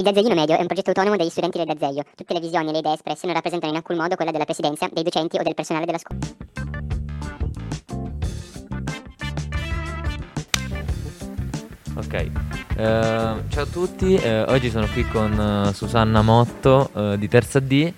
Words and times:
Il 0.00 0.04
Dazzeghino 0.04 0.36
Medio 0.36 0.56
è 0.56 0.60
un 0.60 0.66
progetto 0.68 0.90
autonomo 0.90 1.16
degli 1.16 1.28
studenti 1.28 1.58
del 1.58 1.66
Dazzeio. 1.66 2.04
Tutte 2.14 2.32
le 2.32 2.38
visioni 2.38 2.68
e 2.68 2.70
le 2.72 2.78
idee 2.78 2.92
espresse 2.92 3.26
non 3.26 3.34
rappresentano 3.34 3.72
in 3.72 3.78
alcun 3.78 3.96
modo 3.96 4.14
quella 4.14 4.30
della 4.30 4.44
presidenza, 4.44 4.88
dei 4.92 5.02
docenti 5.02 5.38
o 5.38 5.42
del 5.42 5.56
personale 5.56 5.86
della 5.86 5.98
scuola. 5.98 6.20
Ok, 11.96 12.14
eh, 12.14 12.30
ciao 12.76 13.62
a 13.62 13.66
tutti, 13.66 14.14
eh, 14.14 14.42
oggi 14.42 14.70
sono 14.70 14.86
qui 14.86 15.04
con 15.08 15.66
eh, 15.66 15.72
Susanna 15.74 16.22
Motto 16.22 16.90
eh, 16.94 17.18
di 17.18 17.26
Terza 17.26 17.58
D. 17.58 17.92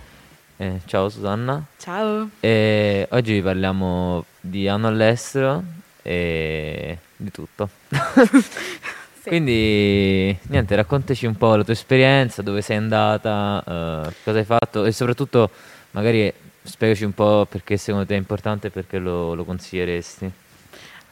Eh, 0.57 0.81
ciao 0.87 1.11
Susanna. 1.11 1.63
Ciao. 1.77 2.31
E 2.41 3.09
oggi 3.11 3.35
vi 3.35 3.43
parliamo 3.43 4.25
di 4.41 4.67
anno 4.69 4.87
all'estero 4.87 5.63
e 6.01 6.97
di 7.15 7.31
tutto. 7.31 7.69
Sì. 9.21 9.29
Quindi, 9.29 10.35
niente, 10.49 10.75
raccontaci 10.75 11.27
un 11.27 11.37
po' 11.37 11.55
la 11.55 11.63
tua 11.63 11.75
esperienza, 11.75 12.41
dove 12.41 12.63
sei 12.63 12.79
andata, 12.79 13.63
eh, 14.07 14.15
cosa 14.25 14.39
hai 14.39 14.45
fatto 14.47 14.87
e 14.87 14.93
soprattutto 14.93 15.51
magari 15.91 16.33
spiegaci 16.63 17.05
un 17.05 17.13
po' 17.13 17.47
perché 17.49 17.77
secondo 17.77 18.07
te 18.07 18.15
è 18.15 18.19
importante 18.19 18.69
e 18.69 18.71
perché 18.71 18.99
lo, 18.99 19.35
lo 19.35 19.45
consiglieresti. 19.45 20.33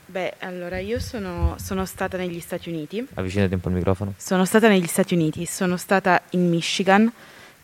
Beh, 0.06 0.36
allora 0.38 0.78
io 0.78 1.00
sono, 1.00 1.56
sono 1.62 1.84
stata 1.84 2.16
negli 2.16 2.40
Stati 2.40 2.70
Uniti. 2.70 3.06
Avvicinati 3.12 3.52
un 3.52 3.60
po' 3.60 3.68
il 3.68 3.74
microfono. 3.74 4.14
Sono 4.16 4.46
stata 4.46 4.68
negli 4.68 4.86
Stati 4.86 5.12
Uniti, 5.12 5.44
sono 5.44 5.76
stata 5.76 6.22
in 6.30 6.48
Michigan, 6.48 7.12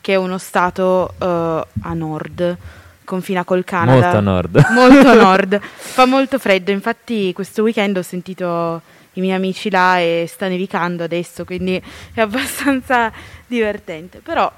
che 0.02 0.12
è 0.12 0.16
uno 0.16 0.36
stato 0.36 1.14
eh, 1.18 1.24
a 1.24 1.94
nord, 1.94 2.54
confina 3.02 3.44
col 3.44 3.64
Canada. 3.64 3.98
Molto 3.98 4.16
a 4.18 4.20
nord. 4.20 4.66
Molto 4.72 5.08
a 5.08 5.14
nord. 5.14 5.58
Fa 5.64 6.04
molto 6.04 6.38
freddo, 6.38 6.70
infatti 6.70 7.32
questo 7.32 7.62
weekend 7.62 7.96
ho 7.96 8.02
sentito 8.02 8.82
i 9.14 9.20
miei 9.20 9.34
amici 9.34 9.70
là 9.70 9.98
e 9.98 10.26
sta 10.28 10.48
nevicando 10.48 11.02
adesso, 11.04 11.44
quindi 11.44 11.80
è 12.12 12.20
abbastanza 12.20 13.12
divertente. 13.46 14.18
Però 14.18 14.50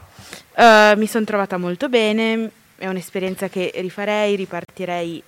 eh, 0.54 0.94
mi 0.96 1.06
sono 1.06 1.24
trovata 1.24 1.56
molto 1.56 1.88
bene, 1.88 2.50
è 2.76 2.86
un'esperienza 2.86 3.48
che 3.48 3.72
rifarei, 3.76 4.36
ripartirei 4.36 5.22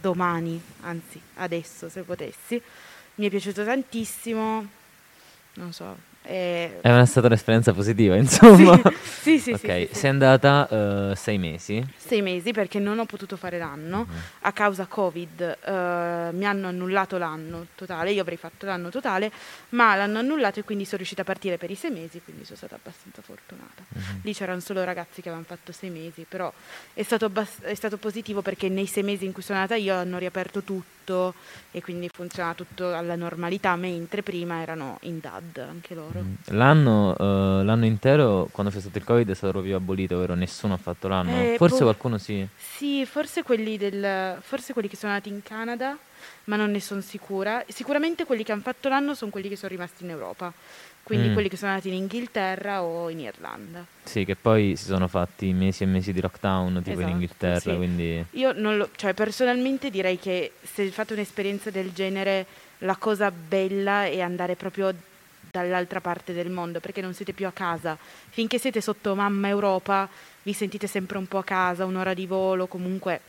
domani, 0.00 0.60
anzi 0.82 1.20
adesso 1.34 1.88
se 1.88 2.02
potessi. 2.02 2.60
Mi 3.16 3.26
è 3.26 3.30
piaciuto 3.30 3.64
tantissimo, 3.64 4.66
non 5.54 5.72
so. 5.72 6.11
È- 6.22 6.78
È 6.80 6.88
una- 6.90 7.04
stata 7.06 7.26
un'esperienza 7.26 7.72
positiva, 7.72 8.14
insomma. 8.16 8.80
Sì, 9.02 9.38
sì, 9.38 9.40
sì, 9.40 9.50
ok, 9.52 9.60
sì, 9.60 9.88
sì. 9.92 9.98
sei 10.00 10.10
andata 10.10 10.68
eh, 11.10 11.16
sei 11.16 11.38
mesi. 11.38 11.84
sei 11.96 12.22
mesi 12.22 12.52
perché 12.52 12.78
non 12.78 12.98
ho 12.98 13.04
potuto 13.04 13.36
fare 13.36 13.58
l'anno 13.58 14.06
Mhm. 14.08 14.16
a 14.40 14.52
causa 14.52 14.86
Covid. 14.86 15.40
eh, 15.64 15.70
mi 16.32 16.44
hanno 16.46 16.68
annullato 16.68 17.18
l'anno 17.18 17.66
totale, 17.74 18.12
io 18.12 18.22
avrei 18.22 18.36
fatto 18.36 18.66
l'anno 18.66 18.88
totale, 18.90 19.30
ma 19.70 19.94
l'hanno 19.96 20.18
annullato 20.18 20.60
e 20.60 20.64
quindi 20.64 20.84
sono 20.84 20.98
riuscita 20.98 21.22
a 21.22 21.24
partire 21.24 21.58
per 21.58 21.70
i 21.70 21.74
sei 21.74 21.90
mesi, 21.90 22.20
quindi 22.22 22.44
sono 22.44 22.56
stata 22.56 22.74
abbastanza 22.76 23.20
fortunata. 23.22 23.82
Mhm. 23.88 24.20
Lì 24.22 24.32
c'erano 24.34 24.60
solo 24.60 24.84
ragazzi 24.84 25.22
che 25.22 25.28
avevano 25.28 25.44
fatto 25.46 25.72
sei 25.72 25.90
mesi, 25.90 26.24
però 26.28 26.52
è 26.94 27.02
stato, 27.02 27.24
abbas- 27.26 27.60
è 27.62 27.74
stato 27.74 27.96
positivo 27.96 28.42
perché 28.42 28.68
nei 28.68 28.86
sei 28.86 29.02
mesi 29.02 29.24
in 29.24 29.32
cui 29.32 29.42
sono 29.42 29.58
andata 29.58 29.78
io 29.78 29.94
hanno 29.94 30.18
riaperto 30.18 30.62
tutto 30.62 31.01
e 31.70 31.82
quindi 31.82 32.08
funziona 32.12 32.54
tutto 32.54 32.92
alla 32.94 33.16
normalità, 33.16 33.76
mentre 33.76 34.22
prima 34.22 34.60
erano 34.60 34.98
in 35.02 35.18
DAD 35.20 35.58
anche 35.68 35.94
loro. 35.94 36.20
Mm. 36.20 36.34
L'anno, 36.56 37.16
eh, 37.18 37.64
l'anno 37.64 37.84
intero, 37.84 38.48
quando 38.52 38.72
c'è 38.72 38.80
stato 38.80 38.98
il 38.98 39.04
Covid, 39.04 39.28
è 39.28 39.34
stato 39.34 39.52
proprio 39.52 39.76
abolito, 39.76 40.18
vero? 40.18 40.34
Nessuno 40.34 40.74
ha 40.74 40.78
fatto 40.78 41.08
l'anno. 41.08 41.40
Eh, 41.40 41.54
Forse 41.56 41.78
boh. 41.78 41.84
qualcuno 41.84 42.18
sì. 42.18 42.46
Sì, 42.56 43.04
forse 43.06 43.42
quelli, 43.42 43.76
del, 43.76 44.38
forse 44.40 44.72
quelli 44.72 44.88
che 44.88 44.96
sono 44.96 45.12
nati 45.12 45.28
in 45.28 45.42
Canada, 45.42 45.96
ma 46.44 46.56
non 46.56 46.70
ne 46.70 46.80
sono 46.80 47.00
sicura. 47.00 47.64
Sicuramente 47.68 48.24
quelli 48.24 48.44
che 48.44 48.52
hanno 48.52 48.62
fatto 48.62 48.88
l'anno 48.88 49.14
sono 49.14 49.30
quelli 49.30 49.48
che 49.48 49.56
sono 49.56 49.70
rimasti 49.70 50.04
in 50.04 50.10
Europa, 50.10 50.52
quindi 51.02 51.28
Mm. 51.28 51.32
quelli 51.32 51.48
che 51.48 51.56
sono 51.56 51.72
nati 51.72 51.88
in 51.88 51.94
Inghilterra 51.94 52.82
o 52.82 53.10
in 53.10 53.20
Irlanda. 53.20 53.84
Sì, 54.04 54.24
che 54.24 54.36
poi 54.36 54.76
si 54.76 54.84
sono 54.84 55.08
fatti 55.08 55.52
mesi 55.52 55.82
e 55.82 55.86
mesi 55.86 56.12
di 56.12 56.20
lockdown, 56.20 56.74
tipo 56.82 56.90
in 56.90 56.96
Esatto, 56.98 57.10
Inghilterra, 57.12 57.60
sì. 57.60 57.76
quindi... 57.76 58.24
Io 58.32 58.52
non 58.52 58.76
lo, 58.76 58.88
cioè 58.96 59.12
personalmente 59.14 59.90
direi 59.90 60.18
che 60.18 60.52
se 60.62 60.90
fate 60.90 61.12
un'esperienza 61.14 61.70
del 61.70 61.92
genere, 61.92 62.46
la 62.78 62.96
cosa 62.96 63.30
bella 63.30 64.06
è 64.06 64.20
andare 64.20 64.56
proprio 64.56 64.92
dall'altra 65.50 66.00
parte 66.00 66.32
del 66.32 66.50
mondo, 66.50 66.80
perché 66.80 67.00
non 67.00 67.12
siete 67.14 67.32
più 67.32 67.46
a 67.46 67.52
casa. 67.52 67.96
Finché 68.30 68.58
siete 68.58 68.80
sotto 68.80 69.14
mamma 69.14 69.48
Europa, 69.48 70.08
vi 70.44 70.52
sentite 70.52 70.86
sempre 70.86 71.18
un 71.18 71.26
po' 71.26 71.38
a 71.38 71.44
casa, 71.44 71.84
un'ora 71.84 72.14
di 72.14 72.26
volo, 72.26 72.66
comunque 72.66 73.20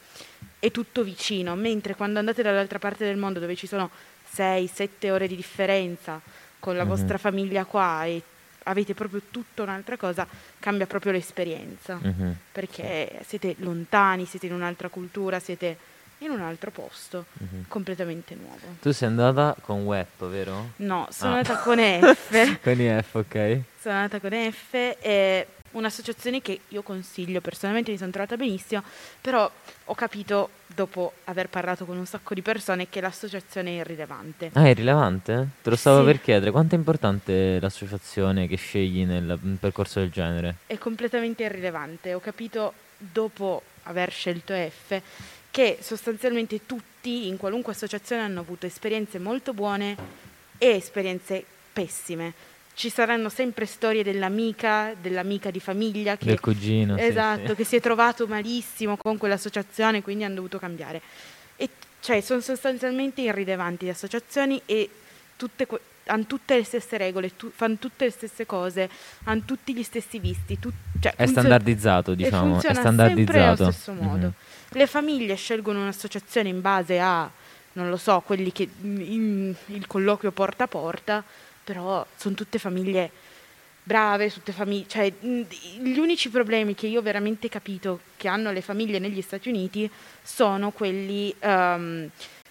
è 0.58 0.72
tutto 0.72 1.04
vicino, 1.04 1.56
mentre 1.56 1.96
quando 1.96 2.20
andate 2.20 2.42
dall'altra 2.42 2.80
parte 2.80 3.04
del 3.04 3.18
mondo 3.18 3.40
dove 3.40 3.56
ci 3.56 3.68
sono 3.68 3.90
6-7 4.36 5.10
ore 5.12 5.28
di 5.28 5.36
differenza 5.36 6.22
con 6.64 6.78
la 6.78 6.84
Mhm. 6.84 6.90
vostra 6.90 7.18
famiglia 7.18 7.66
qua 7.66 8.06
e 8.06 8.22
avete 8.64 8.94
proprio 8.94 9.22
tutta 9.30 9.64
un'altra 9.64 9.98
cosa, 9.98 10.26
cambia 10.62 10.86
proprio 10.86 11.12
l'esperienza 11.12 12.00
Mhm, 12.02 12.38
perché 12.54 13.20
siete 13.28 13.56
lontani, 13.60 14.24
siete 14.24 14.46
in 14.46 14.54
un'altra 14.54 14.88
cultura, 14.88 15.40
siete 15.42 15.76
in 16.20 16.30
un 16.32 16.40
altro 16.40 16.72
posto, 16.72 17.26
mhm. 17.34 17.66
completamente 17.68 18.34
nuovo. 18.36 18.76
Tu 18.82 18.94
sei 18.94 19.10
andata 19.10 19.58
con 19.60 19.84
WEP, 19.84 20.26
vero? 20.30 20.70
No, 20.78 21.06
sono 21.12 21.34
Ah. 21.34 21.38
andata 21.40 21.58
con 21.58 21.78
F, 22.16 22.60
Con 22.64 22.80
IF, 22.80 23.14
ok. 23.16 23.60
sono 23.82 23.96
andata 23.96 24.22
con 24.22 24.32
F, 24.32 24.74
è 25.02 25.46
un'associazione 25.74 26.42
che 26.42 26.62
io 26.70 26.82
consiglio, 26.82 27.40
personalmente 27.42 27.92
mi 27.92 27.98
sono 27.98 28.10
trovata 28.12 28.36
benissimo, 28.36 28.82
però 29.22 29.50
ho 29.86 29.96
capito 29.96 30.50
dopo 30.68 31.14
aver 31.26 31.50
parlato 31.50 31.86
con 31.86 31.98
un 31.98 32.06
sacco 32.08 32.34
di 32.34 32.42
persone 32.42 32.90
che 32.90 33.00
l'associazione 33.02 33.72
è 33.78 33.80
irrilevante. 33.82 34.50
Ah, 34.54 34.66
è 34.68 34.74
rilevante? 34.74 35.48
Te 35.62 35.70
lo 35.70 35.76
stavo 35.76 36.00
Sì. 36.00 36.06
per 36.06 36.22
chiedere. 36.22 36.52
Quanto 36.52 36.74
è 36.76 36.78
importante 36.78 37.60
l'associazione 37.60 38.48
che 38.48 38.56
scegli 38.56 39.06
nel 39.06 39.38
percorso 39.60 40.00
del 40.00 40.10
genere? 40.10 40.56
è 40.66 40.78
completamente 40.78 41.44
irrilevante. 41.44 42.14
Ho 42.14 42.20
capito 42.20 42.74
dopo 42.98 43.62
aver 43.84 44.12
scelto 44.12 44.54
F 44.54 45.00
che 45.52 45.78
sostanzialmente 45.82 46.66
tutti 46.66 47.28
in 47.28 47.38
qualunque 47.38 47.74
associazione 47.74 48.24
hanno 48.24 48.40
avuto 48.40 48.66
esperienze 48.66 49.20
molto 49.20 49.54
buone 49.54 49.96
e 50.58 50.68
esperienze 50.70 51.44
pessime. 51.74 52.34
Ci 52.76 52.90
saranno 52.90 53.30
sempre 53.30 53.66
storie 53.68 54.04
dell'amica, 54.04 54.94
dell'amica 55.00 55.52
di 55.52 55.60
famiglia 55.60 56.18
che 56.18 56.26
Del 56.26 56.40
cugino? 56.40 56.98
sì, 56.98 57.04
Esatto, 57.04 57.50
sì. 57.50 57.56
che 57.56 57.64
si 57.66 57.76
è 57.76 57.80
trovato 57.82 58.26
malissimo 58.28 58.98
con 58.98 59.18
quell'associazione, 59.18 60.02
quindi 60.02 60.24
hanno 60.24 60.36
dovuto 60.36 60.58
cambiare. 60.58 61.02
E 61.56 61.70
cioè 62.00 62.20
sono 62.22 62.42
sostanzialmente 62.42 63.22
irrilevanti 63.22 63.86
le 63.86 63.92
associazioni 63.92 64.60
e 64.66 64.90
tutte 65.36 65.68
que- 65.68 65.80
hanno 66.08 66.26
tutte 66.26 66.56
le 66.56 66.64
stesse 66.64 66.98
regole, 66.98 67.36
tu- 67.38 67.52
fanno 67.54 67.76
tutte 67.78 68.06
le 68.06 68.12
stesse 68.12 68.46
cose, 68.48 68.90
hanno 69.26 69.44
tutti 69.46 69.74
gli 69.76 69.84
stessi 69.84 70.18
visti. 70.20 70.60
tu- 70.60 70.72
cioè, 71.00 71.12
È 71.12 71.16
funziona- 71.26 71.32
standardizzato, 71.42 72.14
diciamo. 72.16 72.60
È 72.60 72.74
standardizzato. 72.74 73.64
allo 73.64 73.72
stesso 73.72 73.94
modo. 73.94 74.26
Mhm. 74.26 74.32
Le 74.80 74.88
famiglie 74.88 75.36
scelgono 75.36 75.80
un'associazione 75.82 76.50
in 76.50 76.60
base 76.60 77.00
a, 77.00 77.30
non 77.74 77.90
lo 77.90 77.98
so, 77.98 78.22
quelli 78.26 78.52
che 78.52 78.68
in- 78.82 79.54
il 79.68 79.86
colloquio 79.88 80.32
porta 80.32 80.64
a 80.64 80.68
porta, 80.68 81.24
però 81.64 82.06
sono 82.16 82.36
tutte 82.36 82.60
famiglie 82.60 83.10
brave, 83.84 84.32
tutte 84.32 84.52
famiglie, 84.52 84.86
cioè 84.88 85.12
gli 85.20 85.98
unici 85.98 86.30
problemi 86.30 86.74
che 86.76 86.88
io 86.88 87.00
ho 87.00 87.04
veramente 87.04 87.50
capito 87.50 88.00
che 88.18 88.28
hanno 88.28 88.52
le 88.52 88.62
famiglie 88.62 89.00
negli 89.00 89.22
Stati 89.22 89.50
Uniti 89.50 89.90
sono 90.22 90.72
quelli 90.72 91.34
ehm, 91.40 92.10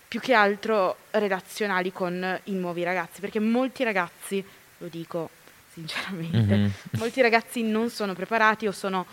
più 0.09 0.21
che 0.21 0.35
altro 0.35 0.97
relazionali 1.13 1.91
con 1.93 2.41
i 2.45 2.53
nuovi 2.53 2.83
ragazzi, 2.83 3.21
perché 3.21 3.41
molti 3.41 3.83
ragazzi, 3.83 4.45
lo 4.79 4.89
dico 4.89 5.31
sinceramente, 5.73 6.55
Mhm. 6.55 6.71
molti 6.99 7.23
ragazzi 7.23 7.63
non 7.63 7.89
sono 7.89 8.13
preparati 8.15 8.67
o 8.67 8.73
sono 8.73 9.07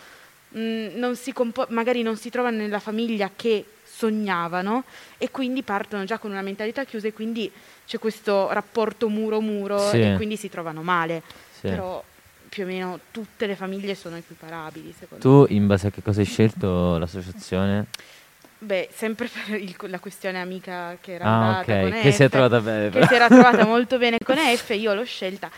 mh, 0.49 0.89
non 0.95 1.15
si 1.15 1.31
compo- 1.31 1.67
magari 1.69 2.01
non 2.01 2.17
si 2.17 2.29
trovano 2.29 2.57
nella 2.57 2.79
famiglia 2.79 3.31
che 3.33 3.63
sognavano 4.03 4.83
e 5.17 5.29
quindi 5.29 5.61
partono 5.61 6.05
già 6.05 6.17
con 6.17 6.31
una 6.31 6.41
mentalità 6.41 6.85
chiusa 6.85 7.07
e 7.07 7.13
quindi 7.13 7.51
c'è 7.85 7.99
questo 7.99 8.49
rapporto 8.53 9.09
muro-muro 9.09 9.77
Sì. 9.89 9.99
e 10.01 10.13
quindi 10.15 10.37
si 10.37 10.49
trovano 10.49 10.81
male. 10.81 11.21
Sì. 11.51 11.67
Però 11.67 12.01
più 12.47 12.63
o 12.63 12.65
meno 12.65 12.99
tutte 13.11 13.45
le 13.45 13.55
famiglie 13.55 13.93
sono 13.95 14.15
equiparabili, 14.15 14.93
secondo 14.97 15.45
Tu 15.45 15.53
in 15.53 15.67
base 15.67 15.87
a 15.87 15.91
che 15.91 16.01
cosa 16.01 16.21
hai 16.21 16.25
scelto 16.25 16.97
l'associazione? 16.97 17.75
me. 17.75 17.85
Beh, 18.61 18.89
sempre 18.93 19.27
per 19.31 19.59
il- 19.59 19.75
la 19.87 19.99
questione 19.99 20.39
amica 20.39 20.97
che 21.01 21.13
era 21.13 21.25
Ah, 21.25 21.57
andata 21.59 21.79
con 21.81 21.91
che 22.01 22.11
si 22.11 22.23
è 22.23 22.27
F, 22.27 22.31
trovata 22.31 22.59
bene. 22.61 22.89
che 22.89 23.05
si 23.07 23.13
era 23.13 23.27
trovata 23.27 23.65
molto 23.67 23.97
bene 23.97 24.17
con 24.23 24.37
F, 24.37 24.69
io 24.77 24.93
l'ho 24.93 25.03
scelta. 25.05 25.49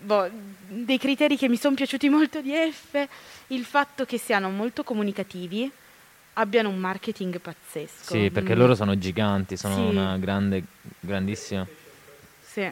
Boh, 0.00 0.28
dei 0.68 0.98
criteri 0.98 1.36
che 1.36 1.48
mi 1.48 1.56
sono 1.56 1.74
piaciuti 1.74 2.08
molto 2.08 2.40
di 2.40 2.52
F, 2.52 3.04
il 3.48 3.64
fatto 3.64 4.04
che 4.04 4.16
siano 4.18 4.48
molto 4.50 4.84
comunicativi, 4.84 5.70
abbiano 6.38 6.68
un 6.68 6.78
marketing 6.78 7.38
pazzesco. 7.40 8.14
Sì, 8.14 8.30
perché 8.30 8.54
Mm, 8.54 8.58
loro 8.58 8.74
sono 8.74 8.96
giganti, 8.98 9.56
sono 9.56 9.74
Sì. 9.74 9.80
una 9.96 10.16
grande, 10.18 10.62
grandissima, 11.00 11.66
Sì, 12.46 12.70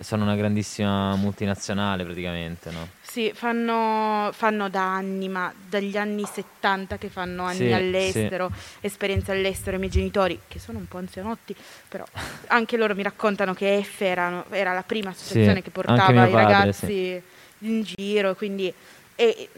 sono 0.00 0.22
una 0.24 0.36
grandissima 0.36 1.14
multinazionale 1.16 2.04
praticamente, 2.04 2.70
no? 2.70 2.88
sì, 3.02 3.32
fanno, 3.34 4.30
fanno 4.32 4.68
da 4.68 4.82
anni, 4.94 5.28
ma 5.28 5.52
dagli 5.68 5.96
anni 5.96 6.24
70 6.26 6.98
che 6.98 7.08
fanno 7.08 7.44
anni 7.44 7.68
Sì, 7.68 7.72
all'estero, 7.72 8.50
esperienze 8.80 9.32
all'estero, 9.32 9.76
i 9.76 9.78
miei 9.78 9.90
genitori, 9.90 10.38
che 10.48 10.58
sono 10.58 10.78
un 10.78 10.86
po' 10.86 10.98
anzianotti, 10.98 11.54
però 11.88 12.04
anche 12.48 12.76
loro 12.76 12.94
mi 12.94 13.02
raccontano 13.02 13.54
che 13.54 13.82
F 13.82 14.00
erano- 14.02 14.44
era 14.50 14.72
la 14.74 14.82
prima 14.82 15.10
associazione 15.10 15.56
Sì, 15.56 15.62
che 15.62 15.70
portava 15.70 16.26
i 16.26 16.30
padre, 16.30 16.44
ragazzi 16.44 17.22
in 17.60 17.82
giro, 17.82 18.34
quindi 18.34 18.72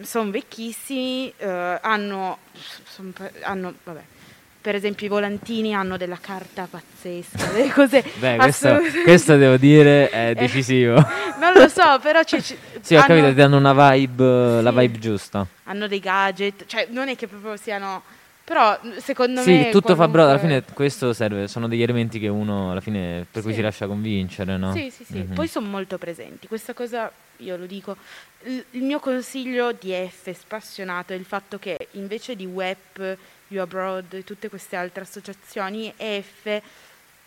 sono 0.03 0.31
vecchissimi, 0.31 1.33
eh, 1.37 1.79
hanno, 1.81 2.39
son, 2.85 3.13
hanno 3.43 3.75
vabbè, 3.83 4.03
per 4.61 4.75
esempio 4.75 5.07
i 5.07 5.09
volantini 5.09 5.75
hanno 5.75 5.97
della 5.97 6.19
carta 6.21 6.69
pazzesca, 6.71 7.53
delle 7.53 7.71
cose 7.75 8.05
Beh, 8.19 8.37
questo, 8.37 8.79
questo, 9.03 9.37
devo 9.37 9.57
dire 9.57 10.11
è 10.11 10.31
eh, 10.31 10.35
decisivo. 10.35 10.95
non 11.41 11.53
lo 11.55 11.69
so, 11.69 11.99
però 12.01 12.23
c'è... 12.23 12.39
c'è 12.41 12.57
sì, 12.81 12.95
ho 12.95 12.99
hanno, 12.99 13.07
capito, 13.09 13.29
ti 13.29 13.35
danno 13.35 13.57
una 13.57 13.91
vibe, 13.91 14.57
sì, 14.59 14.63
la 14.63 14.73
vibe 14.73 14.99
giusta. 14.99 15.47
Hanno 15.65 15.87
dei 15.87 16.01
gadget, 16.01 16.67
cioè 16.67 16.87
non 16.91 17.09
è 17.09 17.17
che 17.17 17.27
proprio 17.27 17.57
siano 17.57 18.03
però 18.49 18.81
secondo 18.97 19.43
sì, 19.43 19.51
me. 19.51 19.65
Sì, 19.65 19.71
tutto 19.71 19.95
fa 19.95 20.09
bravo. 20.09 20.31
Alla 20.31 20.39
fine 20.39 20.65
questo 20.73 21.13
serve. 21.13 21.49
Sono 21.49 21.69
degli 21.69 21.83
elementi 21.83 22.19
che 22.19 22.29
uno 22.29 22.71
alla 22.71 22.81
fine 22.81 23.27
per 23.31 23.43
sì. 23.43 23.47
cui 23.47 23.55
si 23.55 23.61
lascia 23.61 23.87
convincere, 23.87 24.57
no? 24.57 24.73
Sì, 24.73 24.89
sì, 24.89 25.05
sì. 25.05 25.19
Mm-hmm. 25.19 25.35
Poi 25.35 25.47
sono 25.47 25.69
molto 25.69 25.99
presenti. 25.99 26.49
Questa 26.49 26.73
cosa 26.73 27.13
io 27.37 27.59
lo 27.59 27.67
dico. 27.67 27.95
Il, 28.45 28.65
il 28.71 28.83
mio 28.85 29.01
consiglio 29.01 29.73
di 29.73 29.93
F 29.93 30.33
spassionato 30.35 31.13
è 31.13 31.17
il 31.17 31.27
fatto 31.27 31.59
che 31.59 31.89
invece 31.93 32.37
di 32.37 32.47
WEP, 32.47 33.19
You 33.49 33.61
Abroad 33.61 34.15
e 34.15 34.25
tutte 34.25 34.49
queste 34.49 34.77
altre 34.77 35.03
associazioni, 35.03 35.93
EF 35.95 36.47
è 36.47 36.63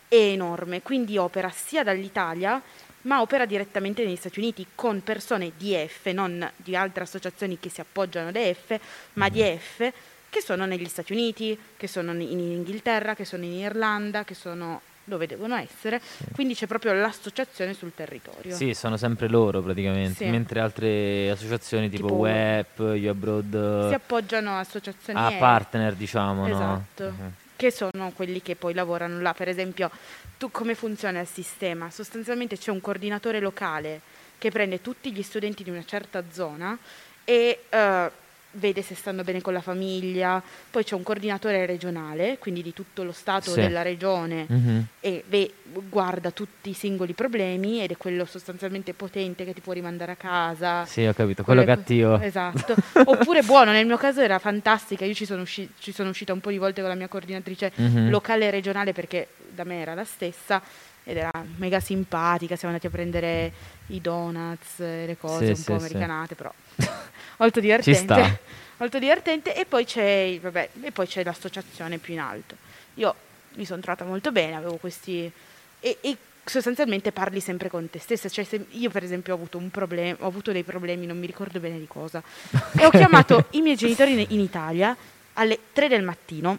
enorme. 0.08 0.82
Quindi 0.82 1.18
opera 1.18 1.50
sia 1.50 1.84
dall'Italia 1.84 2.60
ma 3.02 3.20
opera 3.20 3.46
direttamente 3.46 4.04
negli 4.04 4.14
Stati 4.16 4.38
Uniti 4.38 4.64
con 4.76 5.02
persone 5.02 5.52
di 5.56 5.74
F, 5.74 6.06
non 6.12 6.48
di 6.54 6.76
altre 6.76 7.02
associazioni 7.02 7.58
che 7.58 7.68
si 7.68 7.80
appoggiano 7.80 8.28
ad 8.28 8.36
EF, 8.36 8.78
ma 9.14 9.28
di 9.28 9.40
Mm-hmm. 9.40 9.56
F 9.56 9.92
che 10.32 10.40
sono 10.40 10.64
negli 10.64 10.88
Stati 10.88 11.12
Uniti, 11.12 11.58
che 11.76 11.86
sono 11.86 12.12
in 12.12 12.38
Inghilterra, 12.38 13.14
che 13.14 13.26
sono 13.26 13.44
in 13.44 13.52
Irlanda, 13.52 14.24
che 14.24 14.32
sono 14.32 14.80
dove 15.04 15.26
devono 15.26 15.56
essere, 15.56 16.00
sì. 16.00 16.24
quindi 16.32 16.54
c'è 16.54 16.66
proprio 16.66 16.94
l'associazione 16.94 17.74
sul 17.74 17.92
territorio. 17.94 18.56
Sì, 18.56 18.72
sono 18.72 18.96
sempre 18.96 19.28
loro 19.28 19.60
praticamente, 19.60 20.24
sì. 20.24 20.30
mentre 20.30 20.60
altre 20.60 21.30
associazioni 21.30 21.90
tipo, 21.90 22.06
tipo 22.06 22.18
Web, 22.18 22.94
YouAbroad 22.94 23.88
si 23.88 23.94
appoggiano 23.94 24.52
a 24.52 24.60
associazioni 24.60 25.18
a 25.18 25.32
partner, 25.32 25.92
diciamo, 25.92 26.46
esatto, 26.46 27.02
no? 27.04 27.08
uh-huh. 27.08 27.30
che 27.54 27.70
sono 27.70 28.12
quelli 28.14 28.40
che 28.40 28.56
poi 28.56 28.72
lavorano 28.72 29.20
là, 29.20 29.34
per 29.34 29.48
esempio, 29.48 29.90
tu 30.38 30.50
come 30.50 30.74
funziona 30.74 31.20
il 31.20 31.28
sistema? 31.28 31.90
Sostanzialmente 31.90 32.56
c'è 32.56 32.70
un 32.70 32.80
coordinatore 32.80 33.38
locale 33.38 34.00
che 34.38 34.50
prende 34.50 34.80
tutti 34.80 35.12
gli 35.12 35.22
studenti 35.22 35.62
di 35.62 35.68
una 35.68 35.84
certa 35.84 36.24
zona 36.30 36.78
e 37.22 37.64
uh, 37.68 38.10
vede 38.52 38.82
se 38.82 38.94
stanno 38.94 39.22
bene 39.24 39.40
con 39.40 39.52
la 39.52 39.60
famiglia, 39.60 40.42
poi 40.70 40.84
c'è 40.84 40.94
un 40.94 41.02
coordinatore 41.02 41.64
regionale, 41.66 42.36
quindi 42.38 42.62
di 42.62 42.72
tutto 42.72 43.02
lo 43.02 43.12
Stato 43.12 43.50
Sì. 43.52 43.60
della 43.60 43.82
regione 43.82 44.46
Mhm. 44.48 44.86
e 45.00 45.24
ve- 45.28 45.52
guarda 45.88 46.30
tutti 46.30 46.70
i 46.70 46.74
singoli 46.74 47.12
problemi 47.14 47.82
ed 47.82 47.90
è 47.92 47.96
quello 47.96 48.24
sostanzialmente 48.24 48.92
potente 48.94 49.44
che 49.44 49.54
ti 49.54 49.60
può 49.60 49.72
rimandare 49.72 50.12
a 50.12 50.16
casa. 50.16 50.84
Sì, 50.84 51.04
ho 51.06 51.14
capito, 51.14 51.42
quello 51.44 51.62
Quelle 51.62 51.76
cattivo. 51.76 52.20
Esatto. 52.20 52.74
Oppure 53.04 53.42
buono, 53.42 53.72
nel 53.72 53.86
mio 53.86 53.96
caso 53.96 54.20
era 54.20 54.38
fantastica, 54.38 55.04
io 55.04 55.14
ci 55.14 55.24
sono, 55.26 55.42
usci- 55.42 55.70
ci 55.78 55.92
sono 55.92 56.10
uscita 56.10 56.32
un 56.32 56.40
po' 56.40 56.50
di 56.50 56.58
volte 56.58 56.80
con 56.80 56.90
la 56.90 56.96
mia 56.96 57.08
coordinatrice 57.08 57.72
Mhm. 57.74 58.10
locale 58.10 58.46
e 58.46 58.50
regionale 58.50 58.92
perché 58.92 59.28
da 59.50 59.64
me 59.64 59.80
era 59.80 59.94
la 59.94 60.04
stessa 60.04 60.62
ed 61.04 61.16
era 61.16 61.30
mega 61.56 61.80
simpatica, 61.80 62.56
siamo 62.56 62.74
andati 62.74 62.86
a 62.86 62.90
prendere 62.90 63.52
i 63.88 64.00
donuts 64.00 64.78
le 64.78 65.16
cose 65.18 65.44
Sì, 65.46 65.50
un 65.50 65.56
sì, 65.56 65.64
po' 65.64 65.78
sì. 65.78 65.84
americanate, 65.84 66.34
però 66.34 66.52
molto 67.38 67.60
divertente. 67.60 68.40
Molto 68.82 68.98
divertente 68.98 69.54
e 69.54 69.64
poi 69.64 69.84
c'è, 69.84 70.40
vabbè, 70.40 70.70
e 70.80 70.90
poi 70.90 71.06
c'è 71.06 71.22
l'associazione 71.22 71.98
più 71.98 72.14
in 72.14 72.18
alto. 72.18 72.56
Io 72.94 73.14
mi 73.54 73.64
sono 73.64 73.80
trovata 73.80 74.04
molto 74.04 74.32
bene, 74.32 74.56
avevo 74.56 74.74
questi 74.74 75.30
e, 75.78 75.98
e 76.00 76.16
sostanzialmente 76.44 77.12
parli 77.12 77.38
sempre 77.38 77.68
con 77.68 77.88
te 77.88 78.00
stessa, 78.00 78.28
cioè 78.28 78.44
io 78.70 78.90
per 78.90 79.04
esempio 79.04 79.34
ho 79.34 79.36
avuto 79.36 79.58
un 79.58 79.70
problema, 79.70 80.16
ho 80.20 80.26
avuto 80.26 80.50
dei 80.50 80.64
problemi, 80.64 81.06
non 81.06 81.18
mi 81.18 81.26
ricordo 81.26 81.60
bene 81.60 81.78
di 81.78 81.86
cosa. 81.86 82.20
E 82.76 82.84
ho 82.84 82.90
chiamato 82.90 83.46
i 83.50 83.60
miei 83.60 83.76
genitori 83.76 84.12
in, 84.12 84.26
in 84.30 84.40
Italia 84.40 84.96
alle 85.34 85.58
3 85.72 85.86
del 85.86 86.02
mattino. 86.02 86.58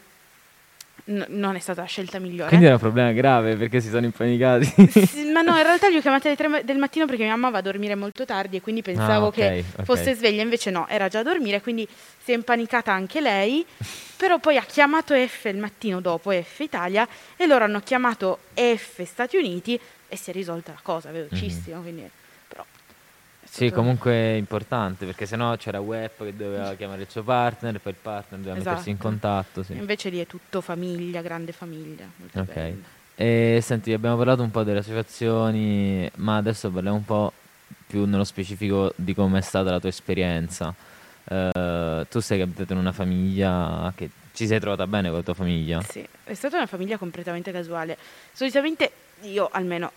N- 1.05 1.25
non 1.27 1.55
è 1.55 1.59
stata 1.59 1.81
la 1.81 1.87
scelta 1.87 2.17
migliore. 2.19 2.47
Quindi 2.47 2.65
era 2.65 2.75
un 2.75 2.79
problema 2.79 3.11
grave 3.11 3.55
perché 3.57 3.81
si 3.81 3.89
sono 3.89 4.05
impanicati. 4.05 4.65
Sì, 4.89 5.25
ma 5.33 5.41
no, 5.41 5.57
in 5.57 5.63
realtà 5.63 5.89
li 5.89 5.97
ho 5.97 6.01
chiamati 6.01 6.27
alle 6.27 6.37
3 6.37 6.47
ma- 6.47 6.61
del 6.61 6.77
mattino 6.77 7.05
perché 7.05 7.23
mia 7.23 7.33
mamma 7.33 7.49
va 7.49 7.57
a 7.57 7.61
dormire 7.61 7.95
molto 7.95 8.23
tardi 8.23 8.55
e 8.57 8.61
quindi 8.61 8.81
pensavo 8.81 9.25
Ah, 9.25 9.27
ok, 9.27 9.33
che 9.33 9.65
ok. 9.79 9.83
fosse 9.83 10.13
sveglia, 10.15 10.41
invece 10.41 10.69
no, 10.71 10.87
era 10.87 11.09
già 11.09 11.19
a 11.19 11.23
dormire, 11.23 11.59
quindi 11.61 11.85
si 12.23 12.31
è 12.31 12.35
impanicata 12.35 12.93
anche 12.93 13.19
lei, 13.19 13.65
però 14.15 14.39
poi 14.39 14.55
ha 14.55 14.63
chiamato 14.63 15.13
F 15.13 15.45
il 15.45 15.57
mattino 15.57 15.99
dopo, 15.99 16.31
F 16.31 16.59
Italia, 16.59 17.05
e 17.35 17.45
loro 17.47 17.65
hanno 17.65 17.81
chiamato 17.81 18.39
F 18.53 19.03
Stati 19.03 19.35
Uniti 19.35 19.77
e 20.07 20.15
si 20.15 20.29
è 20.29 20.33
risolta 20.33 20.71
la 20.71 20.79
cosa 20.81 21.11
velocissimo, 21.11 21.81
quindi 21.81 22.01
però... 22.01 22.13
è 22.13 22.22
Sì, 23.53 23.67
stato- 23.67 23.81
comunque 23.81 24.11
è 24.13 24.31
importante 24.33 25.05
perché 25.05 25.27
sennò 25.27 25.55
c'era 25.57 25.79
Web 25.79 26.09
che 26.23 26.35
doveva 26.35 26.73
chiamare 26.73 27.03
il 27.03 27.07
suo 27.07 27.21
partner, 27.21 27.79
poi 27.79 27.91
il 27.91 27.97
partner 28.01 28.39
doveva 28.39 28.57
mettersi 28.57 28.89
in 28.89 28.95
Esatto. 28.95 29.07
contatto. 29.09 29.61
Sì. 29.61 29.73
Invece 29.73 30.09
lì 30.09 30.19
è 30.19 30.25
tutto 30.25 30.59
famiglia, 30.59 31.21
grande 31.21 31.51
famiglia, 31.51 32.07
molto 32.15 32.39
Ok. 32.39 32.51
bello. 32.51 32.81
E 33.13 33.59
senti, 33.61 33.93
abbiamo 33.93 34.17
parlato 34.17 34.41
un 34.41 34.49
po' 34.49 34.63
delle 34.63 34.79
associazioni, 34.79 36.09
ma 36.15 36.37
adesso 36.37 36.71
parliamo 36.71 36.97
un 36.97 37.05
po' 37.05 37.31
più 37.85 38.05
nello 38.05 38.23
specifico 38.23 38.91
di 38.95 39.13
come 39.13 39.37
è 39.37 39.41
stata 39.41 39.69
la 39.69 39.79
tua 39.79 39.89
esperienza. 39.89 40.73
Eh, 41.25 42.07
tu 42.09 42.19
sei 42.21 42.39
capitato 42.39 42.73
in 42.73 42.79
una 42.79 42.91
famiglia 42.91 43.93
che 43.95 44.09
ci 44.33 44.47
sei 44.47 44.59
trovata 44.59 44.87
bene 44.87 45.09
con 45.09 45.17
la 45.19 45.23
tua 45.23 45.35
famiglia? 45.35 45.79
Sì, 45.83 46.03
è 46.23 46.33
stata 46.33 46.57
una 46.57 46.65
famiglia 46.65 46.97
completamente 46.97 47.51
casuale. 47.51 47.99
Solitamente 48.31 48.91
io, 49.21 49.47
almeno, 49.51 49.91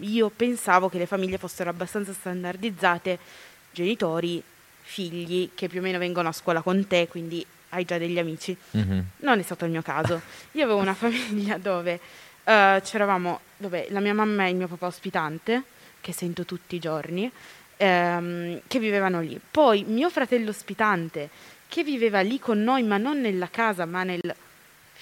io 0.00 0.30
pensavo 0.30 0.88
che 0.88 0.98
le 0.98 1.06
famiglie 1.06 1.38
fossero 1.38 1.70
abbastanza 1.70 2.12
standardizzate, 2.12 3.18
genitori, 3.70 4.42
figli, 4.80 5.50
che 5.54 5.68
più 5.68 5.80
o 5.80 5.82
meno 5.82 5.98
vengono 5.98 6.28
a 6.28 6.32
scuola 6.32 6.60
con 6.60 6.86
te, 6.86 7.08
quindi 7.08 7.44
hai 7.70 7.84
già 7.84 7.98
degli 7.98 8.18
amici. 8.18 8.56
Mhm. 8.72 9.04
Non 9.18 9.38
è 9.38 9.42
stato 9.42 9.64
il 9.64 9.70
mio 9.70 9.82
caso. 9.82 10.20
Io 10.52 10.64
avevo 10.64 10.78
una 10.78 10.94
famiglia 10.94 11.58
dove 11.58 12.00
eh, 12.44 12.80
c'eravamo, 12.82 13.40
dove 13.56 13.86
la 13.90 14.00
mia 14.00 14.14
mamma 14.14 14.46
e 14.46 14.50
il 14.50 14.56
mio 14.56 14.68
papà 14.68 14.86
ospitante, 14.86 15.62
che 16.00 16.12
sento 16.12 16.44
tutti 16.44 16.74
i 16.76 16.78
giorni, 16.78 17.30
ehm, 17.76 18.60
che 18.66 18.78
vivevano 18.78 19.20
lì. 19.20 19.40
Poi 19.50 19.84
mio 19.84 20.10
fratello 20.10 20.50
ospitante, 20.50 21.30
che 21.68 21.84
viveva 21.84 22.20
lì 22.20 22.38
con 22.38 22.62
noi, 22.62 22.82
ma 22.82 22.98
non 22.98 23.20
nella 23.20 23.48
casa, 23.48 23.86
ma 23.86 24.02
nel 24.02 24.20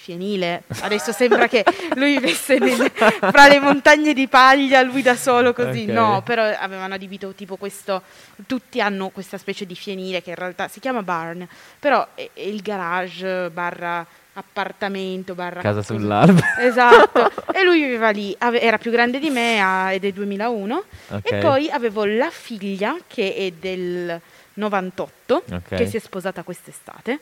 fienile. 0.01 0.63
Adesso 0.81 1.11
sembra 1.11 1.47
che 1.47 1.63
lui 1.95 2.17
vivesse 2.17 2.57
nel- 2.57 2.91
fra 2.91 3.47
le 3.47 3.59
montagne 3.59 4.13
di 4.13 4.27
paglia, 4.27 4.81
lui 4.81 5.01
da 5.01 5.15
solo 5.15 5.53
così. 5.53 5.83
Ok. 5.83 5.89
No, 5.89 6.21
però 6.23 6.43
avevano 6.43 6.95
adibito 6.95 7.33
tipo 7.33 7.55
questo. 7.55 8.01
Tutti 8.47 8.81
hanno 8.81 9.09
questa 9.09 9.37
specie 9.37 9.65
di 9.65 9.75
fienile 9.75 10.21
che 10.21 10.31
in 10.31 10.35
realtà 10.35 10.67
si 10.67 10.79
chiama 10.79 11.03
barn, 11.03 11.47
però 11.79 12.05
è, 12.15 12.29
è 12.33 12.41
il 12.41 12.61
garage 12.61 13.49
barra 13.51 14.05
appartamento 14.33 15.35
barra 15.35 15.59
Casa 15.61 15.81
così. 15.83 15.87
sull'albero. 15.99 16.45
Esatto, 16.59 17.31
e 17.53 17.63
lui 17.63 17.81
viveva 17.81 18.09
lì, 18.11 18.33
ave- 18.39 18.61
era 18.61 18.77
più 18.77 18.89
grande 18.89 19.19
di 19.19 19.29
me 19.29 19.93
ed 19.93 20.05
è 20.05 20.11
2001 20.11 20.83
Ok. 21.09 21.31
e 21.31 21.35
poi 21.39 21.69
avevo 21.69 22.05
la 22.05 22.29
figlia 22.29 22.95
che 23.07 23.35
è 23.35 23.51
del 23.51 24.19
98 24.53 25.43
Ok. 25.51 25.75
che 25.75 25.85
si 25.85 25.97
è 25.97 25.99
sposata 25.99 26.43
quest'estate 26.43 27.19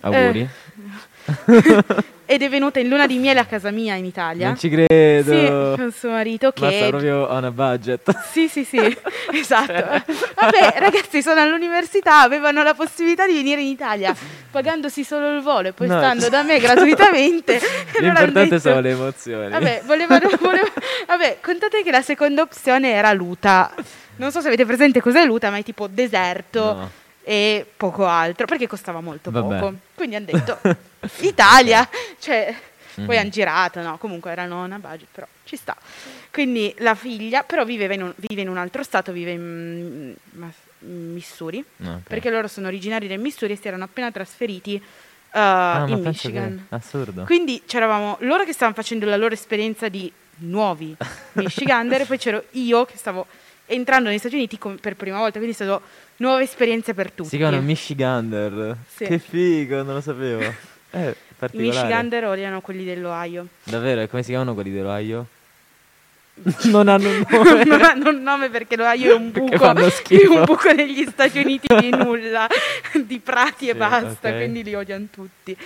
Auguri. 0.00 0.48
ed 2.30 2.42
è 2.42 2.48
venuta 2.50 2.78
in 2.78 2.88
luna 2.88 3.06
di 3.06 3.16
miele 3.18 3.40
a 3.40 3.44
casa 3.46 3.70
mia 3.70 3.94
in 3.94 4.04
Italia. 4.04 4.46
Non 4.48 4.58
ci 4.58 4.68
credo. 4.68 5.32
Sì, 5.32 5.46
con 5.80 5.92
suo 5.92 6.10
marito 6.10 6.52
che 6.52 6.86
proprio 6.88 7.26
on 7.30 7.44
a 7.44 7.50
budget. 7.50 8.16
Sì, 8.30 8.48
sì, 8.48 8.64
sì, 8.64 8.76
esatto. 9.32 9.72
Vabbè, 9.72 10.74
ragazzi, 10.78 11.22
sono 11.22 11.40
all'università, 11.40 12.20
avevano 12.20 12.62
la 12.62 12.74
possibilità 12.74 13.26
di 13.26 13.34
venire 13.34 13.60
in 13.60 13.68
Italia 13.68 14.14
pagandosi 14.50 15.04
solo 15.04 15.34
il 15.36 15.42
volo 15.42 15.68
e 15.68 15.72
poi 15.72 15.88
No, 15.88 15.98
stando 15.98 16.26
c- 16.26 16.30
da 16.30 16.42
me 16.42 16.58
gratuitamente. 16.58 17.60
L'importante 18.00 18.58
sono 18.60 18.80
le 18.80 18.90
emozioni. 18.90 19.50
Vabbè, 19.50 19.82
volevano, 19.84 20.28
volevano- 20.40 20.72
vabbè, 21.06 21.38
contate 21.42 21.82
che 21.82 21.90
la 21.90 22.02
seconda 22.02 22.42
opzione 22.42 22.92
era 22.92 23.12
Luta. 23.12 23.72
Non 24.16 24.30
so 24.32 24.40
se 24.40 24.48
avete 24.48 24.64
presente 24.66 25.00
cos'è 25.00 25.24
Luta, 25.24 25.48
ma 25.50 25.58
è 25.58 25.62
tipo 25.62 25.86
deserto 25.86 26.60
No. 26.60 26.90
E 27.28 27.66
poco 27.76 28.06
altro, 28.06 28.46
perché 28.46 28.66
costava 28.66 29.00
molto 29.02 29.30
Vabbè. 29.30 29.58
poco. 29.58 29.74
Quindi 29.94 30.16
hanno 30.16 30.24
detto 30.30 30.58
Italia, 31.20 31.86
cioè, 32.18 32.54
poi 32.94 33.04
Mhm. 33.04 33.20
hanno 33.20 33.28
girato, 33.28 33.82
no, 33.82 33.98
comunque 33.98 34.30
erano 34.30 34.64
una 34.64 34.78
budget, 34.78 35.08
però 35.12 35.26
ci 35.44 35.56
sta. 35.56 35.76
Quindi 36.32 36.74
la 36.78 36.94
figlia, 36.94 37.42
però 37.42 37.66
viveva 37.66 37.92
in 37.92 38.02
un, 38.04 38.12
vive 38.16 38.40
in 38.40 38.48
un 38.48 38.56
altro 38.56 38.82
stato, 38.82 39.12
vive 39.12 39.32
in, 39.32 40.14
in 40.36 41.12
Missouri, 41.12 41.62
No, 41.76 41.96
ok. 41.96 42.00
perché 42.08 42.30
loro 42.30 42.48
sono 42.48 42.66
originari 42.66 43.06
del 43.08 43.18
Missouri 43.20 43.52
e 43.52 43.56
si 43.56 43.68
erano 43.68 43.84
appena 43.84 44.10
trasferiti 44.10 44.76
uh, 44.76 45.28
Ah, 45.32 45.84
in 45.86 46.00
Michigan. 46.00 46.66
Assurdo. 46.70 47.24
Quindi 47.24 47.62
c'eravamo 47.66 48.16
loro 48.20 48.44
che 48.44 48.54
stavano 48.54 48.74
facendo 48.74 49.04
la 49.04 49.16
loro 49.18 49.34
esperienza 49.34 49.88
di 49.88 50.10
nuovi 50.40 50.96
Michigander 51.34 52.00
e 52.00 52.04
poi 52.06 52.16
c'ero 52.16 52.42
io 52.52 52.86
che 52.86 52.96
stavo 52.96 53.26
entrando 53.68 54.08
negli 54.08 54.18
Stati 54.18 54.34
Uniti 54.34 54.58
com- 54.58 54.76
per 54.76 54.96
prima 54.96 55.18
volta, 55.18 55.38
quindi 55.38 55.50
è 55.50 55.54
stato 55.54 55.82
nuove 56.16 56.42
esperienze 56.42 56.94
per 56.94 57.10
tutti. 57.12 57.30
Si 57.30 57.36
chiamano 57.36 57.62
Michigander. 57.62 58.76
Sì. 58.86 59.04
Che 59.04 59.18
figo, 59.18 59.82
non 59.82 59.94
lo 59.94 60.00
sapevo. 60.00 60.66
Eh, 60.90 61.14
I. 61.52 61.58
Michigander 61.58 62.24
odiano 62.24 62.62
quelli 62.62 62.82
dell'Ohio. 62.82 63.48
Davvero, 63.64 64.00
e 64.00 64.08
come 64.08 64.22
si 64.22 64.30
chiamano 64.30 64.54
quelli 64.54 64.72
dell'Ohio? 64.72 65.26
non 66.70 66.88
hanno 66.88 67.08
un 67.08 67.24
nome. 67.30 67.64
non 67.64 67.82
hanno 67.82 68.08
un 68.10 68.22
nome 68.22 68.48
perché 68.50 68.76
lo 68.76 68.84
ha 68.84 68.94
io 68.94 69.16
un 69.16 69.30
buco, 69.30 69.64
un 69.70 70.44
buco 70.44 70.72
negli 70.72 71.06
Stati 71.10 71.38
Uniti 71.38 71.66
di 71.80 71.90
nulla, 71.90 72.46
di 72.92 73.18
prati 73.18 73.68
e 73.68 73.72
Sì, 73.72 73.78
basta, 73.78 74.28
ok. 74.28 74.36
quindi 74.36 74.62
li 74.62 74.74
odiano 74.74 75.06
tutti. 75.10 75.56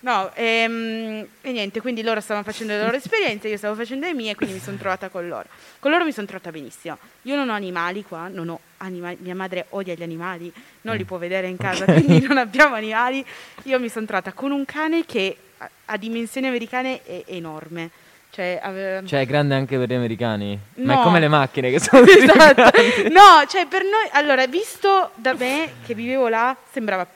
No, 0.00 0.30
ehm, 0.34 1.26
e 1.40 1.50
niente, 1.52 1.80
quindi 1.80 2.02
loro 2.02 2.20
stavano 2.20 2.44
facendo 2.44 2.72
le 2.72 2.82
loro 2.84 2.96
esperienze, 2.96 3.48
io 3.48 3.56
stavo 3.56 3.74
facendo 3.74 4.06
le 4.06 4.14
mie, 4.14 4.34
quindi 4.36 4.54
mi 4.54 4.60
sono 4.60 4.76
trovata 4.76 5.08
con 5.08 5.26
loro. 5.26 5.46
Con 5.80 5.90
loro 5.90 6.04
mi 6.04 6.12
sono 6.12 6.26
trovata 6.26 6.50
benissimo. 6.50 6.98
Io 7.22 7.34
non 7.34 7.48
ho 7.48 7.52
animali 7.54 8.04
qua, 8.04 8.28
non 8.28 8.48
ho 8.48 8.60
animali, 8.76 9.16
mia 9.20 9.34
madre 9.34 9.66
odia 9.70 9.94
gli 9.94 10.02
animali, 10.02 10.52
non 10.82 10.94
li 10.96 11.02
Mm. 11.02 11.06
può 11.06 11.16
vedere 11.18 11.48
in 11.48 11.56
casa, 11.56 11.84
quindi 11.84 12.20
non 12.20 12.38
abbiamo 12.38 12.74
animali. 12.76 13.24
Io 13.64 13.80
mi 13.80 13.88
sono 13.88 14.06
trovata 14.06 14.32
con 14.32 14.52
un 14.52 14.64
cane 14.64 15.04
che 15.04 15.36
a, 15.58 15.68
a 15.86 15.96
dimensioni 15.96 16.46
americane 16.46 17.02
è 17.02 17.24
enorme. 17.26 17.90
Cioè, 18.30 18.60
aveva- 18.62 19.04
Cioè, 19.06 19.20
è 19.20 19.26
grande 19.26 19.54
anche 19.54 19.76
per 19.78 19.88
gli 19.88 19.94
americani. 19.94 20.58
Ma 20.76 20.94
No. 20.94 21.00
è 21.00 21.02
come 21.04 21.18
le 21.20 21.28
macchine 21.28 21.70
che 21.70 21.80
sono 21.80 22.04
esatto. 22.06 22.62
No, 23.10 23.44
cioè 23.48 23.66
per 23.66 23.82
noi, 23.82 24.08
allora, 24.12 24.46
visto 24.46 25.10
da 25.14 25.34
me 25.34 25.72
che 25.84 25.94
vivevo 25.94 26.28
là, 26.28 26.56
sembrava 26.70 27.06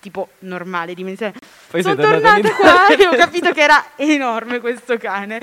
tipo 0.00 0.30
normale 0.40 0.94
dimensione. 0.94 1.34
Poi 1.68 1.82
Sono 1.82 1.96
tornata 1.96 2.54
qua 2.54 2.86
e 2.88 3.06
ho 3.06 3.10
capito 3.16 3.52
che 3.52 3.60
era 3.60 3.84
enorme 3.96 4.58
questo 4.60 4.96
cane. 4.96 5.38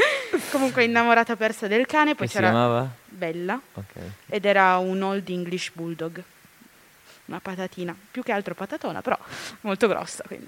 Comunque 0.49 0.83
innamorata 0.85 1.35
persa 1.35 1.67
del 1.67 1.85
cane, 1.85 2.15
poi 2.15 2.25
Che 2.25 2.31
si 2.33 2.39
c'era 2.39 2.49
chiamava? 2.49 2.89
Bella 3.05 3.59
Ok. 3.73 3.83
ed 4.29 4.45
era 4.45 4.77
un 4.77 5.01
Old 5.03 5.29
English 5.29 5.69
Bulldog. 5.73 6.23
Una 7.25 7.39
patatina, 7.41 7.93
più 8.11 8.23
che 8.23 8.31
altro 8.31 8.55
patatona, 8.55 9.01
però 9.01 9.17
molto 9.61 9.87
grossa, 9.87 10.23
quindi. 10.25 10.47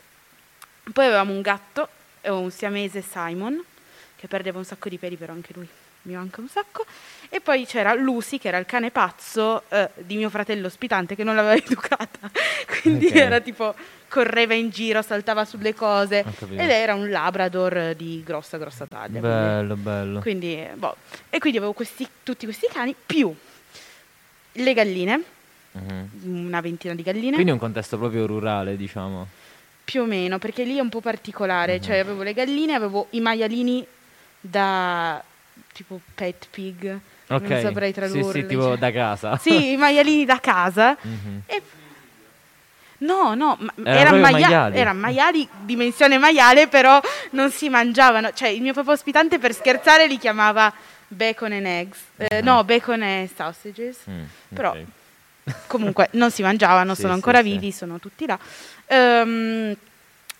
Poi 0.91 1.05
avevamo 1.05 1.33
un 1.33 1.41
gatto, 1.41 1.87
un 2.21 2.49
siamese 2.49 3.03
Simon, 3.07 3.61
che 4.19 4.27
perdeva 4.27 4.57
un 4.57 4.65
sacco 4.65 4.89
di 4.89 4.97
peli, 4.97 5.15
però 5.15 5.31
anche 5.33 5.53
lui 5.55 5.67
mi 6.03 6.13
manca 6.13 6.41
un 6.41 6.47
sacco. 6.49 6.85
E 7.29 7.39
poi 7.41 7.65
c'era 7.65 7.93
Lucy, 7.93 8.37
che 8.37 8.47
era 8.49 8.57
il 8.57 8.65
cane 8.65 8.89
pazzo 8.91 9.63
eh, 9.69 9.89
di 9.95 10.15
mio 10.17 10.29
fratello 10.29 10.67
ospitante, 10.67 11.15
che 11.15 11.23
non 11.23 11.35
l'aveva 11.35 11.55
educata. 11.63 12.29
Quindi 12.81 13.07
Ok. 13.07 13.15
era 13.15 13.39
tipo, 13.39 13.73
correva 14.07 14.53
in 14.53 14.69
giro, 14.69 15.01
saltava 15.01 15.45
sulle 15.45 15.73
cose. 15.73 16.23
Ed 16.51 16.69
era 16.69 16.93
un 16.95 17.09
Labrador 17.09 17.93
di 17.95 18.21
grossa, 18.25 18.57
grossa 18.57 18.85
taglia. 18.85 19.19
quindi- 19.19 19.27
Bello, 19.27 19.75
bello. 19.75 20.19
quindi, 20.19 20.67
boh. 20.75 20.95
E 21.29 21.39
quindi 21.39 21.57
avevo 21.57 21.73
questi- 21.73 22.07
tutti 22.23 22.45
questi 22.45 22.67
cani, 22.71 22.93
più 23.05 23.33
le 24.53 24.73
galline, 24.73 25.23
Mhm. 25.71 26.09
una 26.45 26.61
ventina 26.61 26.93
di 26.95 27.03
galline. 27.03 27.33
Quindi 27.33 27.51
un 27.51 27.59
contesto 27.59 27.97
proprio 27.97 28.25
rurale, 28.25 28.75
diciamo. 28.75 29.27
Più 29.83 30.01
o 30.01 30.05
meno, 30.05 30.37
perché 30.39 30.63
lì 30.63 30.77
è 30.77 30.81
un 30.81 30.89
po' 30.89 30.99
particolare, 31.01 31.75
Mhm. 31.75 31.81
cioè 31.81 31.97
avevo 31.99 32.23
le 32.23 32.33
galline, 32.33 32.73
avevo 32.73 33.07
i 33.11 33.19
maialini 33.21 33.85
da 34.39 35.21
tipo 35.73 35.99
pet 36.15 36.47
pig, 36.49 36.99
Ok. 37.27 37.41
non 37.41 37.61
saprei 37.61 37.89
Sì, 37.93 37.99
tradurli. 37.99 38.41
sì, 38.41 38.45
tipo 38.47 38.61
cioè. 38.63 38.77
da 38.77 38.91
casa. 38.91 39.37
Sì, 39.37 39.71
i 39.71 39.77
maialini 39.77 40.25
da 40.25 40.39
casa. 40.39 40.97
Mhm. 41.01 41.41
E... 41.45 41.61
No, 43.01 43.33
no, 43.33 43.57
ma- 43.59 43.73
Erano 43.89 44.17
maiali. 44.17 44.77
erano 44.77 44.99
maiali, 44.99 45.47
dimensione 45.61 46.17
maiale, 46.17 46.67
però 46.67 46.99
non 47.31 47.49
si 47.49 47.69
mangiavano. 47.69 48.33
Cioè, 48.33 48.49
il 48.49 48.61
mio 48.61 48.73
papà 48.73 48.91
ospitante 48.91 49.39
per 49.39 49.53
scherzare 49.53 50.05
li 50.05 50.17
chiamava 50.17 50.73
bacon 51.07 51.53
and 51.53 51.65
eggs. 51.65 51.97
Eh, 52.17 52.39
Mhm. 52.39 52.43
No, 52.45 52.63
bacon 52.65 53.01
e 53.03 53.29
sausages. 53.33 53.99
Mm, 54.09 54.23
Però-. 54.53 54.75
Comunque 55.67 56.09
non 56.13 56.29
si 56.29 56.41
mangiavano, 56.41 56.93
Sì, 56.93 57.01
sono 57.01 57.13
sì, 57.13 57.19
ancora 57.19 57.41
sì. 57.41 57.51
vivi, 57.51 57.71
sono 57.71 57.99
tutti 57.99 58.25
là. 58.25 58.37
Ehm, 58.87 59.75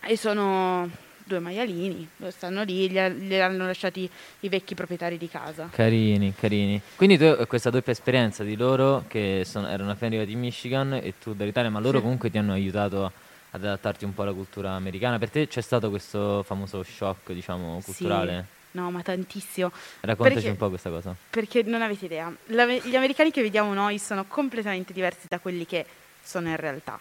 e 0.01 0.17
sono 0.17 0.89
due 1.29 1.39
maialini, 1.39 2.09
stanno 2.29 2.63
lì, 2.63 2.89
li, 2.89 3.27
li 3.27 3.39
hanno 3.39 3.65
lasciati 3.67 4.09
i 4.41 4.49
vecchi 4.49 4.73
proprietari 4.75 5.17
di 5.17 5.29
casa. 5.29 5.69
Carini, 5.71 6.33
carini. 6.37 6.81
Quindi 6.95 7.17
tu 7.17 7.23
hai 7.23 7.45
questa 7.45 7.69
doppia 7.69 7.91
esperienza 7.93 8.43
di 8.43 8.57
loro 8.57 9.05
che 9.07 9.43
sono- 9.45 9.67
erano 9.69 9.91
appena 9.91 10.07
arrivati 10.15 10.31
in 10.33 10.39
Michigan 10.39 10.93
e 10.93 11.13
tu 11.21 11.33
dall'Italia, 11.33 11.69
ma 11.69 11.79
loro 11.79 11.97
Sì. 11.97 12.03
comunque 12.03 12.29
ti 12.31 12.37
hanno 12.39 12.53
aiutato 12.53 13.11
ad 13.51 13.63
adattarti 13.63 14.03
un 14.05 14.13
po' 14.13 14.23
alla 14.23 14.33
cultura 14.33 14.71
americana. 14.71 15.17
Per 15.19 15.29
te 15.29 15.47
c'è 15.47 15.61
stato 15.61 15.89
questo 15.89 16.43
famoso 16.43 16.81
shock, 16.83 17.31
diciamo, 17.31 17.79
Sì. 17.79 17.85
culturale? 17.85 18.45
No, 18.71 18.91
ma 18.91 19.01
tantissimo. 19.01 19.71
Raccontaci 20.01 20.33
Perché- 20.35 20.49
un 20.49 20.57
po' 20.57 20.69
questa 20.69 20.89
cosa. 20.89 21.15
Perché 21.29 21.63
non 21.63 21.81
avete 21.81 22.05
idea, 22.05 22.31
l'ame- 22.47 22.81
gli 22.83 22.95
americani 22.95 23.31
che 23.31 23.41
vediamo 23.41 23.73
noi 23.73 23.97
sono 23.99 24.25
completamente 24.27 24.93
diversi 24.93 25.25
da 25.27 25.39
quelli 25.39 25.65
che 25.65 25.85
sono 26.21 26.49
in 26.49 26.55
realtà. 26.57 26.99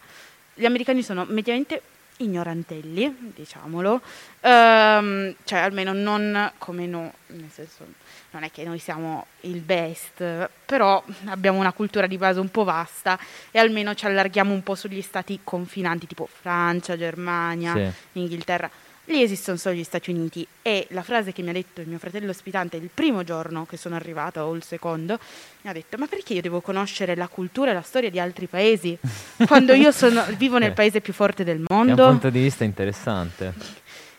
Gli 0.54 0.64
americani 0.64 1.02
sono 1.02 1.24
mediamente 1.28 1.80
ignorantelli, 2.18 3.32
diciamolo, 3.34 4.00
ehm, 4.40 5.34
cioè 5.44 5.58
almeno 5.60 5.92
non 5.92 6.52
come 6.58 6.86
noi, 6.86 7.10
nel 7.28 7.50
senso 7.52 7.84
non 8.30 8.42
è 8.42 8.50
che 8.50 8.64
noi 8.64 8.78
siamo 8.78 9.26
il 9.42 9.60
best, 9.60 10.50
però 10.66 11.02
abbiamo 11.26 11.58
una 11.58 11.72
cultura 11.72 12.06
di 12.06 12.18
base 12.18 12.40
un 12.40 12.50
po' 12.50 12.64
vasta 12.64 13.18
e 13.50 13.58
almeno 13.58 13.94
ci 13.94 14.06
allarghiamo 14.06 14.52
un 14.52 14.62
po' 14.62 14.74
sugli 14.74 15.00
stati 15.02 15.40
confinanti 15.42 16.06
tipo 16.06 16.28
Francia, 16.30 16.96
Germania, 16.96 17.72
Sì. 17.74 18.18
Inghilterra. 18.20 18.70
Lì 19.10 19.22
esistono 19.22 19.56
solo 19.56 19.74
gli 19.74 19.84
Stati 19.84 20.10
Uniti 20.10 20.46
e 20.60 20.86
la 20.90 21.02
frase 21.02 21.32
che 21.32 21.40
mi 21.40 21.48
ha 21.48 21.52
detto 21.54 21.80
il 21.80 21.88
mio 21.88 21.98
fratello 21.98 22.28
ospitante 22.30 22.76
il 22.76 22.90
primo 22.92 23.24
giorno 23.24 23.64
che 23.64 23.78
sono 23.78 23.94
arrivata 23.94 24.44
o 24.44 24.54
il 24.54 24.62
secondo 24.62 25.18
mi 25.62 25.70
ha 25.70 25.72
detto 25.72 25.96
ma 25.96 26.06
perché 26.06 26.34
io 26.34 26.42
devo 26.42 26.60
conoscere 26.60 27.16
la 27.16 27.26
cultura 27.26 27.70
e 27.70 27.74
la 27.74 27.80
storia 27.80 28.10
di 28.10 28.20
altri 28.20 28.46
paesi 28.48 28.98
quando 29.48 29.72
io 29.72 29.92
sono- 29.92 30.24
vivo 30.36 30.58
nel 30.58 30.70
Eh. 30.70 30.74
paese 30.74 31.00
più 31.00 31.14
forte 31.14 31.42
del 31.42 31.56
È 31.56 31.58
un 31.60 31.64
mondo? 31.86 32.06
punto 32.06 32.28
di 32.28 32.40
vista 32.42 32.64
interessante. 32.64 33.54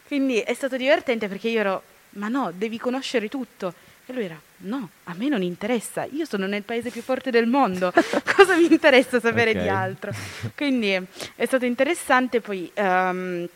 Quindi 0.08 0.40
è 0.40 0.56
stato 0.56 0.76
divertente 0.76 1.28
perché 1.28 1.50
io 1.50 1.60
ero 1.60 1.84
ma 2.14 2.28
no, 2.28 2.52
devi 2.56 2.80
conoscere 2.80 3.30
tutto. 3.30 3.72
E 4.08 4.14
lui 4.14 4.24
era 4.24 4.42
no, 4.62 4.90
a 5.04 5.14
me 5.16 5.28
non 5.30 5.44
interessa, 5.44 6.04
io 6.12 6.26
sono 6.26 6.48
nel 6.48 6.64
paese 6.64 6.90
più 6.90 7.04
forte 7.04 7.30
del 7.30 7.46
mondo, 7.46 7.94
cosa 8.36 8.56
mi 8.56 8.66
interessa 8.72 9.20
sapere 9.20 9.52
Ok. 9.52 9.62
di 9.62 9.68
altro? 9.70 10.12
Quindi 10.56 10.94
è 11.36 11.46
stato 11.46 11.66
interessante, 11.66 12.42
poi 12.42 12.72
ehm, 12.74 13.48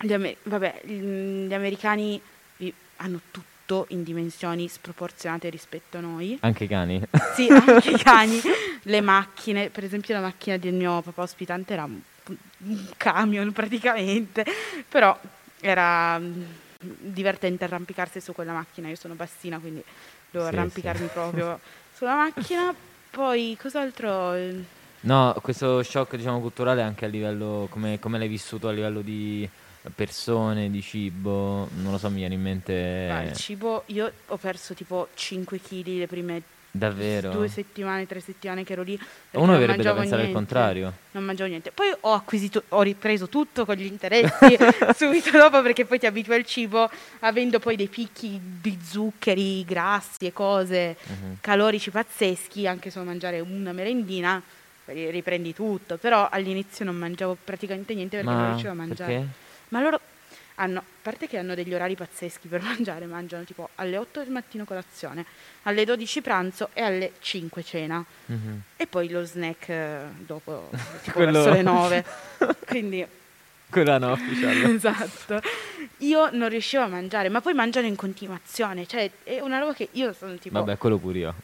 gli, 0.00 0.12
ame- 0.12 0.36
vabbè, 0.44 0.82
gli 0.84 1.52
americani 1.52 2.20
hanno 2.96 3.20
tutto 3.30 3.86
in 3.90 4.02
dimensioni 4.02 4.68
sproporzionate 4.68 5.48
rispetto 5.50 5.98
a 5.98 6.00
noi. 6.00 6.36
Anche 6.40 6.64
i 6.64 6.68
cani. 6.68 7.02
Sì, 7.34 7.48
anche 7.48 7.90
i 7.90 7.98
cani, 7.98 8.40
le 8.82 9.00
macchine, 9.00 9.68
per 9.70 9.84
esempio 9.84 10.14
la 10.14 10.20
macchina 10.20 10.56
del 10.56 10.74
mio 10.74 11.00
papà 11.02 11.22
ospitante 11.22 11.72
era 11.74 11.84
un, 11.84 11.98
un 12.58 12.86
camion 12.96 13.52
praticamente, 13.52 14.44
però 14.88 15.16
era 15.60 16.18
mm, 16.18 16.42
divertente 16.80 17.64
arrampicarsi 17.64 18.20
su 18.20 18.32
quella 18.32 18.52
macchina, 18.52 18.88
io 18.88 18.96
sono 18.96 19.14
bassina 19.14 19.58
quindi 19.58 19.82
devo 20.30 20.44
Sì, 20.48 20.54
arrampicarmi 20.54 21.06
sì. 21.06 21.12
proprio 21.12 21.60
sulla 21.94 22.14
macchina, 22.14 22.74
poi 23.10 23.56
cos'altro? 23.60 24.34
No, 25.00 25.36
questo 25.42 25.82
shock, 25.82 26.16
diciamo, 26.16 26.40
culturale 26.40 26.82
anche 26.82 27.04
a 27.04 27.08
livello, 27.08 27.66
come, 27.70 27.98
come 28.00 28.18
l'hai 28.18 28.28
vissuto 28.28 28.68
a 28.68 28.72
livello 28.72 29.00
di 29.00 29.48
persone, 29.94 30.70
di 30.70 30.82
cibo, 30.82 31.68
non 31.82 31.92
lo 31.92 31.98
so, 31.98 32.08
mi 32.10 32.16
viene 32.16 32.34
in 32.34 32.42
mente... 32.42 33.08
Ah, 33.10 33.22
il 33.22 33.32
cibo, 33.34 33.82
io 33.86 34.10
ho 34.26 34.36
perso 34.36 34.74
tipo 34.74 35.08
5 35.14 35.60
kg 35.60 35.86
le 35.98 36.06
prime 36.06 36.42
Davvero? 36.70 37.30
due 37.32 37.48
settimane, 37.48 38.06
tre 38.06 38.20
settimane 38.20 38.62
che 38.62 38.74
ero 38.74 38.82
lì. 38.82 38.92
Uno 39.32 39.46
non 39.46 39.54
avrebbe 39.54 39.82
da 39.82 39.94
mangiavo 39.94 39.98
pensare 40.00 40.22
al 40.22 40.28
niente. 40.28 40.32
contrario. 40.34 40.92
non 41.12 41.24
mangiavo 41.24 41.48
niente. 41.48 41.70
Poi 41.72 41.92
ho 42.00 42.12
acquisito, 42.12 42.62
ho 42.68 42.82
ripreso 42.82 43.28
tutto 43.28 43.64
con 43.64 43.74
gli 43.74 43.86
interessi 43.86 44.56
subito 44.94 45.30
dopo 45.30 45.60
perché 45.62 45.86
poi 45.86 45.98
ti 45.98 46.06
abitui 46.06 46.34
al 46.34 46.44
cibo, 46.44 46.88
avendo 47.20 47.58
poi 47.58 47.74
dei 47.76 47.88
picchi 47.88 48.38
di 48.60 48.78
zuccheri, 48.82 49.64
grassi 49.64 50.26
e 50.26 50.32
cose 50.32 50.96
Mhm. 51.08 51.38
calorici 51.40 51.90
pazzeschi, 51.90 52.66
anche 52.66 52.90
solo 52.90 53.06
mangiare 53.06 53.40
una 53.40 53.72
merendina, 53.72 54.40
riprendi 54.84 55.54
tutto. 55.54 55.96
Però 55.96 56.28
all'inizio 56.30 56.84
non 56.84 56.96
mangiavo 56.96 57.36
praticamente 57.42 57.94
niente 57.94 58.16
perché 58.16 58.30
non 58.30 58.40
Ma 58.42 58.46
riuscivo 58.50 58.70
a 58.70 58.74
mangiare. 58.74 59.12
perché? 59.12 59.28
Ma 59.68 59.80
loro 59.80 60.00
hanno, 60.56 60.78
a 60.80 60.84
parte 61.02 61.28
che 61.28 61.38
hanno 61.38 61.54
degli 61.54 61.72
orari 61.72 61.94
pazzeschi 61.94 62.48
per 62.48 62.60
mangiare, 62.66 63.06
mangiano 63.06 63.44
tipo 63.44 63.68
alle 63.76 63.96
8 63.96 64.20
del 64.22 64.30
mattino 64.32 64.64
colazione, 64.64 65.24
alle 65.64 65.84
12 65.84 66.20
pranzo 66.22 66.70
e 66.72 66.82
alle 66.82 67.12
5 67.20 67.62
cena. 67.64 68.04
Mhm. 68.26 68.60
E 68.76 68.86
poi 68.86 69.08
lo 69.08 69.24
snack 69.24 69.68
eh, 69.68 69.98
dopo, 70.18 70.70
tipo 71.02 71.12
Quello- 71.18 71.42
verso 71.42 71.50
le 71.50 71.62
9. 71.62 72.04
Quindi, 72.66 73.06
Quella 73.70 73.98
no, 73.98 74.18
esatto. 74.64 75.40
Io 75.98 76.30
non 76.32 76.48
riuscivo 76.48 76.82
a 76.84 76.86
mangiare, 76.86 77.28
ma 77.28 77.40
poi 77.42 77.52
mangiano 77.54 77.86
in 77.86 77.96
continuazione. 77.96 78.86
Cioè, 78.86 79.10
è 79.24 79.40
una 79.40 79.58
roba 79.58 79.74
che 79.74 79.88
io 79.92 80.12
sono 80.14 80.36
tipo... 80.36 80.58
Vabbè, 80.58 80.78
quello 80.78 80.96
pure 80.96 81.18
io. 81.18 81.34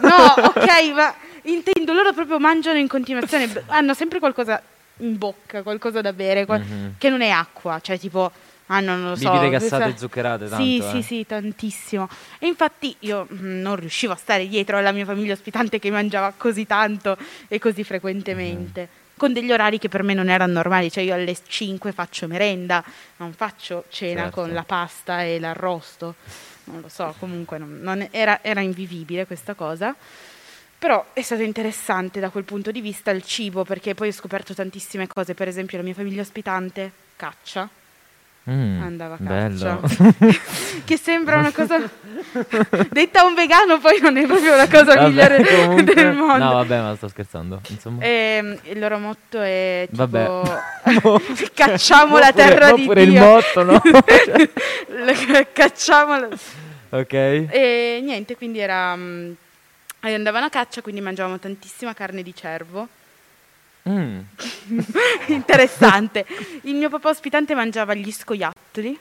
No, 0.00 0.16
ok, 0.36 0.92
ma 0.94 1.14
intendo, 1.42 1.92
loro 1.92 2.12
proprio 2.14 2.38
mangiano 2.38 2.78
in 2.78 2.88
continuazione. 2.88 3.52
Hanno 3.66 3.92
sempre 3.92 4.18
qualcosa 4.18 4.62
in 4.98 5.18
bocca, 5.18 5.62
qualcosa 5.62 6.00
da 6.00 6.12
bere, 6.12 6.44
qual- 6.46 6.60
Mhm. 6.60 6.94
che 6.98 7.08
non 7.08 7.20
è 7.20 7.28
acqua. 7.30 7.80
Cioè, 7.80 7.98
tipo, 7.98 8.30
hanno, 8.66 8.96
non 8.96 9.08
lo 9.10 9.16
so... 9.16 9.30
Bibite 9.30 9.50
gassate 9.50 9.90
e 9.90 9.98
zuccherate 9.98 10.48
tanto, 10.48 10.64
Sì, 10.64 10.78
eh. 10.78 10.82
sì, 10.90 11.02
sì, 11.02 11.26
tantissimo. 11.26 12.08
E 12.38 12.46
infatti 12.46 12.94
io 13.00 13.26
mm, 13.32 13.60
non 13.60 13.76
riuscivo 13.76 14.12
a 14.12 14.16
stare 14.16 14.46
dietro 14.48 14.78
alla 14.78 14.92
mia 14.92 15.04
famiglia 15.04 15.32
ospitante 15.34 15.78
che 15.78 15.90
mangiava 15.90 16.32
così 16.36 16.66
tanto 16.66 17.16
e 17.48 17.58
così 17.58 17.84
frequentemente. 17.84 18.80
Mhm. 18.80 18.88
Con 19.16 19.32
degli 19.32 19.52
orari 19.52 19.78
che 19.78 19.88
per 19.88 20.02
me 20.02 20.12
non 20.14 20.28
erano 20.28 20.54
normali, 20.54 20.90
cioè 20.90 21.04
io 21.04 21.14
alle 21.14 21.36
5 21.46 21.92
faccio 21.92 22.26
merenda, 22.26 22.82
non 23.18 23.32
faccio 23.32 23.84
cena 23.88 24.22
Certo. 24.22 24.40
con 24.40 24.52
la 24.52 24.64
pasta 24.64 25.22
e 25.22 25.38
l'arrosto. 25.38 26.14
non 26.66 26.80
lo 26.80 26.88
so, 26.88 27.14
comunque 27.18 27.58
non- 27.58 27.78
non 27.82 28.08
era, 28.10 28.38
era 28.42 28.60
invivibile 28.62 29.26
questa 29.26 29.52
cosa. 29.52 29.94
Però 30.84 31.02
è 31.14 31.22
stato 31.22 31.40
interessante 31.40 32.20
da 32.20 32.28
quel 32.28 32.44
punto 32.44 32.70
di 32.70 32.82
vista 32.82 33.10
il 33.10 33.22
cibo, 33.22 33.64
perché 33.64 33.94
poi 33.94 34.08
ho 34.08 34.12
scoperto 34.12 34.52
tantissime 34.52 35.06
cose, 35.06 35.32
per 35.32 35.48
esempio 35.48 35.78
la 35.78 35.82
mia 35.82 35.94
famiglia 35.94 36.20
ospitante 36.20 36.92
caccia, 37.16 37.66
Mm, 38.50 38.82
andava 38.82 39.14
a 39.18 39.24
caccia, 39.26 39.80
che 40.84 40.98
sembra 40.98 41.38
una 41.38 41.50
cosa 41.52 41.78
detta 42.92 43.20
a 43.22 43.24
un 43.24 43.32
vegano, 43.34 43.78
poi 43.78 43.98
non 44.02 44.18
è 44.18 44.26
proprio 44.26 44.54
la 44.54 44.68
cosa 44.68 44.94
Vabbè, 44.96 45.08
migliore 45.08 45.42
comunque- 45.46 45.94
del 45.94 46.12
mondo. 46.12 46.44
No, 46.44 46.52
vabbè, 46.52 46.80
ma 46.82 46.94
sto 46.96 47.08
scherzando. 47.08 47.62
Insomma. 47.70 48.04
Ehm, 48.04 48.58
il 48.64 48.78
loro 48.78 48.98
motto 48.98 49.40
è 49.40 49.88
tipo 49.90 50.06
Vabbè. 50.06 51.22
cacciamo 51.54 52.18
la 52.18 52.32
terra 52.34 52.72
di 52.72 52.82
oppure 52.82 53.06
Dio. 53.06 53.14
il 53.14 53.18
motto, 53.18 53.62
no? 53.62 53.80
Cacciamo 55.50 56.18
la- 56.18 56.28
ok. 56.90 57.12
E 57.14 58.00
niente, 58.02 58.36
quindi 58.36 58.58
era 58.58 58.94
mm, 58.94 59.32
e 60.10 60.14
andavano 60.14 60.46
a 60.46 60.50
caccia, 60.50 60.82
quindi 60.82 61.00
mangiavamo 61.00 61.38
tantissima 61.38 61.94
carne 61.94 62.22
di 62.22 62.34
cervo. 62.34 62.88
Mm, 63.88 64.20
Interessante. 65.28 66.24
Il 66.62 66.74
mio 66.74 66.88
papà 66.88 67.10
ospitante 67.10 67.54
mangiava 67.54 67.94
gli 67.94 68.10
scoiattoli. 68.10 68.98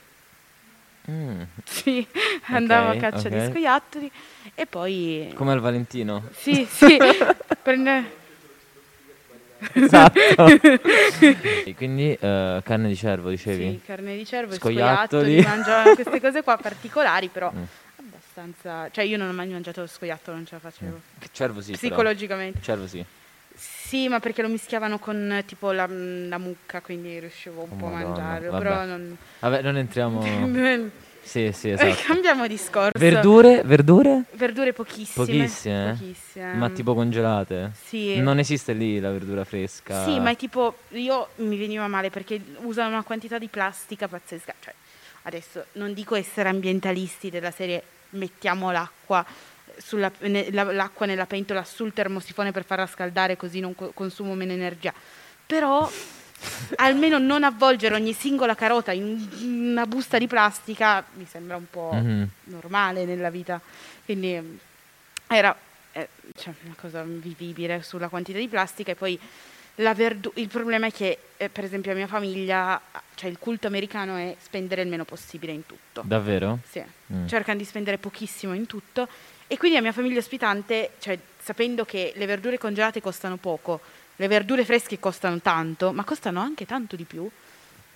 mm. 1.09 1.41
Sì, 1.65 2.05
andavo 2.47 2.89
a 2.91 2.95
caccia 2.95 3.27
ok. 3.27 3.29
di 3.29 3.49
scoiattoli 3.51 4.11
e 4.55 4.65
poi 4.65 5.31
Come 5.35 5.51
al 5.53 5.59
Valentino. 5.59 6.29
Sì, 6.35 6.65
sì. 6.69 6.97
prende- 7.61 8.21
Esatto. 9.73 10.19
E 11.65 11.73
quindi 11.75 12.11
eh, 12.19 12.61
carne 12.63 12.87
di 12.89 12.95
cervo, 12.97 13.29
dicevi? 13.29 13.71
Sì, 13.71 13.81
carne 13.85 14.17
di 14.17 14.25
cervo 14.25 14.53
Scoiattoli. 14.55 15.37
scoiattoli, 15.39 15.41
mangiavano 15.57 15.95
queste 15.95 16.19
cose 16.19 16.43
qua 16.43 16.57
particolari, 16.57 17.29
però 17.29 17.49
Mm. 17.53 17.63
Abbastanza... 18.33 18.89
Cioè 18.91 19.03
io 19.03 19.17
non 19.17 19.29
ho 19.29 19.33
mai 19.33 19.47
mangiato 19.47 19.81
lo 19.81 19.87
scoiattolo, 19.87 20.35
non 20.37 20.45
ce 20.45 20.55
la 20.55 20.59
facevo. 20.59 21.01
Cervo 21.31 21.61
sì, 21.61 21.71
però. 21.71 21.87
Psicologicamente. 21.87 22.61
Cervo 22.61 22.87
sì. 22.87 23.05
Sì, 23.55 24.07
ma 24.07 24.19
perché 24.19 24.41
lo 24.41 24.47
mischiavano 24.47 24.97
con 24.97 25.31
eh, 25.31 25.45
tipo 25.45 25.71
la, 25.71 25.85
la 25.87 26.37
mucca, 26.39 26.81
quindi 26.81 27.19
riuscivo 27.19 27.61
un 27.61 27.69
Oh, 27.71 27.75
po' 27.75 27.85
a 27.87 27.89
mangiarlo, 27.91 28.51
vabbè. 28.51 28.63
però 28.63 28.85
non... 28.85 29.15
Vabbè, 29.39 29.61
non 29.61 29.77
entriamo... 29.77 30.91
Sì, 31.25 31.53
sì, 31.53 31.69
esatto. 31.69 31.95
Cambiamo 32.05 32.45
discorso. 32.47 32.91
Verdure? 32.99 33.61
Verdure? 33.63 34.23
Verdure 34.33 34.73
pochissime. 34.73 35.25
Pochissime? 35.25 35.89
eh? 35.91 35.91
Pochissime. 35.93 36.53
Ma 36.55 36.69
tipo 36.69 36.93
congelate? 36.93 37.71
Sì. 37.81 38.19
Non 38.19 38.39
esiste 38.39 38.73
lì 38.73 38.99
la 38.99 39.09
verdura 39.09 39.45
fresca? 39.45 40.03
Sì, 40.03 40.19
ma 40.19 40.31
è 40.31 40.35
tipo, 40.35 40.79
io 40.89 41.29
mi 41.35 41.55
veniva 41.55 41.87
male 41.87 42.09
perché 42.09 42.41
usano 42.63 42.89
una 42.89 43.03
quantità 43.03 43.37
di 43.37 43.47
plastica 43.47 44.09
pazzesca. 44.09 44.53
Cioè, 44.59 44.73
adesso 45.21 45.67
non 45.73 45.93
dico 45.93 46.15
essere 46.15 46.49
ambientalisti 46.49 47.29
della 47.29 47.51
serie 47.51 47.81
mettiamo 48.13 48.71
l'acqua, 48.71 49.25
sulla- 49.77 50.11
ne- 50.19 50.51
la- 50.51 50.71
l'acqua 50.71 51.05
nella 51.05 51.25
pentola 51.25 51.63
sul 51.63 51.93
termosifone 51.93 52.51
per 52.51 52.63
farla 52.65 52.87
scaldare 52.87 53.37
così 53.37 53.59
non 53.59 53.75
co- 53.75 53.91
consumo 53.93 54.33
meno 54.35 54.51
energia. 54.53 54.93
Però 55.45 55.89
almeno 56.75 57.17
non 57.19 57.43
avvolgere 57.43 57.95
ogni 57.95 58.13
singola 58.13 58.55
carota 58.55 58.91
in 58.91 59.27
una 59.41 59.85
busta 59.85 60.17
di 60.17 60.27
plastica 60.27 61.03
mi 61.13 61.25
sembra 61.29 61.55
un 61.55 61.65
po' 61.69 61.91
Mhm. 61.93 62.27
normale 62.45 63.05
nella 63.05 63.29
vita. 63.29 63.59
Quindi 64.05 64.59
era 65.27 65.55
eh, 65.95 66.09
cioè, 66.35 66.51
una 66.63 66.73
cosa 66.75 67.03
vivibile 67.03 67.83
sulla 67.83 68.07
quantità 68.07 68.39
di 68.39 68.47
plastica 68.47 68.91
e 68.91 68.95
poi 68.95 69.19
verdu- 69.75 70.37
il 70.37 70.47
problema 70.47 70.87
è 70.87 70.91
che 70.91 71.17
eh, 71.37 71.49
per 71.49 71.63
esempio 71.63 71.91
la 71.91 71.97
mia 71.97 72.07
famiglia, 72.07 72.79
cioè 73.15 73.29
il 73.29 73.39
culto 73.39 73.67
americano 73.67 74.15
è 74.17 74.35
spendere 74.41 74.81
il 74.81 74.87
meno 74.87 75.03
possibile 75.05 75.51
in 75.51 75.65
tutto. 75.65 76.01
Davvero? 76.05 76.59
Sì, 76.69 76.83
Mm. 77.13 77.27
cercano 77.27 77.57
di 77.59 77.65
spendere 77.65 77.97
pochissimo 77.97 78.53
in 78.53 78.65
tutto 78.65 79.07
e 79.47 79.57
quindi 79.57 79.77
la 79.77 79.83
mia 79.83 79.91
famiglia 79.91 80.17
ospitante, 80.19 80.91
cioè 80.99 81.17
sapendo 81.39 81.85
che 81.85 82.13
le 82.15 82.25
verdure 82.25 82.57
congelate 82.57 83.01
costano 83.01 83.37
poco, 83.37 83.81
le 84.15 84.27
verdure 84.27 84.63
fresche 84.65 84.99
costano 84.99 85.39
tanto, 85.41 85.91
ma 85.91 86.03
costano 86.03 86.39
anche 86.39 86.65
tanto 86.65 86.95
di 86.95 87.03
più, 87.03 87.29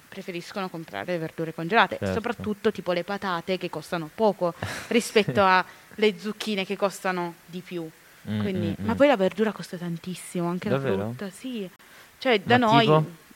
preferiscono 0.09 0.69
comprare 0.69 1.13
le 1.13 1.17
verdure 1.17 1.53
congelate, 1.53 1.97
Certo. 1.97 2.13
soprattutto 2.13 2.71
tipo 2.71 2.91
le 2.91 3.03
patate 3.03 3.57
che 3.57 3.69
costano 3.69 4.09
poco 4.13 4.53
rispetto 4.89 5.43
alle 5.43 6.17
zucchine 6.19 6.65
che 6.65 6.75
costano 6.75 7.35
di 7.45 7.61
più. 7.61 7.89
Mm, 8.29 8.41
Quindi- 8.41 8.75
mm, 8.81 8.85
Ma 8.85 8.93
mm. 8.93 8.95
poi 8.97 9.07
la 9.07 9.15
verdura 9.15 9.51
costa 9.51 9.77
tantissimo, 9.77 10.49
anche 10.49 10.69
Davvero? 10.69 10.97
la 10.97 11.03
frutta, 11.03 11.29
sì. 11.29 11.69
Cioè, 12.17 12.39
da 12.41 12.57
Ma 12.57 12.65
noi, 12.65 12.87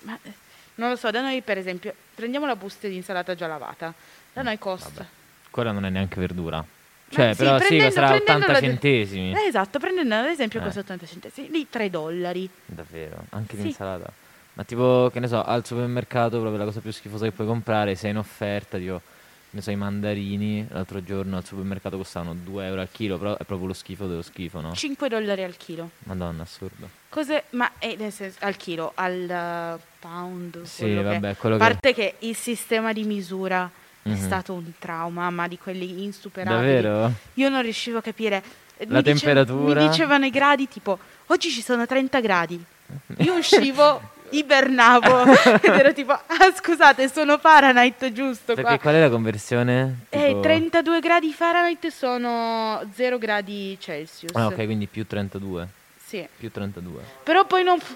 ma, 0.02 0.18
eh, 0.22 0.32
non 0.76 0.90
lo 0.90 0.96
so, 0.96 1.10
da 1.12 1.22
noi 1.22 1.42
per 1.42 1.58
esempio, 1.58 1.94
prendiamo 2.16 2.46
la 2.46 2.56
busta 2.56 2.88
di 2.88 2.96
insalata 2.96 3.34
già 3.36 3.48
lavata, 3.48 3.94
da 4.34 4.42
noi 4.42 4.58
costa... 4.58 4.90
Vabbè. 4.96 5.08
Quella 5.50 5.72
non 5.72 5.86
è 5.86 5.90
neanche 5.90 6.20
verdura. 6.20 6.64
Cioè, 7.10 7.32
sì, 7.34 7.44
però 7.44 7.60
sì, 7.60 7.78
costerà 7.78 8.08
80 8.08 8.24
prendendola 8.24 8.60
de- 8.60 8.66
centesimi. 8.68 9.34
Eh, 9.34 9.48
esatto, 9.48 9.80
prendendo 9.80 10.16
ad 10.16 10.26
esempio 10.28 10.60
Eh. 10.60 10.64
costa 10.64 10.80
80 10.80 11.06
centesimi, 11.06 11.50
lì 11.50 11.68
3 11.70 11.90
dollari. 11.90 12.50
Davvero? 12.66 13.26
Anche 13.32 13.58
Sì. 13.58 13.64
l'insalata? 13.64 14.10
Ma 14.54 14.64
tipo, 14.64 15.10
che 15.12 15.20
ne 15.20 15.28
so, 15.28 15.44
al 15.44 15.66
supermercato 15.66 16.40
proprio 16.40 16.58
la 16.58 16.66
cosa 16.66 16.80
più 16.80 16.92
schifosa 16.92 17.26
che 17.26 17.32
puoi 17.32 17.48
comprare, 17.48 17.96
se 17.96 18.08
è 18.08 18.12
in 18.12 18.18
offerta, 18.18 18.78
tipo, 18.78 19.02
ne 19.54 19.62
so, 19.62 19.72
i 19.72 19.76
mandarini, 19.76 20.66
l'altro 20.70 21.04
giorno 21.04 21.38
al 21.38 21.46
supermercato 21.46 21.98
costavano 21.98 22.34
2 22.34 22.66
euro 22.66 22.82
al 22.82 22.90
chilo, 22.92 23.18
però 23.18 23.38
è 23.38 23.44
proprio 23.44 23.68
lo 23.68 23.74
schifo 23.74 24.08
dello 24.08 24.22
schifo, 24.22 24.60
no? 24.62 24.74
5 24.74 25.10
dollari 25.10 25.44
al 25.44 25.58
chilo. 25.58 25.90
Madonna, 26.04 26.44
assurdo. 26.44 26.90
Cose, 27.10 27.44
ma 27.52 27.72
è 27.78 27.96
nel 27.98 28.12
senso, 28.14 28.38
al 28.42 28.56
chilo, 28.58 28.92
al 28.96 29.30
eh, 29.30 29.80
pound. 30.00 30.64
Sì, 30.64 30.84
quello 30.84 31.02
che- 31.02 31.08
vabbè, 31.20 31.36
quello 31.38 31.56
A 31.56 31.58
che... 31.60 31.64
parte 31.66 31.94
che 31.94 32.16
il 32.20 32.36
sistema 32.36 32.94
di 32.94 33.04
misura 33.04 33.70
Mhm. 34.04 34.14
è 34.14 34.18
stato 34.18 34.54
un 34.54 34.72
trauma, 34.80 35.30
ma 35.30 35.48
di 35.48 35.60
quelli 35.60 36.04
insuperabili. 36.04 36.82
Davvero? 36.82 37.12
Io 37.36 37.50
non 37.50 37.62
riuscivo 37.62 38.00
a 38.00 38.02
capire. 38.02 38.42
eh, 38.78 38.86
La 38.88 38.96
mi 38.98 39.04
dice- 39.04 39.20
temperatura? 39.26 39.82
mi 39.84 39.90
dicevano 39.90 40.26
i 40.26 40.32
gradi 40.32 40.68
tipo, 40.68 40.98
oggi 41.28 41.50
ci 41.52 41.62
sono 41.62 41.86
30 41.86 42.20
gradi. 42.20 42.60
Io 43.18 43.36
uscivo, 43.36 44.02
ibernavo 44.32 45.24
ed 45.62 45.64
ero 45.64 45.94
tipo, 45.94 46.12
ah 46.12 46.52
scusate, 46.56 47.08
sono 47.10 47.38
Fahrenheit 47.38 48.12
giusto 48.12 48.54
Perché 48.54 48.62
qua. 48.64 48.80
qual 48.80 48.96
è 48.96 49.00
la 49.00 49.10
conversione? 49.10 50.06
E 50.10 50.28
Tipo- 50.28 50.40
32 50.42 51.00
gradi 51.00 51.32
Fahrenheit 51.34 51.88
sono 51.88 52.82
0 52.94 53.18
gradi 53.18 53.78
Celsius. 53.80 54.36
Ah, 54.36 54.48
ok, 54.48 54.66
quindi 54.66 54.88
più 54.88 55.06
32. 55.06 55.68
Sì. 56.04 56.28
Più 56.38 56.52
32. 56.52 57.02
Però 57.24 57.46
poi 57.46 57.64
non... 57.64 57.80
fu- 57.80 57.96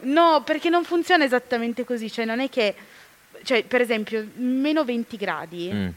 no, 0.00 0.42
perché 0.44 0.68
non 0.68 0.84
funziona 0.84 1.24
esattamente 1.24 1.84
così. 1.84 2.10
Cioè, 2.10 2.24
non 2.24 2.40
è 2.40 2.48
che... 2.48 2.74
Cioè, 3.42 3.64
per 3.64 3.80
esempio, 3.80 4.24
meno 4.36 4.84
20 4.84 5.16
gradi, 5.16 5.70
Mm. 5.72 5.88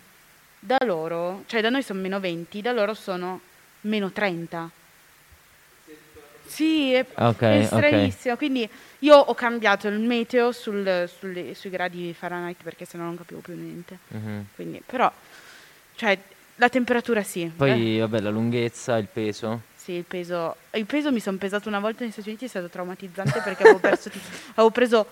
da 0.59 0.77
loro... 0.85 1.43
Cioè, 1.47 1.61
da 1.61 1.69
noi 1.69 1.83
sono 1.83 1.99
meno 1.99 2.19
20, 2.19 2.61
da 2.61 2.71
loro 2.71 2.93
sono 2.93 3.39
meno 3.81 4.11
30. 4.11 4.69
Sì, 6.49 6.91
è, 6.93 7.05
Ah, 7.13 7.29
ok, 7.29 7.41
è 7.41 7.63
stranissimo. 7.65 8.35
Quindi 8.35 8.67
io 8.99 9.15
ho 9.15 9.33
cambiato 9.35 9.87
il 9.87 9.99
meteo 9.99 10.51
sul- 10.51 11.09
sulle- 11.17 11.53
sui 11.53 11.69
gradi 11.69 12.13
Fahrenheit 12.17 12.61
perché 12.63 12.85
sennò 12.85 13.03
non 13.03 13.15
capivo 13.17 13.39
più 13.39 13.55
niente. 13.55 13.99
Mhm. 14.09 14.45
Quindi, 14.55 14.81
però, 14.85 15.11
cioè, 15.95 16.17
la 16.55 16.69
temperatura 16.69 17.21
sì. 17.23 17.43
Eh, 17.43 17.51
Poi, 17.55 17.99
vabbè, 17.99 18.19
la 18.19 18.29
lunghezza, 18.31 18.97
il 18.97 19.07
peso. 19.11 19.61
sì, 19.75 19.93
il 19.93 20.03
peso, 20.03 20.55
il 20.73 20.85
peso 20.85 21.11
mi 21.11 21.19
sono 21.19 21.37
pesato 21.37 21.69
una 21.69 21.79
volta 21.79 22.03
negli 22.03 22.11
Stati 22.11 22.29
Uniti, 22.29 22.45
è 22.45 22.49
stato 22.49 22.67
traumatizzante 22.67 23.39
perché 23.41 23.63
avevo, 23.63 23.79
perso 23.79 24.09
avevo 24.55 24.71
preso 24.71 25.05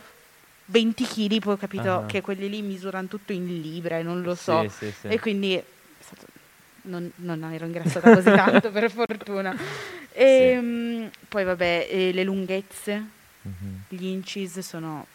20 0.65 1.05
kg, 1.05 1.39
poi 1.39 1.53
ho 1.53 1.57
capito 1.57 1.89
Ah. 1.91 2.05
che 2.05 2.21
quelli 2.21 2.49
lì 2.49 2.61
misurano 2.61 3.07
tutto 3.07 3.31
in 3.31 3.45
libbre, 3.61 4.01
non 4.03 4.21
lo 4.21 4.35
so. 4.35 4.63
Sì, 4.67 4.85
sì, 4.87 4.93
sì. 5.01 5.07
E 5.07 5.19
quindi 5.19 5.63
non, 6.87 7.11
non 7.17 7.43
ero 7.53 7.65
ingrassata 7.65 8.13
così 8.13 8.31
tanto, 8.31 8.71
per 8.71 8.89
fortuna. 8.91 9.55
E, 10.11 10.57
mm, 10.59 11.05
poi 11.29 11.43
vabbè, 11.43 11.87
e 11.89 12.11
le 12.13 12.23
lunghezze, 12.23 13.05
Mhm. 13.43 13.81
gli 13.89 14.05
inches 14.05 14.59
sono... 14.59 15.05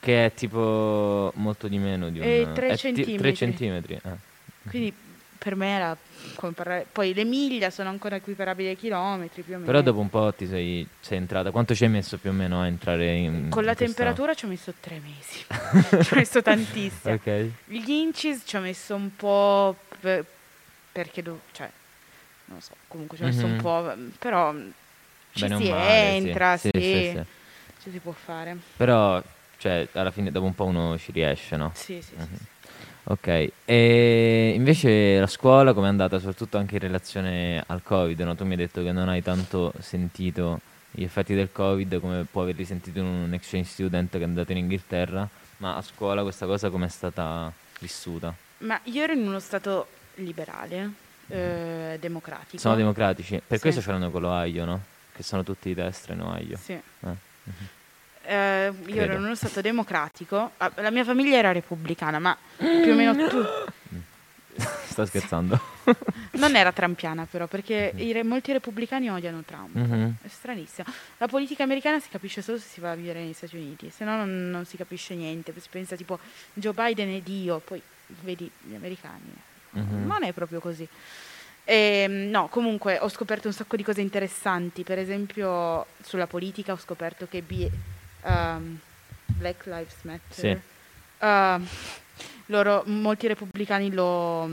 Che 0.00 0.24
è 0.26 0.34
tipo 0.34 1.32
molto 1.36 1.68
di 1.68 1.78
meno 1.78 2.10
di 2.10 2.18
un... 2.18 2.24
Eh, 2.26 2.48
tre 2.52 2.66
è 2.68 2.72
ti- 2.72 2.78
centimetri. 2.78 3.16
tre 3.18 3.32
centimetri. 3.34 3.94
eh. 4.02 4.10
Quindi 4.68 4.92
per 5.38 5.54
me 5.54 5.68
era 5.68 5.96
come 6.34 6.52
parlare... 6.52 6.86
Poi 6.90 7.14
le 7.14 7.24
miglia 7.24 7.70
sono 7.70 7.88
ancora 7.88 8.16
equiparabili 8.16 8.68
ai 8.70 8.76
chilometri 8.76 9.42
più 9.42 9.54
o 9.54 9.58
meno. 9.58 9.66
Però 9.70 9.80
dopo 9.80 10.00
un 10.00 10.10
po' 10.10 10.34
ti 10.36 10.46
sei, 10.48 10.86
sei 11.00 11.18
entrata. 11.18 11.50
Quanto 11.52 11.74
ci 11.74 11.84
hai 11.84 11.90
messo 11.90 12.18
più 12.18 12.30
o 12.30 12.32
meno 12.32 12.60
a 12.60 12.66
entrare 12.66 13.14
in. 13.14 13.48
Con 13.48 13.64
la 13.64 13.70
in 13.70 13.76
temperatura 13.76 14.34
ci 14.34 14.44
ho 14.44 14.48
messo 14.48 14.74
tre 14.80 15.00
mesi, 15.02 15.44
ci 16.04 16.12
ho 16.12 16.16
messo 16.16 16.42
tantissimo. 16.42 17.14
Ok. 17.14 17.46
Gli 17.66 17.90
inches 17.90 18.42
ci 18.44 18.56
ho 18.56 18.60
messo 18.60 18.94
un 18.96 19.14
po' 19.16 19.76
per- 20.00 20.26
perché, 20.92 21.22
do- 21.22 21.40
cioè, 21.52 21.68
non 22.46 22.60
so, 22.60 22.74
comunque 22.88 23.16
ci 23.16 23.22
ho 23.22 23.26
messo 23.26 23.46
un 23.46 23.52
Mhm. 23.52 23.60
po', 23.60 23.94
però 24.18 24.52
ci 25.32 25.40
Bene 25.40 25.56
si 25.56 25.68
male, 25.68 26.14
entra, 26.14 26.56
Sì, 26.56 26.68
sì, 26.74 26.80
sì, 26.82 27.02
sì. 27.10 27.22
ci 27.82 27.90
si 27.90 27.98
può 27.98 28.12
fare. 28.12 28.56
Però, 28.76 29.22
cioè, 29.56 29.88
alla 29.92 30.10
fine 30.10 30.30
dopo 30.30 30.46
un 30.46 30.54
po' 30.54 30.64
uno 30.66 30.98
ci 30.98 31.10
riesce, 31.12 31.56
no? 31.56 31.70
Sì, 31.74 32.00
sì, 32.02 32.14
Mhm. 32.14 32.26
sì. 32.36 32.50
Ok. 33.04 33.50
E 33.64 34.52
invece 34.54 35.18
la 35.18 35.26
scuola 35.26 35.72
com'è 35.72 35.88
andata? 35.88 36.18
Soprattutto 36.18 36.56
anche 36.58 36.74
in 36.76 36.80
relazione 36.82 37.62
al 37.66 37.82
Covid, 37.82 38.20
no? 38.20 38.36
Tu 38.36 38.44
mi 38.44 38.52
hai 38.52 38.58
detto 38.58 38.82
che 38.82 38.92
non 38.92 39.08
hai 39.08 39.22
tanto 39.22 39.72
sentito 39.80 40.60
gli 40.90 41.02
effetti 41.02 41.34
del 41.34 41.50
Covid 41.50 41.98
come 42.00 42.24
può 42.30 42.42
averli 42.42 42.64
sentito 42.64 42.98
in 43.00 43.06
un 43.06 43.32
exchange 43.32 43.68
student 43.68 44.10
che 44.10 44.18
è 44.18 44.22
andato 44.22 44.52
in 44.52 44.58
Inghilterra, 44.58 45.26
ma 45.56 45.76
a 45.76 45.82
scuola 45.82 46.22
questa 46.22 46.46
cosa 46.46 46.70
com'è 46.70 46.88
stata 46.88 47.50
vissuta? 47.80 48.32
Ma 48.58 48.78
io 48.84 49.02
ero 49.02 49.14
in 49.14 49.26
uno 49.26 49.40
stato 49.40 49.88
liberale, 50.22 50.90
eh, 51.28 51.96
democratico. 52.00 52.58
Sono 52.58 52.74
democratici. 52.76 53.40
Per 53.46 53.56
Sì. 53.58 53.62
questo 53.62 53.80
c'erano 53.80 54.10
con 54.10 54.22
l'Ohio, 54.22 54.64
no? 54.64 54.80
Che 55.14 55.22
sono 55.22 55.42
tutti 55.42 55.68
di 55.68 55.74
destra 55.74 56.14
in 56.14 56.20
Ohio. 56.22 56.56
Sì. 56.56 56.72
Eh, 56.72 56.80
mhm. 57.00 57.52
Eh, 58.24 58.66
io 58.66 58.82
Credo. 58.84 59.00
ero 59.00 59.14
in 59.14 59.24
uno 59.24 59.34
stato 59.34 59.60
democratico, 59.60 60.52
ah, 60.58 60.70
la 60.76 60.90
mia 60.90 61.02
famiglia 61.04 61.36
era 61.38 61.50
repubblicana, 61.52 62.18
ma 62.20 62.36
più 62.56 62.92
o 62.92 62.94
meno 62.94 63.14
tu... 63.28 63.42
Sto 64.86 65.06
scherzando. 65.06 65.58
Non 66.32 66.56
era 66.56 66.72
trampiana 66.72 67.26
però, 67.30 67.46
perché 67.46 67.92
i 67.94 68.10
re- 68.12 68.22
molti 68.24 68.52
repubblicani 68.52 69.10
odiano 69.10 69.42
Trump. 69.42 69.74
Mhm. 69.76 70.14
È 70.22 70.28
stranissimo. 70.28 70.86
La 71.18 71.28
politica 71.28 71.62
americana 71.62 72.00
si 72.00 72.08
capisce 72.08 72.42
solo 72.42 72.58
se 72.58 72.66
si 72.68 72.80
va 72.80 72.92
a 72.92 72.94
vivere 72.94 73.20
negli 73.20 73.32
Stati 73.34 73.56
Uniti, 73.56 73.90
se 73.90 74.04
no 74.04 74.16
non, 74.16 74.50
non 74.50 74.64
si 74.64 74.76
capisce 74.76 75.14
niente. 75.14 75.52
Si 75.58 75.68
pensa 75.70 75.94
tipo 75.94 76.18
Joe 76.54 76.72
Biden 76.72 77.14
è 77.14 77.20
Dio, 77.20 77.58
poi 77.58 77.80
vedi 78.22 78.50
gli 78.62 78.74
americani. 78.74 79.34
Mhm. 79.72 80.06
Non 80.06 80.22
è 80.22 80.32
proprio 80.32 80.60
così. 80.60 80.86
Ehm, 81.64 82.28
no, 82.30 82.48
comunque 82.48 82.98
ho 83.00 83.08
scoperto 83.08 83.46
un 83.48 83.54
sacco 83.54 83.76
di 83.76 83.82
cose 83.82 84.00
interessanti. 84.00 84.82
Per 84.82 84.98
esempio, 84.98 85.86
sulla 86.02 86.26
politica 86.26 86.72
ho 86.72 86.78
scoperto 86.78 87.26
che 87.30 87.42
B- 87.42 87.70
um, 88.24 88.78
Black 89.26 89.66
Lives 89.66 89.96
Matter. 90.02 90.20
Sì. 90.30 91.24
uh, 91.24 91.66
loro, 92.46 92.82
molti 92.86 93.28
repubblicani 93.28 93.92
lo, 93.92 94.48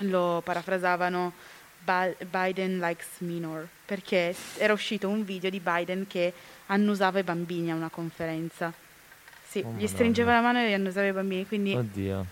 lo 0.00 0.40
parafrasavano 0.44 1.32
Biden 1.84 2.78
likes 2.78 3.18
minor 3.18 3.66
perché 3.84 4.34
era 4.56 4.72
uscito 4.72 5.08
un 5.08 5.22
video 5.24 5.50
di 5.50 5.60
Biden 5.60 6.06
che 6.06 6.32
annusava 6.66 7.18
i 7.18 7.22
bambini 7.22 7.70
a 7.70 7.74
una 7.74 7.90
conferenza. 7.90 8.72
Sì, 9.46 9.62
Oh, 9.64 9.74
gli 9.76 9.86
stringeva 9.86 10.32
Madonna. 10.32 10.48
la 10.48 10.54
mano 10.54 10.66
e 10.66 10.74
annusava 10.74 11.06
i 11.06 11.12
bambini, 11.12 11.46
quindi 11.46 11.74
Oddio. 11.74 12.26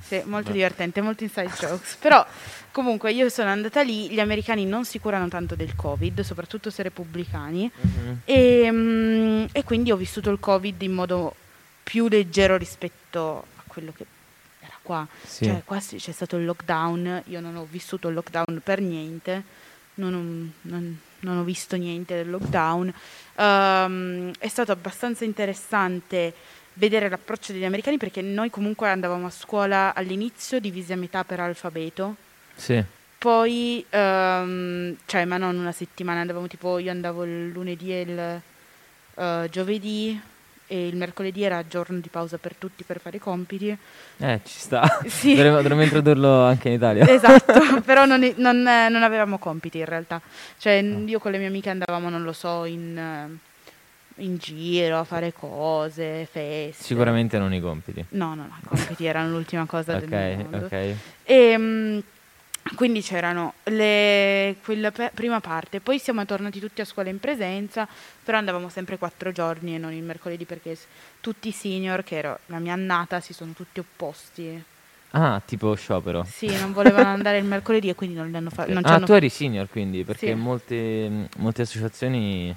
Sì, 0.00 0.22
molto 0.24 0.48
Beh. 0.48 0.54
divertente, 0.54 1.00
molto 1.00 1.22
inside 1.24 1.50
jokes. 1.58 1.96
Però 1.96 2.24
comunque 2.70 3.12
io 3.12 3.28
sono 3.28 3.48
andata 3.50 3.82
lì, 3.82 4.10
gli 4.10 4.20
americani 4.20 4.64
non 4.66 4.84
si 4.84 4.98
curano 4.98 5.28
tanto 5.28 5.54
del 5.54 5.74
Covid, 5.74 6.20
soprattutto 6.20 6.70
se 6.70 6.82
repubblicani, 6.82 7.70
Mhm. 7.80 8.20
e, 8.24 8.68
mm, 8.70 9.44
e 9.52 9.64
quindi 9.64 9.90
ho 9.92 9.96
vissuto 9.96 10.30
il 10.30 10.38
Covid 10.40 10.80
in 10.82 10.92
modo 10.92 11.34
più 11.82 12.08
leggero 12.08 12.56
rispetto 12.56 13.46
a 13.56 13.62
quello 13.66 13.92
che 13.96 14.04
era 14.60 14.74
qua. 14.82 15.06
Sì. 15.24 15.44
Cioè, 15.44 15.62
qua 15.64 15.78
c'è 15.78 16.12
stato 16.12 16.36
il 16.36 16.44
lockdown, 16.44 17.22
io 17.26 17.40
non 17.40 17.56
ho 17.56 17.66
vissuto 17.70 18.08
il 18.08 18.14
lockdown 18.14 18.60
per 18.62 18.80
niente, 18.80 19.42
non 19.94 20.12
ho, 20.14 20.68
non- 20.68 20.98
non 21.20 21.38
ho 21.38 21.44
visto 21.44 21.76
niente 21.76 22.14
del 22.14 22.28
lockdown. 22.30 22.92
Ehm, 23.36 24.32
è 24.38 24.48
stato 24.48 24.72
abbastanza 24.72 25.24
interessante 25.24 26.34
vedere 26.78 27.08
l'approccio 27.08 27.52
degli 27.52 27.64
americani 27.64 27.96
perché 27.98 28.20
noi 28.22 28.50
comunque 28.50 28.88
andavamo 28.88 29.26
a 29.26 29.30
scuola 29.30 29.94
all'inizio 29.94 30.60
divisi 30.60 30.92
a 30.92 30.96
metà 30.96 31.24
per 31.24 31.40
alfabeto, 31.40 32.16
Sì. 32.54 32.82
poi, 33.18 33.84
ehm, 33.88 34.96
cioè, 35.06 35.24
ma 35.24 35.36
non 35.38 35.56
una 35.56 35.72
settimana, 35.72 36.20
andavamo 36.20 36.46
tipo, 36.46 36.78
io 36.78 36.90
andavo 36.90 37.24
il 37.24 37.48
lunedì 37.50 37.92
e 37.92 38.00
il 38.02 38.40
eh, 39.18 39.48
giovedì 39.50 40.20
e 40.68 40.88
il 40.88 40.96
mercoledì 40.96 41.44
era 41.44 41.64
giorno 41.66 41.98
di 42.00 42.08
pausa 42.08 42.38
per 42.38 42.54
tutti 42.56 42.82
per 42.84 43.00
fare 43.00 43.16
i 43.16 43.20
compiti. 43.20 43.74
Eh, 44.18 44.40
ci 44.44 44.58
sta. 44.58 45.00
Sì. 45.06 45.34
Dovremmo, 45.34 45.56
dovremmo 45.58 45.82
introdurlo 45.82 46.42
anche 46.42 46.68
in 46.68 46.74
Italia. 46.74 47.08
Esatto, 47.08 47.80
però 47.86 48.04
non, 48.04 48.20
non, 48.36 48.66
eh, 48.66 48.88
non 48.88 49.02
avevamo 49.02 49.38
compiti 49.38 49.78
in 49.78 49.84
realtà. 49.86 50.20
Cioè, 50.58 50.82
Ah. 50.84 51.08
io 51.08 51.18
con 51.20 51.30
le 51.30 51.38
mie 51.38 51.46
amiche 51.46 51.70
andavamo, 51.70 52.08
non 52.10 52.22
lo 52.24 52.32
so, 52.32 52.64
in, 52.64 52.98
eh, 52.98 53.38
in 54.16 54.36
giro 54.38 54.98
a 54.98 55.04
fare 55.04 55.32
cose, 55.32 56.26
feste. 56.30 56.82
Sicuramente 56.82 57.38
non 57.38 57.52
i 57.52 57.60
compiti. 57.60 58.04
No, 58.10 58.34
no, 58.34 58.42
no, 58.46 58.56
i 58.62 58.66
compiti 58.66 59.04
erano 59.04 59.30
l'ultima 59.30 59.66
cosa 59.66 59.98
del 59.98 60.08
Ok, 60.08 60.36
mondo. 60.36 60.66
ok. 60.66 60.94
E 61.24 61.58
mm, 61.58 61.98
quindi 62.74 63.02
c'erano 63.02 63.54
le, 63.64 64.56
quella 64.64 64.90
pe- 64.90 65.10
prima 65.14 65.40
parte, 65.40 65.80
poi 65.80 65.98
siamo 65.98 66.24
tornati 66.24 66.58
tutti 66.60 66.80
a 66.80 66.84
scuola 66.84 67.10
in 67.10 67.20
presenza, 67.20 67.86
però 68.24 68.38
andavamo 68.38 68.68
sempre 68.68 68.98
quattro 68.98 69.32
giorni 69.32 69.74
e 69.74 69.78
non 69.78 69.92
il 69.92 70.02
mercoledì 70.02 70.44
perché 70.44 70.76
tutti 71.20 71.48
i 71.48 71.52
senior, 71.52 72.02
che 72.02 72.16
ero 72.16 72.38
la 72.46 72.58
mia 72.58 72.72
annata, 72.72 73.20
si 73.20 73.32
sono 73.32 73.52
tutti 73.52 73.80
opposti. 73.80 74.62
Ah, 75.10 75.40
tipo 75.44 75.74
sciopero. 75.74 76.26
Sì, 76.28 76.56
non 76.58 76.72
volevano 76.72 77.08
andare 77.08 77.38
il 77.38 77.44
mercoledì 77.44 77.88
e 77.88 77.94
quindi 77.94 78.16
non 78.16 78.28
li 78.30 78.36
hanno 78.36 78.50
fatto. 78.50 78.72
Ah, 78.82 79.00
tu 79.00 79.12
eri 79.12 79.28
senior 79.28 79.68
quindi, 79.68 80.04
perché 80.04 80.28
Sì. 80.28 80.34
molte, 80.34 81.28
molte 81.36 81.62
associazioni 81.62 82.54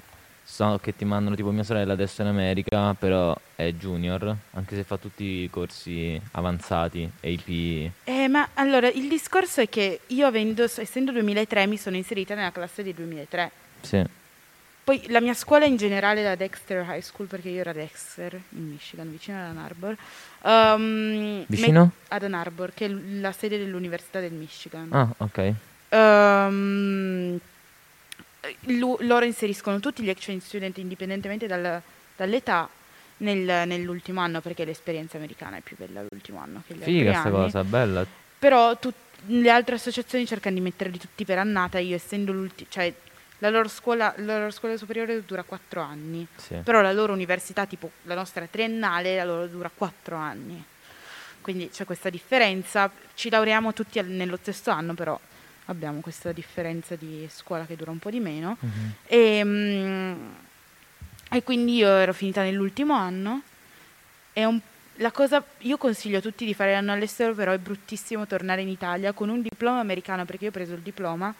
so 0.50 0.78
che 0.82 0.94
ti 0.96 1.04
mandano, 1.04 1.36
tipo 1.36 1.50
mia 1.52 1.62
sorella 1.62 1.92
adesso 1.92 2.22
in 2.22 2.28
America, 2.28 2.92
però 2.94 3.34
è 3.54 3.70
junior, 3.72 4.34
anche 4.54 4.74
se 4.74 4.82
fa 4.82 4.96
tutti 4.98 5.24
i 5.44 5.50
corsi 5.50 6.20
avanzati, 6.32 7.08
AP. 7.22 7.90
Eh, 8.04 8.28
ma 8.28 8.48
allora 8.54 8.88
il 8.88 9.08
discorso 9.08 9.60
è 9.60 9.68
che 9.68 10.00
io 10.08 10.26
avendo, 10.26 10.64
essendo 10.64 11.12
2003 11.12 11.66
mi 11.66 11.76
sono 11.76 11.96
inserita 11.96 12.34
nella 12.34 12.50
classe 12.50 12.82
del 12.82 12.94
2003. 12.94 13.50
Sì. 13.80 14.04
Poi 14.82 15.04
la 15.08 15.20
mia 15.20 15.34
scuola 15.34 15.66
in 15.66 15.76
generale, 15.76 16.22
la 16.24 16.34
Dexter 16.34 16.84
High 16.88 17.00
School, 17.02 17.28
perché 17.28 17.48
io 17.48 17.60
ero 17.60 17.70
a 17.70 17.74
Dexter, 17.74 18.32
in 18.50 18.70
Michigan, 18.70 19.08
vicino 19.10 19.38
ad 19.38 19.44
Ann 19.44 19.58
Arbor. 19.58 19.96
ehm, 20.42 21.44
Vicino? 21.46 21.80
me- 21.84 21.90
ad 22.08 22.24
Ann 22.24 22.34
Arbor, 22.34 22.72
che 22.74 22.86
è 22.86 22.88
la 22.88 23.30
sede 23.30 23.56
dell'Università 23.56 24.18
del 24.18 24.32
Michigan. 24.32 24.88
Ah, 24.90 25.08
ok. 25.18 25.52
Lu- 25.90 27.40
loro 29.00 29.24
inseriscono 29.24 29.80
tutti 29.80 30.02
gli 30.02 30.08
exchange 30.08 30.44
student 30.44 30.78
indipendentemente 30.78 31.46
dal- 31.46 31.80
dall'età 32.16 32.68
nel- 33.18 33.66
nell'ultimo 33.68 34.20
anno, 34.20 34.40
perché 34.40 34.64
l'esperienza 34.64 35.16
americana 35.18 35.56
è 35.56 35.60
più 35.60 35.76
bella 35.78 36.02
l'ultimo 36.08 36.38
anno 36.40 36.62
che 36.66 36.74
gli 36.74 36.78
altri 36.78 36.92
Figa 36.98 37.12
sta 37.12 37.22
anni. 37.28 37.30
cosa, 37.32 37.64
bella. 37.64 38.06
Però 38.38 38.76
tut- 38.78 38.94
le 39.26 39.50
altre 39.50 39.74
associazioni 39.74 40.26
cercano 40.26 40.54
di 40.54 40.62
metterli 40.62 40.98
tutti 40.98 41.24
per 41.26 41.38
annata, 41.38 41.78
io 41.78 41.94
essendo 41.94 42.32
l'ultimo, 42.32 42.68
cioè 42.70 42.92
la 43.38 43.50
loro 43.50 43.68
scuola, 43.68 44.14
la 44.18 44.38
loro 44.38 44.50
scuola 44.50 44.76
superiore 44.78 45.22
dura 45.26 45.42
quattro 45.42 45.80
anni, 45.82 46.26
Sì. 46.36 46.56
però 46.64 46.80
la 46.80 46.92
loro 46.92 47.12
università, 47.12 47.66
tipo 47.66 47.90
la 48.04 48.14
nostra 48.14 48.46
triennale, 48.50 49.16
la 49.16 49.24
loro 49.24 49.46
dura 49.46 49.70
quattro 49.74 50.16
anni. 50.16 50.62
Quindi 51.42 51.68
c'è 51.70 51.84
questa 51.84 52.10
differenza, 52.10 52.90
ci 53.14 53.28
laureiamo 53.30 53.72
tutti 53.72 53.98
al- 53.98 54.06
nello 54.06 54.38
stesso 54.40 54.70
anno, 54.70 54.94
però 54.94 55.18
abbiamo 55.70 56.00
questa 56.00 56.32
differenza 56.32 56.96
di 56.96 57.26
scuola 57.32 57.64
che 57.64 57.76
dura 57.76 57.90
un 57.90 57.98
po' 57.98 58.10
di 58.10 58.20
meno. 58.20 58.56
Mhm. 58.60 58.92
E, 59.06 59.44
mm, 59.44 60.22
e 61.32 61.42
quindi 61.42 61.76
io 61.76 61.88
ero 61.88 62.12
finita 62.12 62.42
nell'ultimo 62.42 62.94
anno. 62.94 63.42
È 64.32 64.44
un- 64.44 64.60
la 64.96 65.10
cosa, 65.12 65.42
io 65.60 65.76
consiglio 65.78 66.18
a 66.18 66.20
tutti 66.20 66.44
di 66.44 66.54
fare 66.54 66.72
l'anno 66.72 66.92
all'estero, 66.92 67.34
però 67.34 67.52
è 67.52 67.58
bruttissimo 67.58 68.26
tornare 68.26 68.62
in 68.62 68.68
Italia 68.68 69.12
con 69.12 69.28
un 69.28 69.40
diploma 69.40 69.80
americano, 69.80 70.24
perché 70.24 70.44
io 70.44 70.50
ho 70.50 70.52
preso 70.52 70.74
il 70.74 70.80
diploma, 70.80 71.32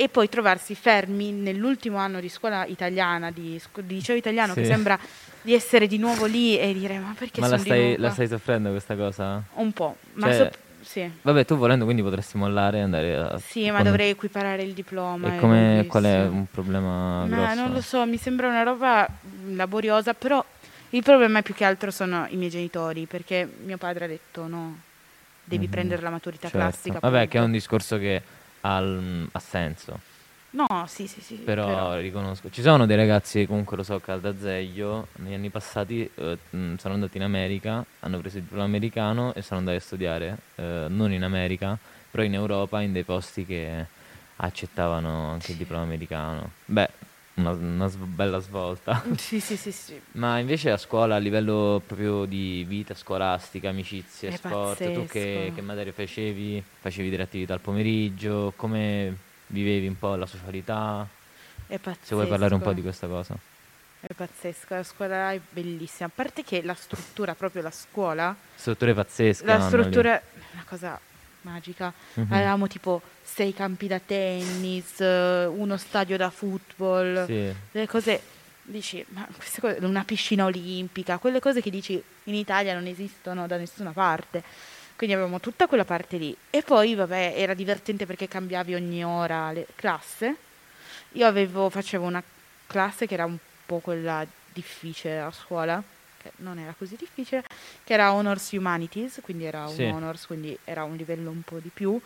e 0.00 0.08
poi 0.08 0.28
trovarsi 0.28 0.76
fermi 0.76 1.32
nell'ultimo 1.32 1.96
anno 1.96 2.20
di 2.20 2.28
scuola 2.28 2.64
italiana, 2.66 3.32
di, 3.32 3.58
scu- 3.58 3.82
di 3.84 3.94
liceo 3.94 4.14
italiano, 4.14 4.54
che 4.54 4.62
Sì. 4.62 4.70
sembra 4.70 4.96
di 5.42 5.54
essere 5.54 5.88
di 5.88 5.98
nuovo 5.98 6.26
lì 6.26 6.56
e 6.58 6.72
dire 6.72 6.98
ma 6.98 7.14
perché 7.18 7.40
Ma 7.40 7.48
la 7.48 7.52
sono 7.58 7.62
di 7.64 7.68
stai, 7.70 7.78
nuovo 7.80 7.96
la 7.96 8.06
qua?" 8.06 8.10
stai 8.12 8.28
soffrendo 8.28 8.70
questa 8.70 8.94
cosa? 8.94 9.42
Un 9.54 9.72
po', 9.72 9.96
ma 10.12 10.26
Cioè, 10.26 10.36
sop- 10.36 10.58
sì. 10.88 11.10
Vabbè, 11.20 11.44
tu 11.44 11.56
volendo 11.56 11.84
quindi 11.84 12.02
potresti 12.02 12.38
mollare 12.38 12.78
e 12.78 12.80
andare 12.80 13.14
a... 13.14 13.38
Sì, 13.38 13.64
ma 13.66 13.72
quando- 13.72 13.90
dovrei 13.90 14.08
equiparare 14.10 14.62
il 14.62 14.72
diploma. 14.72 15.34
E 15.34 15.38
come, 15.38 15.84
qual 15.86 16.04
è 16.04 16.26
un 16.26 16.46
problema 16.50 17.26
Ma 17.26 17.26
grosso? 17.26 17.54
non 17.54 17.72
lo 17.72 17.80
so, 17.82 18.06
mi 18.06 18.16
sembra 18.16 18.48
una 18.48 18.62
roba 18.62 19.06
mm, 19.06 19.54
laboriosa, 19.56 20.14
però 20.14 20.42
il 20.90 21.02
problema 21.02 21.40
è 21.40 21.42
più 21.42 21.52
che 21.52 21.66
altro 21.66 21.90
sono 21.90 22.26
i 22.30 22.36
miei 22.36 22.48
genitori, 22.48 23.04
perché 23.04 23.46
mio 23.64 23.76
padre 23.76 24.06
ha 24.06 24.08
detto 24.08 24.46
no, 24.46 24.78
devi 25.44 25.66
Mhm. 25.66 25.70
prendere 25.70 26.00
la 26.02 26.10
maturità 26.10 26.48
Certo. 26.48 26.58
classica. 26.58 26.98
Vabbè, 27.00 27.28
che 27.28 27.36
è 27.36 27.42
un 27.42 27.50
discorso 27.52 27.98
che 27.98 28.22
ha, 28.62 28.76
ha 28.78 29.38
senso. 29.40 30.00
No, 30.50 30.66
sì, 30.86 31.06
sì, 31.06 31.20
sì. 31.20 31.34
Però, 31.34 31.96
riconosco. 31.98 32.48
Ci 32.50 32.62
sono 32.62 32.86
dei 32.86 32.96
ragazzi, 32.96 33.46
comunque 33.46 33.76
lo 33.76 33.82
so, 33.82 33.98
che 34.00 34.12
ad 34.12 34.24
Azeglio 34.24 35.08
negli 35.16 35.34
anni 35.34 35.50
passati 35.50 36.08
eh, 36.14 36.38
mh, 36.50 36.76
sono 36.76 36.94
andati 36.94 37.18
in 37.18 37.22
America, 37.22 37.84
hanno 38.00 38.18
preso 38.18 38.38
il 38.38 38.44
diploma 38.44 38.64
americano 38.64 39.34
e 39.34 39.42
sono 39.42 39.60
andati 39.60 39.76
a 39.76 39.80
studiare, 39.80 40.38
eh, 40.56 40.86
non 40.88 41.12
in 41.12 41.22
America, 41.22 41.76
però 42.10 42.22
in 42.22 42.32
Europa, 42.34 42.80
in 42.80 42.92
dei 42.92 43.02
posti 43.04 43.44
che 43.44 43.84
accettavano 44.36 45.32
anche 45.32 45.52
il 45.52 45.58
diploma 45.58 45.82
americano. 45.82 46.50
Beh, 46.64 46.88
una, 47.34 47.50
una 47.50 47.86
sv- 47.86 48.04
bella 48.06 48.38
svolta. 48.38 49.02
Sì, 49.16 49.40
sì, 49.40 49.56
sì, 49.56 49.70
sì. 49.70 50.00
Ma 50.12 50.38
invece 50.38 50.70
a 50.70 50.76
scuola, 50.78 51.16
a 51.16 51.18
livello 51.18 51.82
proprio 51.86 52.24
di 52.24 52.64
vita 52.66 52.94
scolastica, 52.94 53.68
amicizie, 53.68 54.30
È 54.30 54.36
sport, 54.36 54.78
tu 54.92 55.06
che, 55.06 55.50
pazzesco. 55.50 55.54
che 55.54 55.60
materie 55.60 55.92
facevi? 55.92 56.62
Facevi 56.80 57.10
delle 57.10 57.22
attività 57.24 57.52
al 57.52 57.60
pomeriggio? 57.60 58.54
Come 58.56 59.26
vivevi 59.48 59.86
un 59.86 59.98
po' 59.98 60.14
la 60.14 60.26
socialità? 60.26 61.06
È 61.66 61.76
pazzesco. 61.78 62.04
Se 62.06 62.14
vuoi 62.14 62.26
parlare 62.26 62.54
un 62.54 62.60
po' 62.60 62.72
di 62.72 62.82
questa 62.82 63.06
cosa. 63.06 63.36
È 64.00 64.12
pazzesco, 64.14 64.74
la 64.74 64.82
scuola 64.84 65.32
è 65.32 65.40
bellissima. 65.50 66.06
A 66.08 66.12
parte 66.14 66.44
che 66.44 66.62
la 66.62 66.74
struttura, 66.74 67.34
proprio 67.34 67.62
la 67.62 67.70
scuola, 67.70 68.34
Strutture 68.54 68.94
pazzesche. 68.94 69.44
la 69.44 69.60
struttura 69.60 70.14
è 70.14 70.22
una 70.52 70.64
cosa 70.66 71.00
magica. 71.42 71.92
Mhm. 72.14 72.32
Avevamo 72.32 72.66
tipo 72.68 73.02
sei 73.22 73.52
campi 73.52 73.86
da 73.86 73.98
tennis, 73.98 75.00
eh, 75.00 75.46
uno 75.46 75.76
stadio 75.76 76.16
da 76.16 76.30
football. 76.30 77.26
Sì. 77.26 77.52
delle 77.72 77.86
cose 77.86 78.22
dici 78.68 79.02
ma 79.10 79.26
queste 79.34 79.62
cose 79.62 79.78
una 79.80 80.04
piscina 80.04 80.44
olimpica 80.44 81.16
quelle 81.16 81.40
cose 81.40 81.62
che 81.62 81.70
dici 81.70 82.02
in 82.24 82.34
Italia 82.34 82.74
non 82.74 82.84
esistono 82.86 83.46
da 83.46 83.56
nessuna 83.56 83.92
parte 83.92 84.42
Quindi 84.98 85.14
avevamo 85.14 85.38
tutta 85.38 85.68
quella 85.68 85.84
parte 85.84 86.16
lì. 86.16 86.36
E 86.50 86.62
poi, 86.62 86.96
vabbè, 86.96 87.34
era 87.36 87.54
divertente 87.54 88.04
perché 88.04 88.26
cambiavi 88.26 88.74
ogni 88.74 89.04
ora 89.04 89.52
le 89.52 89.68
classe. 89.76 90.34
Io 91.12 91.24
avevo, 91.24 91.70
facevo 91.70 92.04
una 92.04 92.20
classe 92.66 93.06
che 93.06 93.14
era 93.14 93.24
un 93.24 93.36
po' 93.64 93.78
quella 93.78 94.26
difficile 94.52 95.20
a 95.20 95.30
scuola, 95.30 95.80
che 96.20 96.32
non 96.38 96.58
era 96.58 96.74
così 96.76 96.96
difficile, 96.98 97.44
che 97.84 97.92
era 97.92 98.12
Honors 98.12 98.50
Humanities, 98.50 99.20
quindi 99.22 99.44
era 99.44 99.68
un 99.68 99.74
Sì. 99.76 99.84
Honors, 99.84 100.26
quindi 100.26 100.58
era 100.64 100.82
un 100.82 100.96
livello 100.96 101.30
un 101.30 101.42
po' 101.42 101.58
di 101.60 101.70
più. 101.72 101.96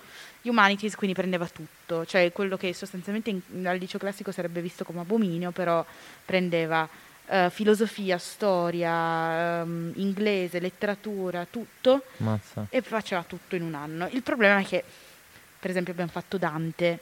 Humanities 0.42 0.94
quindi 0.94 1.16
prendeva 1.16 1.48
tutto, 1.48 2.04
cioè 2.04 2.30
quello 2.30 2.58
che 2.58 2.74
sostanzialmente 2.74 3.30
in- 3.30 3.66
al 3.66 3.78
liceo 3.78 3.98
classico 3.98 4.32
sarebbe 4.32 4.60
visto 4.60 4.84
come 4.84 5.00
abominio, 5.00 5.50
però 5.50 5.82
prendeva 6.26 6.86
eh, 7.26 7.50
filosofia, 7.50 8.18
storia, 8.18 9.60
ehm, 9.60 9.92
inglese, 9.96 10.60
letteratura, 10.60 11.46
tutto 11.48 12.04
Mazza. 12.18 12.66
e 12.68 12.82
faceva 12.82 13.22
tutto 13.22 13.56
in 13.56 13.62
un 13.62 13.74
anno. 13.74 14.08
Il 14.10 14.22
problema 14.22 14.60
è 14.60 14.64
che, 14.64 14.84
per 15.58 15.70
esempio, 15.70 15.92
abbiamo 15.92 16.10
fatto 16.10 16.38
Dante, 16.38 16.98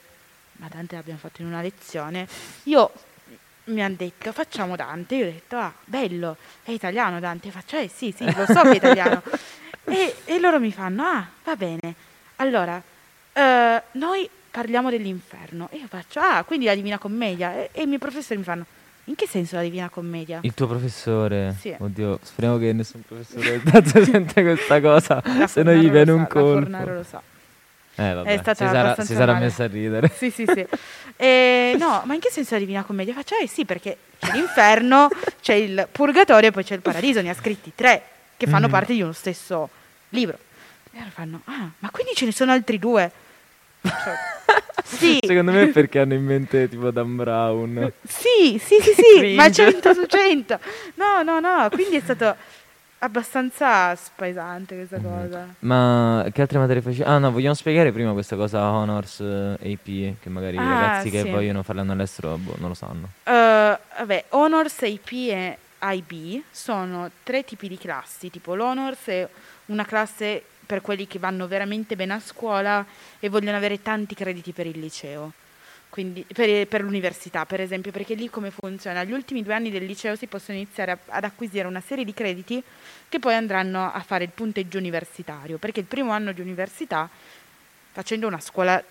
ma 0.53 0.67
Dante 0.69 0.95
l'abbiamo 0.95 1.19
fatto 1.19 1.41
in 1.41 1.47
una 1.47 1.61
lezione. 1.61 2.27
Io 2.63 2.91
mi 3.65 3.83
hanno 3.83 3.95
detto 3.95 4.31
facciamo 4.31 4.75
Dante, 4.75 5.15
io 5.15 5.27
ho 5.27 5.31
detto 5.31 5.57
ah, 5.57 5.73
bello, 5.85 6.37
è 6.63 6.71
italiano 6.71 7.19
Dante, 7.19 7.51
faccio 7.51 7.77
eh 7.77 7.87
sì, 7.87 8.13
sì, 8.15 8.25
lo 8.25 8.45
so 8.45 8.61
che 8.61 8.71
è 8.71 8.75
italiano. 8.75 9.21
e, 9.85 10.15
e 10.25 10.39
loro 10.39 10.59
mi 10.59 10.71
fanno 10.71 11.03
ah, 11.03 11.27
va 11.43 11.55
bene, 11.55 11.95
allora 12.37 12.81
eh, 13.33 13.81
noi 13.91 14.29
parliamo 14.49 14.89
dell'inferno 14.89 15.69
e 15.71 15.77
io 15.77 15.87
faccio 15.87 16.19
ah, 16.19 16.43
quindi 16.43 16.65
la 16.65 16.75
Divina 16.75 16.97
Commedia 16.97 17.53
e, 17.55 17.69
e 17.71 17.83
i 17.83 17.85
miei 17.85 17.99
professori 17.99 18.37
mi 18.39 18.43
fanno 18.43 18.65
in 19.11 19.15
che 19.17 19.27
senso 19.27 19.57
la 19.57 19.61
Divina 19.61 19.89
Commedia? 19.89 20.39
Il 20.43 20.53
tuo 20.53 20.67
professore, 20.67 21.53
Sì. 21.59 21.75
oddio, 21.77 22.19
speriamo 22.23 22.57
che 22.57 22.71
nessun 22.71 23.01
professore 23.05 23.61
del 23.61 23.85
sente 24.05 24.41
questa 24.41 24.79
cosa, 24.79 25.21
La 25.37 25.47
se 25.47 25.63
no 25.63 25.73
gli 25.73 25.89
viene 25.89 26.11
un 26.11 26.21
sa, 26.21 26.27
colpo. 26.27 26.59
Fornaro 26.61 26.93
lo 26.95 27.03
sa. 27.03 27.21
Eh, 27.95 28.13
vabbè, 28.13 28.37
stata 28.37 28.65
si 28.65 28.73
sarà, 28.73 29.03
si 29.03 29.13
sarà 29.13 29.33
messa 29.37 29.65
a 29.65 29.67
ridere. 29.67 30.09
Sì, 30.15 30.29
sì, 30.31 30.45
sì. 30.47 30.65
E, 31.21 31.75
no, 31.77 32.01
ma 32.05 32.15
in 32.15 32.19
che 32.19 32.31
senso 32.31 32.53
la 32.55 32.59
Divina 32.61 32.83
Commedia? 32.83 33.13
Faccio, 33.13 33.35
eh 33.37 33.47
sì, 33.47 33.63
perché 33.63 33.95
c'è 34.17 34.31
l'inferno, 34.31 35.07
c'è 35.39 35.53
il 35.53 35.87
purgatorio 35.91 36.49
e 36.49 36.51
poi 36.51 36.63
c'è 36.63 36.73
il 36.73 36.81
paradiso. 36.81 37.21
Ne 37.21 37.29
ha 37.29 37.35
scritti 37.35 37.73
tre 37.75 38.01
che 38.37 38.47
fanno 38.47 38.65
Mhm. 38.65 38.71
parte 38.71 38.93
di 38.93 39.01
uno 39.03 39.11
stesso 39.11 39.69
libro. 40.09 40.37
E 40.93 40.97
loro 40.97 41.09
fanno, 41.13 41.41
ah, 41.45 41.69
ma 41.77 41.89
quindi 41.91 42.13
ce 42.15 42.25
ne 42.25 42.31
sono 42.31 42.51
altri 42.53 42.79
due? 42.79 43.11
Cioè, 43.81 44.15
sì, 44.83 45.19
Secondo 45.25 45.51
me 45.51 45.63
è 45.63 45.67
perché 45.69 45.99
hanno 45.99 46.13
in 46.13 46.23
mente 46.23 46.67
tipo 46.69 46.91
Dan 46.91 47.15
Brown. 47.15 47.91
sì, 48.07 48.59
sì, 48.63 48.77
sì, 48.81 48.93
sì, 48.93 49.33
ma 49.35 49.43
Cringe. 49.49 49.71
100 49.71 49.93
su 49.93 50.05
100. 50.05 50.59
No, 50.95 51.21
no, 51.23 51.39
no, 51.39 51.69
quindi 51.71 51.95
è 51.97 51.99
stato 52.01 52.35
abbastanza 52.99 53.95
spaesante 53.95 54.75
questa 54.75 54.97
Mhm. 54.97 55.03
cosa. 55.03 55.47
Ma 55.59 56.25
che 56.31 56.41
altre 56.41 56.59
materie 56.59 56.81
facevi? 56.81 57.03
Ah 57.03 57.17
no, 57.17 57.31
vogliamo 57.31 57.55
spiegare 57.55 57.91
prima 57.91 58.11
questa 58.13 58.35
cosa 58.35 58.61
Honors 58.69 59.19
eh, 59.21 59.53
AP, 59.73 60.19
che 60.21 60.29
magari 60.29 60.55
i 60.57 60.59
Ah, 60.59 60.69
ragazzi 60.69 61.09
che 61.09 61.21
sì. 61.21 61.29
vogliono 61.29 61.63
farlo 61.63 61.81
all'estero 61.81 62.37
boh, 62.37 62.55
non 62.59 62.69
lo 62.69 62.75
sanno. 62.75 63.07
Uh, 63.23 63.77
vabbè, 63.97 64.25
Honors, 64.29 64.81
IP 64.81 65.11
e 65.31 65.57
IB 65.79 66.43
sono 66.51 67.09
tre 67.23 67.43
tipi 67.43 67.67
di 67.67 67.77
classi, 67.77 68.29
tipo 68.29 68.53
l'Honors 68.53 69.05
è 69.05 69.27
una 69.67 69.85
classe 69.85 70.43
per 70.71 70.79
quelli 70.79 71.05
che 71.05 71.19
vanno 71.19 71.47
veramente 71.49 71.97
bene 71.97 72.13
a 72.13 72.19
scuola 72.21 72.85
e 73.19 73.27
vogliono 73.27 73.57
avere 73.57 73.81
tanti 73.81 74.15
crediti 74.15 74.53
per 74.53 74.67
il 74.67 74.79
liceo, 74.79 75.33
quindi 75.89 76.25
per, 76.33 76.65
per 76.65 76.81
l'università 76.81 77.45
per 77.45 77.59
esempio, 77.59 77.91
perché 77.91 78.13
lì 78.13 78.29
come 78.29 78.51
funziona? 78.51 79.01
Agli 79.01 79.11
ultimi 79.11 79.43
due 79.43 79.53
anni 79.53 79.69
del 79.69 79.83
liceo 79.83 80.15
si 80.15 80.27
possono 80.27 80.57
iniziare 80.57 80.91
a- 80.91 80.97
ad 81.07 81.25
acquisire 81.25 81.67
una 81.67 81.81
serie 81.81 82.05
di 82.05 82.13
crediti 82.13 82.63
che 83.09 83.19
poi 83.19 83.33
andranno 83.33 83.91
a 83.91 83.99
fare 83.99 84.23
il 84.23 84.29
punteggio 84.33 84.77
universitario, 84.77 85.57
perché 85.57 85.81
il 85.81 85.87
primo 85.87 86.11
anno 86.13 86.31
di 86.31 86.39
università, 86.39 87.09
facendo 87.91 88.27
una 88.27 88.39
scuola 88.39 88.81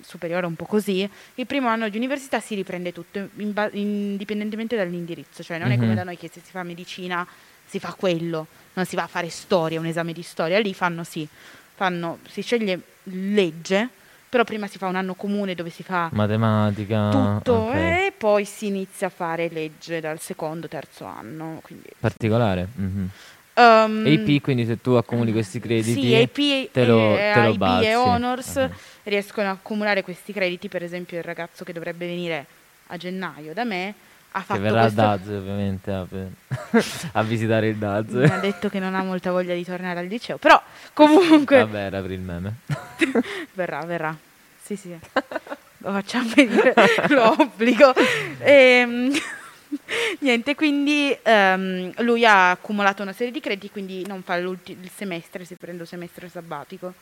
superiore 0.00 0.46
un 0.46 0.54
po' 0.56 0.64
così, 0.64 1.06
il 1.34 1.46
primo 1.46 1.68
anno 1.68 1.90
di 1.90 1.98
università 1.98 2.40
si 2.40 2.54
riprende 2.54 2.92
tutto 2.92 3.28
in 3.36 3.52
ba- 3.52 3.68
indipendentemente 3.72 4.74
dall'indirizzo, 4.74 5.42
cioè 5.42 5.58
non 5.58 5.70
è 5.70 5.76
come 5.76 5.90
Mhm. 5.90 5.96
da 5.96 6.04
noi 6.04 6.16
che 6.16 6.30
se 6.32 6.40
si 6.42 6.50
fa 6.50 6.62
medicina 6.62 7.26
si 7.66 7.78
fa 7.78 7.92
quello, 7.92 8.46
non 8.78 8.86
si 8.86 8.94
va 8.96 9.02
a 9.02 9.06
fare 9.08 9.28
storia, 9.28 9.80
un 9.80 9.86
esame 9.86 10.12
di 10.12 10.22
storia, 10.22 10.58
lì 10.60 10.72
fanno 10.72 11.02
sì, 11.02 11.26
fanno, 11.74 12.18
si 12.30 12.42
sceglie 12.42 12.80
legge, 13.04 13.88
però 14.28 14.44
prima 14.44 14.68
si 14.68 14.78
fa 14.78 14.86
un 14.86 14.94
anno 14.94 15.14
comune 15.14 15.54
dove 15.56 15.70
si 15.70 15.82
fa 15.82 16.08
Matematica. 16.12 17.10
tutto 17.10 17.52
ok. 17.54 17.74
e 17.74 18.12
poi 18.16 18.44
si 18.44 18.66
inizia 18.66 19.08
a 19.08 19.10
fare 19.10 19.48
legge 19.50 20.00
dal 20.00 20.20
secondo, 20.20 20.68
terzo 20.68 21.04
anno. 21.04 21.58
Quindi, 21.62 21.88
Particolare. 21.98 22.68
mhm. 22.72 23.08
um, 23.54 24.02
AP, 24.06 24.40
quindi 24.40 24.64
se 24.64 24.80
tu 24.80 24.92
accumuli 24.92 25.32
questi 25.32 25.58
crediti. 25.58 26.00
sì, 26.00 26.14
AP 26.14 26.70
te 26.70 26.84
lo- 26.86 27.16
e, 27.18 27.30
te 27.34 27.42
lo 27.42 27.50
IB 27.50 27.56
bazzi. 27.58 27.86
e 27.86 27.94
Honors 27.96 28.56
Ok. 28.56 28.70
riescono 29.04 29.48
a 29.48 29.52
accumulare 29.52 30.02
questi 30.04 30.32
crediti, 30.32 30.68
per 30.68 30.84
esempio 30.84 31.18
il 31.18 31.24
ragazzo 31.24 31.64
che 31.64 31.72
dovrebbe 31.72 32.06
venire 32.06 32.46
a 32.88 32.96
gennaio 32.96 33.52
da 33.52 33.64
me 33.64 33.94
Che 34.30 34.58
verrà 34.58 34.82
questo... 34.82 35.00
a 35.00 35.16
Daz 35.16 35.26
ovviamente 35.28 35.90
a, 35.90 36.06
a 37.12 37.22
visitare 37.22 37.68
il 37.68 37.76
Daz. 37.76 38.10
Mi 38.10 38.24
ha 38.24 38.38
detto 38.38 38.68
che 38.68 38.78
non 38.78 38.94
ha 38.94 39.02
molta 39.02 39.30
voglia 39.32 39.54
di 39.54 39.64
tornare 39.64 39.98
al 40.00 40.06
liceo, 40.06 40.36
però 40.36 40.60
comunque 40.92 41.58
Vabbè, 41.58 41.78
era 41.78 42.00
per 42.00 42.10
il 42.12 42.20
meme. 42.20 42.54
verrà, 43.54 43.80
verrà. 43.84 44.16
Sì, 44.62 44.76
sì. 44.76 44.96
Lo 45.78 45.92
facciamo 45.92 46.30
venire, 46.34 46.74
lo 47.08 47.34
obbligo. 47.40 47.92
Ehm, 48.40 49.10
niente, 50.20 50.54
quindi 50.54 51.16
ehm, 51.22 51.92
lui 52.02 52.24
ha 52.26 52.50
accumulato 52.50 53.02
una 53.02 53.12
serie 53.12 53.32
di 53.32 53.40
crediti, 53.40 53.70
quindi 53.70 54.06
non 54.06 54.22
fa 54.22 54.34
il 54.36 54.58
semestre, 54.94 55.44
si 55.44 55.54
prende 55.54 55.82
un 55.82 55.88
semestre 55.88 56.28
sabbatico 56.28 56.92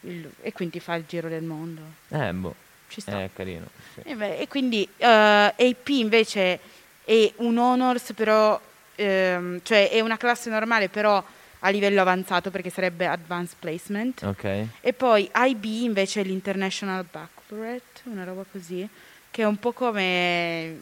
il- 0.00 0.30
e 0.40 0.52
quindi 0.52 0.80
fa 0.80 0.94
il 0.94 1.04
giro 1.06 1.28
del 1.28 1.42
mondo. 1.42 1.82
Eh, 2.08 2.32
boh, 2.32 2.54
Ci 2.92 3.00
sta. 3.00 3.22
è 3.22 3.30
carino. 3.34 3.66
sì. 3.94 4.00
E, 4.04 4.14
beh, 4.14 4.36
e 4.36 4.48
quindi 4.48 4.86
eh, 4.98 5.06
AP 5.06 5.88
invece 5.88 6.60
è 7.04 7.32
un 7.36 7.56
honors, 7.56 8.12
però, 8.12 8.60
ehm, 8.96 9.60
cioè 9.62 9.88
è 9.88 10.00
una 10.00 10.18
classe 10.18 10.50
normale, 10.50 10.90
però 10.90 11.24
a 11.64 11.68
livello 11.70 12.02
avanzato 12.02 12.50
perché 12.50 12.68
sarebbe 12.68 13.06
advanced 13.06 13.56
placement. 13.58 14.22
Ok. 14.24 14.66
E 14.80 14.92
poi 14.92 15.30
IB 15.34 15.64
invece 15.64 16.20
è 16.20 16.24
l'International 16.24 17.06
Baccalaureate, 17.10 18.02
una 18.04 18.24
roba 18.24 18.44
così, 18.50 18.86
che 19.30 19.42
è 19.42 19.46
un 19.46 19.56
po' 19.58 19.72
come 19.72 20.76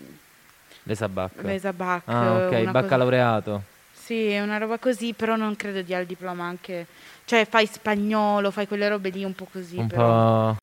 Lesa 0.82 1.08
Bac. 1.08 1.32
Mesa 1.42 1.72
Bac. 1.72 2.02
Ah, 2.06 2.32
ok, 2.32 2.50
una 2.50 2.58
cosa- 2.58 2.70
baccalaureato. 2.72 3.62
Sì, 3.92 4.26
è 4.26 4.40
una 4.40 4.58
roba 4.58 4.78
così, 4.78 5.12
però 5.12 5.36
non 5.36 5.54
credo 5.54 5.82
dia 5.82 6.00
il 6.00 6.06
diploma 6.06 6.44
anche... 6.44 6.86
Cioè 7.24 7.46
fai 7.48 7.66
spagnolo, 7.66 8.50
fai 8.50 8.66
quelle 8.66 8.88
robe 8.88 9.10
lì 9.10 9.22
un 9.22 9.34
po' 9.34 9.46
così. 9.52 9.78
un 9.78 9.86
però. 9.86 10.04
po', 10.04 10.56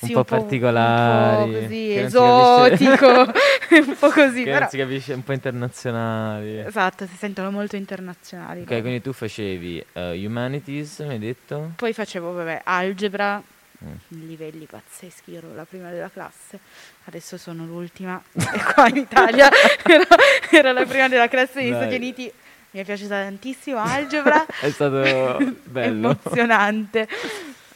Sì, 0.00 0.06
un 0.06 0.12
po' 0.12 0.24
particolari. 0.24 1.42
Un 1.42 1.52
po' 1.52 1.60
così, 1.60 1.94
esotico, 1.96 3.06
un 3.70 3.96
po' 3.98 4.08
così. 4.10 4.44
che 4.44 4.50
però- 4.50 4.68
si 4.68 4.76
capisce, 4.78 5.12
un 5.12 5.22
po' 5.24 5.32
internazionali. 5.32 6.58
Esatto, 6.60 7.06
si 7.06 7.16
sentono 7.16 7.50
molto 7.50 7.76
internazionali. 7.76 8.62
Ok, 8.62 8.70
loro. 8.70 8.80
quindi 8.80 9.00
tu 9.02 9.12
facevi 9.12 9.84
eh, 9.92 10.26
Humanities, 10.26 11.00
mi 11.00 11.08
hai 11.10 11.18
detto? 11.18 11.72
Poi 11.76 11.92
facevo, 11.92 12.32
vabbè, 12.32 12.62
algebra, 12.64 13.42
Mm. 13.82 13.94
livelli 14.26 14.66
pazzeschi, 14.66 15.30
io 15.30 15.38
ero 15.38 15.54
la 15.54 15.64
prima 15.64 15.88
della 15.90 16.10
classe, 16.12 16.58
adesso 17.06 17.38
sono 17.38 17.64
l'ultima, 17.64 18.22
e 18.34 18.60
qua 18.74 18.86
in 18.88 18.96
Italia 18.96 19.48
ero, 19.88 20.04
ero 20.50 20.72
la 20.72 20.84
prima 20.84 21.08
della 21.08 21.28
classe 21.28 21.60
negli 21.62 21.70
Dai. 21.70 21.80
Stati 21.80 21.94
Uniti, 21.94 22.30
mi 22.72 22.80
è 22.80 22.84
piaciuta 22.84 23.22
tantissimo 23.22 23.78
algebra, 23.78 24.44
È 24.60 24.68
stato 24.70 25.38
bello. 25.64 26.10
emozionante. 26.10 27.08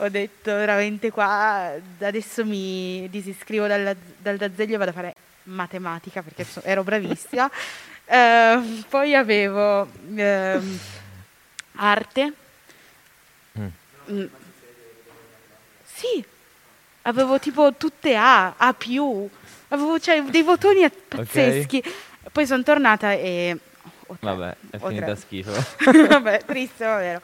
Ho 0.04 0.08
detto 0.10 0.50
veramente 0.54 1.10
qua, 1.10 1.72
adesso 2.00 2.44
mi 2.44 3.08
disiscrivo 3.08 3.66
dalla- 3.66 3.96
dal 4.18 4.36
D'Azeglio 4.36 4.74
e 4.74 4.76
vado 4.76 4.90
a 4.90 4.92
fare 4.92 5.14
matematica 5.44 6.20
perché 6.20 6.44
so- 6.44 6.60
ero 6.62 6.82
bravissima. 6.84 7.50
Ehm, 8.06 8.84
poi 8.90 9.14
avevo 9.14 9.88
ehm, 10.14 10.78
arte. 11.76 12.32
Mm. 13.58 13.66
Mm. 14.10 14.24
Sì, 15.86 16.22
avevo 17.02 17.38
tipo 17.38 17.72
tutte 17.78 18.14
A, 18.14 18.56
A+, 18.58 18.76
avevo 19.68 19.98
cioè, 20.00 20.22
dei 20.24 20.42
votoni 20.42 20.86
pazzeschi. 21.08 21.82
Poi 22.30 22.46
sono 22.46 22.62
tornata 22.62 23.12
e... 23.12 23.56
ho 24.08 24.16
tre- 24.20 24.34
Vabbè, 24.34 24.56
è 24.68 24.78
finita 24.78 25.04
tre. 25.06 25.16
schifo. 25.16 25.52
Vabbè, 26.06 26.42
triste, 26.44 26.84
ma 26.84 26.96
vero. 26.98 27.22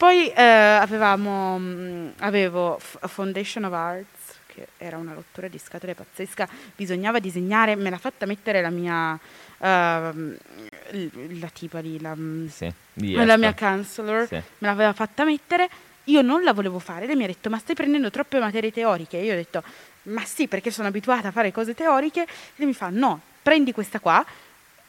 Poi 0.00 0.30
eh, 0.30 0.42
avevamo, 0.42 1.58
mh, 1.58 2.12
avevo 2.20 2.78
F- 2.80 3.06
Foundation 3.06 3.64
of 3.64 3.72
Arts, 3.74 4.06
che 4.46 4.68
era 4.78 4.96
una 4.96 5.12
rottura 5.12 5.46
di 5.46 5.58
scatole 5.58 5.94
pazzesca, 5.94 6.48
bisognava 6.74 7.18
disegnare, 7.18 7.76
me 7.76 7.90
l'ha 7.90 7.98
fatta 7.98 8.24
mettere 8.24 8.62
la 8.62 8.70
mia, 8.70 9.12
l- 9.58 11.38
la 11.38 11.48
tipa 11.52 11.80
lì, 11.80 12.00
la, 12.00 12.14
mh, 12.14 12.48
sì, 12.48 12.72
la 12.94 13.36
mia 13.36 13.52
counselor, 13.54 14.26
Sì. 14.26 14.36
me 14.36 14.68
l'aveva 14.68 14.94
fatta 14.94 15.24
mettere, 15.26 15.68
io 16.04 16.22
non 16.22 16.44
la 16.44 16.54
volevo 16.54 16.78
fare, 16.78 17.04
lei 17.04 17.14
mi 17.14 17.24
ha 17.24 17.26
detto 17.26 17.50
ma 17.50 17.58
stai 17.58 17.74
prendendo 17.74 18.08
troppe 18.10 18.38
materie 18.38 18.72
teoriche, 18.72 19.18
io 19.18 19.34
ho 19.34 19.36
detto 19.36 19.62
ma 20.04 20.24
sì 20.24 20.48
perché 20.48 20.70
sono 20.70 20.88
abituata 20.88 21.28
a 21.28 21.30
fare 21.30 21.52
cose 21.52 21.74
teoriche, 21.74 22.26
lei 22.56 22.66
mi 22.66 22.72
fa 22.72 22.88
no, 22.88 23.20
prendi 23.42 23.72
questa 23.74 24.00
qua 24.00 24.24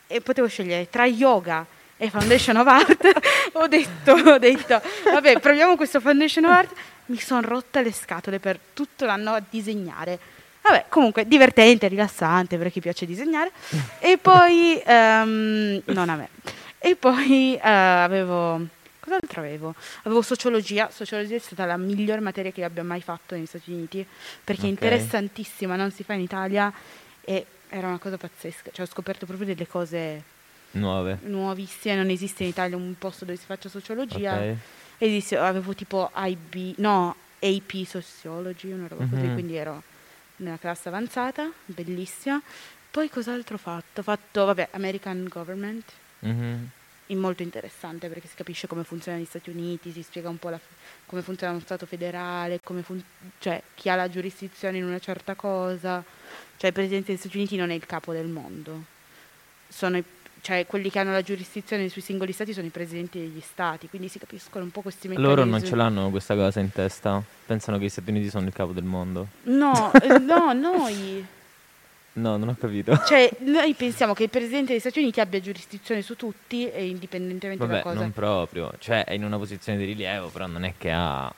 e 0.07 0.21
potevo 0.21 0.47
scegliere 0.47 0.89
tra 0.89 1.05
yoga 1.05 1.65
e 2.01 2.09
Foundation 2.09 2.55
of 2.57 2.65
Art, 2.65 3.09
ho 3.53 3.67
detto, 3.67 4.13
ho 4.13 4.37
detto, 4.39 4.81
vabbè, 5.03 5.39
proviamo 5.39 5.75
questo 5.75 5.99
foundation 5.99 6.45
art. 6.45 6.73
Mi 7.05 7.19
sono 7.19 7.41
rotta 7.41 7.79
le 7.81 7.91
scatole 7.91 8.39
per 8.39 8.57
tutto 8.73 9.05
l'anno 9.05 9.33
a 9.33 9.43
disegnare. 9.47 10.17
Vabbè, 10.63 10.85
comunque 10.89 11.27
divertente, 11.27 11.87
rilassante 11.87 12.57
per 12.57 12.71
chi 12.71 12.79
piace 12.81 13.05
disegnare. 13.05 13.51
E 13.99 14.17
poi, 14.17 14.81
ehm, 14.83 15.81
non 15.85 16.09
a 16.09 16.15
me. 16.15 16.29
E 16.79 16.95
poi 16.95 17.53
eh, 17.55 17.69
avevo, 17.69 18.65
cos'altro 18.99 19.41
avevo? 19.41 19.75
Avevo 20.01 20.23
sociologia. 20.23 20.89
Sociologia 20.91 21.35
è 21.35 21.39
stata 21.39 21.65
la 21.65 21.77
miglior 21.77 22.19
materia 22.19 22.49
che 22.49 22.63
abbia 22.63 22.83
mai 22.83 23.01
fatto 23.01 23.35
negli 23.35 23.45
Stati 23.45 23.69
Uniti 23.71 24.03
perché 24.43 24.63
è 24.63 24.65
Ok. 24.65 24.69
interessantissima, 24.71 25.75
non 25.75 25.91
si 25.91 26.03
fa 26.03 26.13
in 26.13 26.21
Italia 26.21 26.73
e 27.23 27.45
era 27.69 27.85
una 27.85 27.99
cosa 27.99 28.17
pazzesca. 28.17 28.71
Cioè, 28.73 28.85
ho 28.87 28.89
scoperto 28.89 29.27
proprio 29.27 29.45
delle 29.45 29.67
cose 29.67 30.23
Nuove. 30.71 31.19
nuovissime. 31.23 31.95
Non 31.95 32.09
esiste 32.09 32.43
in 32.43 32.49
Italia 32.49 32.77
un 32.77 32.95
posto 32.97 33.25
dove 33.25 33.37
si 33.37 33.45
faccia 33.45 33.69
sociologia. 33.69 34.35
Ok. 34.35 34.55
E 34.97 35.07
disse- 35.07 35.37
avevo 35.37 35.73
tipo 35.73 36.11
IB, 36.13 36.75
no, 36.77 37.15
AP 37.39 37.83
Sociology, 37.85 38.71
una 38.71 38.87
roba 38.87 39.05
così, 39.05 39.23
Mhm. 39.23 39.33
quindi 39.33 39.55
ero 39.55 39.81
nella 40.37 40.57
classe 40.57 40.89
avanzata, 40.89 41.49
bellissima. 41.65 42.41
Poi 42.91 43.09
cos'altro 43.09 43.55
ho 43.55 43.59
fatto? 43.59 44.01
Ho 44.01 44.03
fatto, 44.03 44.45
vabbè, 44.45 44.69
American 44.71 45.25
Government, 45.27 45.91
Mhm. 46.19 46.69
in 47.07 47.17
molto 47.17 47.41
interessante 47.41 48.07
perché 48.09 48.27
si 48.27 48.35
capisce 48.35 48.67
come 48.67 48.83
funzionano 48.83 49.23
gli 49.23 49.27
Stati 49.27 49.49
Uniti, 49.49 49.91
si 49.91 50.03
spiega 50.03 50.29
un 50.29 50.37
po' 50.37 50.49
la- 50.49 50.59
come 51.05 51.21
funziona 51.21 51.51
uno 51.53 51.61
Stato 51.61 51.85
federale, 51.85 52.59
come 52.63 52.81
fun- 52.83 53.03
cioè 53.39 53.61
chi 53.75 53.89
ha 53.89 53.95
la 53.95 54.09
giurisdizione 54.09 54.77
in 54.77 54.85
una 54.85 54.99
certa 54.99 55.33
cosa. 55.35 56.03
Cioè 56.57 56.67
il 56.69 56.73
Presidente 56.75 57.07
degli 57.11 57.17
Stati 57.19 57.37
Uniti 57.37 57.55
non 57.55 57.71
è 57.71 57.73
il 57.73 57.85
capo 57.85 58.13
del 58.13 58.27
mondo. 58.27 58.83
Sono 59.67 59.97
i- 59.97 60.03
cioè, 60.41 60.65
quelli 60.65 60.89
che 60.89 60.97
hanno 60.97 61.11
la 61.11 61.21
giurisdizione 61.21 61.87
sui 61.87 62.01
singoli 62.01 62.31
stati 62.31 62.51
sono 62.51 62.65
i 62.65 62.71
presidenti 62.71 63.19
degli 63.19 63.41
stati, 63.41 63.87
quindi 63.87 64.07
si 64.07 64.17
capiscono 64.17 64.63
un 64.65 64.71
po' 64.71 64.81
questi 64.81 65.07
meccanismi. 65.07 65.35
Loro 65.35 65.47
non 65.47 65.63
ce 65.63 65.75
l'hanno 65.75 66.09
questa 66.09 66.35
cosa 66.35 66.59
in 66.59 66.71
testa. 66.71 67.21
Pensano 67.45 67.77
che 67.77 67.85
gli 67.85 67.89
Stati 67.89 68.09
Uniti 68.09 68.29
sono 68.29 68.47
il 68.47 68.53
capo 68.53 68.71
del 68.71 68.83
mondo. 68.83 69.27
No, 69.43 69.91
eh, 70.01 70.17
no, 70.17 70.51
noi. 70.53 71.23
No, 72.13 72.37
non 72.37 72.49
ho 72.49 72.55
capito. 72.59 72.97
Cioè, 73.05 73.29
noi 73.41 73.75
pensiamo 73.75 74.13
che 74.13 74.23
il 74.23 74.29
presidente 74.29 74.71
degli 74.71 74.79
Stati 74.79 74.99
Uniti 74.99 75.19
abbia 75.19 75.39
giurisdizione 75.39 76.01
su 76.01 76.15
tutti 76.15 76.69
e 76.69 76.87
indipendentemente 76.87 77.63
da 77.65 77.73
Vabbè, 77.73 77.83
cosa. 77.83 77.99
non 77.99 78.11
proprio. 78.11 78.73
Cioè, 78.79 79.05
è 79.05 79.13
in 79.13 79.23
una 79.23 79.37
posizione 79.37 79.77
di 79.77 79.85
rilievo, 79.85 80.29
però 80.29 80.47
non 80.47 80.63
è 80.63 80.73
che 80.75 80.91
ha... 80.91 81.31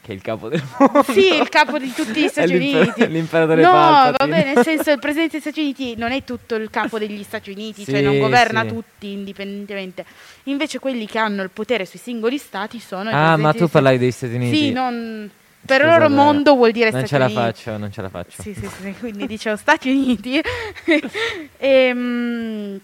che 0.00 0.12
è 0.12 0.14
il 0.14 0.22
capo 0.22 0.48
del 0.48 0.62
mondo. 0.78 1.02
Sì, 1.04 1.34
il 1.34 1.48
capo 1.48 1.78
di 1.78 1.92
tutti 1.92 2.20
gli 2.24 2.28
Stati 2.28 2.58
l'imper- 2.58 2.94
Uniti. 2.96 3.12
l'imperatore 3.12 3.62
No, 3.62 3.70
Palpatine. 3.70 4.30
vabbè, 4.42 4.54
nel 4.54 4.64
senso 4.64 4.90
il 4.90 4.98
presidente 4.98 5.32
degli 5.32 5.40
Stati 5.40 5.60
Uniti 5.60 5.96
non 5.96 6.12
è 6.12 6.24
tutto 6.24 6.54
il 6.54 6.70
capo 6.70 6.98
degli 6.98 7.22
Stati 7.22 7.50
Uniti, 7.50 7.84
cioè 7.84 7.96
Sì, 7.98 8.02
non 8.02 8.18
governa 8.18 8.62
sì. 8.62 8.68
tutti 8.68 9.10
indipendentemente. 9.12 10.04
Invece 10.44 10.78
quelli 10.78 11.06
che 11.06 11.18
hanno 11.18 11.42
il 11.42 11.50
potere 11.50 11.84
sui 11.84 11.98
singoli 11.98 12.38
stati 12.38 12.78
sono 12.80 13.10
i 13.10 13.12
Ah, 13.12 13.34
presidenti 13.36 13.42
ma 13.42 13.50
degli 13.50 13.60
tu 13.60 13.66
Stati- 13.66 13.70
parlavi 13.72 13.98
degli 13.98 14.10
Stati 14.10 14.34
Uniti. 14.34 14.56
Sì, 14.56 14.72
non... 14.72 15.30
Per 15.60 15.80
Scusate, 15.82 15.98
loro 16.00 16.10
mondo 16.14 16.54
vuol 16.54 16.70
dire 16.70 16.90
Non 16.90 17.04
Stati 17.04 17.08
ce 17.08 17.18
la 17.18 17.24
Uniti. 17.24 17.40
faccio, 17.40 17.76
non 17.76 17.92
ce 17.92 18.00
la 18.00 18.08
faccio. 18.08 18.42
Sì, 18.42 18.54
sì, 18.54 18.66
sì, 18.80 18.94
quindi 18.98 19.26
dicevo 19.26 19.56
Stati 19.56 19.90
Uniti. 19.90 20.40
Ehm, 21.58 22.70
Loro 22.72 22.80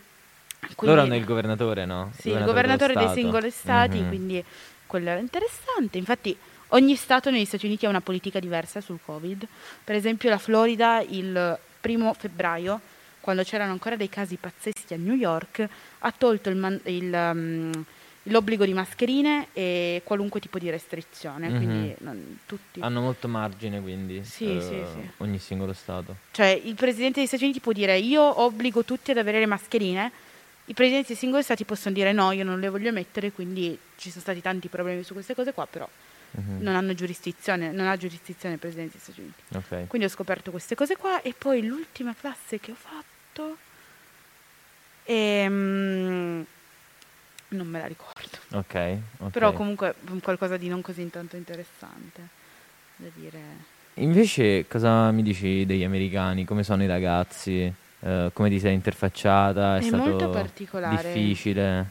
quindi- 0.77 1.01
hanno 1.01 1.17
il 1.17 1.25
governatore, 1.25 1.85
no? 1.85 2.11
Sì, 2.19 2.31
il 2.31 2.45
governatore 2.45 2.95
dello 2.95 2.99
dei 3.07 3.09
Stato. 3.09 3.21
singoli 3.21 3.51
stati, 3.51 3.99
Mhm. 3.99 4.09
quindi 4.09 4.45
quello 4.87 5.11
era 5.11 5.21
interessante. 5.21 5.99
Infatti 5.99 6.37
ogni 6.69 6.97
stato 6.97 7.31
negli 7.31 7.45
Stati 7.45 7.67
Uniti 7.67 7.87
ha 7.87 7.89
una 7.89 8.01
politica 8.01 8.41
diversa 8.41 8.81
sul 8.81 8.99
Covid. 9.05 9.47
Per 9.85 9.95
esempio 9.95 10.29
la 10.31 10.39
Florida 10.39 11.01
il 11.01 11.59
primo 11.81 12.13
febbraio, 12.15 12.81
quando 13.21 13.43
c'erano 13.43 13.73
ancora 13.73 13.97
dei 13.97 14.09
casi 14.09 14.37
pazzeschi 14.37 14.95
a 14.95 14.97
New 14.97 15.15
York, 15.15 15.67
ha 16.01 16.13
tolto 16.17 16.51
il 16.51 16.57
man- 16.57 16.81
il, 16.85 17.13
um, 17.13 17.85
l'obbligo 18.25 18.65
di 18.65 18.73
mascherine 18.73 19.49
e 19.53 20.03
qualunque 20.05 20.41
tipo 20.41 20.59
di 20.59 20.71
restrizione. 20.71 21.49
Mhm. 21.49 21.57
Quindi 21.57 21.95
non 21.99 22.39
tutti. 22.47 22.81
Hanno 22.81 23.01
molto 23.01 23.29
margine, 23.29 23.81
quindi. 23.81 24.25
Sì, 24.25 24.57
eh, 24.57 24.61
sì, 24.61 24.69
sì. 24.69 25.11
Ogni 25.19 25.39
singolo 25.39 25.73
Stato. 25.73 26.17
Cioè, 26.33 26.49
il 26.65 26.75
presidente 26.75 27.21
degli 27.21 27.27
Stati 27.27 27.45
Uniti 27.45 27.61
può 27.61 27.73
dire 27.73 27.99
io 27.99 28.41
obbligo 28.41 28.85
tutti 28.85 29.11
ad 29.11 29.19
avere 29.19 29.39
le 29.41 29.47
mascherine. 29.47 30.11
I 30.67 30.73
presidenti 30.73 31.09
dei 31.09 31.17
singoli 31.17 31.43
stati 31.43 31.65
possono 31.65 31.95
dire 31.95 32.13
no, 32.13 32.33
io 32.33 32.43
non 32.43 32.59
le 32.59 32.71
voglio 32.71 32.91
mettere, 32.91 33.33
quindi 33.33 33.79
ci 33.97 34.09
sono 34.09 34.23
stati 34.23 34.41
tanti 34.41 34.69
problemi 34.69 35.03
su 35.03 35.13
queste 35.13 35.35
cose 35.35 35.53
qua, 35.53 35.67
però 35.67 35.87
Mhm. 36.37 36.63
non 36.63 36.75
hanno 36.75 36.95
giurisdizione, 36.95 37.71
non 37.71 37.87
ha 37.87 37.97
giurisdizione 37.97 38.55
il 38.55 38.61
presidente 38.61 38.93
degli 38.93 39.03
Stati 39.03 39.21
Uniti. 39.21 39.43
Ok. 39.55 39.87
Quindi 39.87 40.07
ho 40.07 40.11
scoperto 40.11 40.51
queste 40.51 40.75
cose 40.75 40.97
qua 40.97 41.23
e 41.23 41.35
poi 41.37 41.65
l'ultima 41.65 42.15
classe 42.19 42.59
che 42.59 42.73
ho 42.73 42.77
fatto 42.77 43.57
ehm, 45.05 46.45
non 47.49 47.67
me 47.67 47.79
la 47.79 47.87
ricordo. 47.87 48.39
Ok. 48.53 48.99
ok. 49.19 49.31
Però 49.31 49.53
comunque 49.53 49.95
mm, 50.11 50.19
qualcosa 50.19 50.57
di 50.57 50.69
non 50.69 50.81
così 50.81 51.09
tanto 51.11 51.37
interessante 51.37 52.29
da 52.97 53.09
dire. 53.15 53.73
Invece, 53.95 54.67
cosa 54.67 55.13
mi 55.13 55.23
dici 55.23 55.65
degli 55.67 55.85
americani? 55.85 56.45
Come 56.45 56.65
sono 56.65 56.83
i 56.83 56.89
ragazzi? 56.89 57.73
Eh, 58.01 58.31
come 58.33 58.49
ti 58.51 58.59
sei 58.59 58.75
interfacciata? 58.75 59.77
È, 59.77 59.79
È 59.79 59.83
stato 59.83 60.03
molto 60.03 60.31
particolare. 60.31 61.13
difficile. 61.13 61.91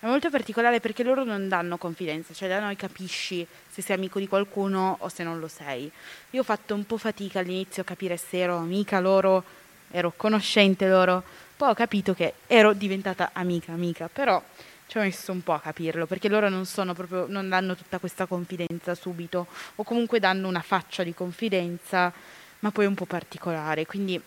È 0.00 0.06
molto 0.06 0.30
particolare 0.30 0.78
perché 0.78 1.02
loro 1.02 1.24
non 1.24 1.48
danno 1.48 1.76
confidenza, 1.76 2.32
cioè 2.32 2.48
da 2.48 2.60
noi 2.60 2.76
capisci 2.76 3.44
se 3.68 3.82
sei 3.82 3.96
amico 3.96 4.20
di 4.20 4.28
qualcuno 4.28 4.96
o 5.00 5.08
se 5.08 5.24
non 5.24 5.40
lo 5.40 5.48
sei. 5.48 5.90
Io 6.30 6.40
ho 6.42 6.44
fatto 6.44 6.76
un 6.76 6.86
po' 6.86 6.98
fatica 6.98 7.40
all'inizio 7.40 7.82
a 7.82 7.84
capire 7.84 8.16
se 8.16 8.38
ero 8.38 8.58
amica 8.58 9.00
loro, 9.00 9.42
ero 9.90 10.12
conoscente 10.16 10.86
loro, 10.86 11.24
poi 11.56 11.70
ho 11.70 11.74
capito 11.74 12.14
che 12.14 12.34
ero 12.46 12.74
diventata 12.74 13.30
amica, 13.32 13.72
amica, 13.72 14.08
però 14.08 14.40
ci 14.86 14.98
ho 14.98 15.00
messo 15.00 15.32
un 15.32 15.42
po' 15.42 15.54
a 15.54 15.60
capirlo 15.60 16.06
perché 16.06 16.28
loro 16.28 16.48
non 16.48 16.64
proprio, 16.94 17.26
non 17.26 17.48
danno 17.48 17.74
tutta 17.74 17.98
questa 17.98 18.26
confidenza 18.26 18.94
subito 18.94 19.48
o 19.74 19.82
comunque 19.82 20.20
danno 20.20 20.46
una 20.46 20.62
faccia 20.62 21.02
di 21.02 21.12
confidenza, 21.12 22.12
ma 22.60 22.70
poi 22.70 22.86
un 22.86 22.94
po' 22.94 23.04
particolare, 23.04 23.84
quindi 23.84 24.20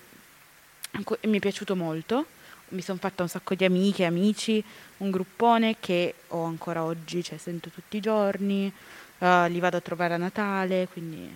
mi 0.92 1.38
è 1.38 1.40
piaciuto 1.40 1.78
molto 1.78 2.26
mi 2.72 2.82
sono 2.82 2.98
fatta 3.00 3.24
un 3.24 3.30
sacco 3.30 3.56
di 3.56 3.66
amiche, 3.66 4.06
amici, 4.06 4.64
un 4.98 5.12
gruppone 5.12 5.78
che 5.80 6.16
ho 6.30 6.44
ancora 6.44 6.84
oggi, 6.84 7.24
cioè 7.24 7.38
sento 7.38 7.70
tutti 7.70 7.98
i 7.98 8.00
giorni, 8.02 8.72
eh, 9.20 9.50
li 9.50 9.60
vado 9.60 9.78
a 9.78 9.82
trovare 9.82 10.14
a 10.14 10.18
Natale, 10.18 10.88
quindi 10.92 11.30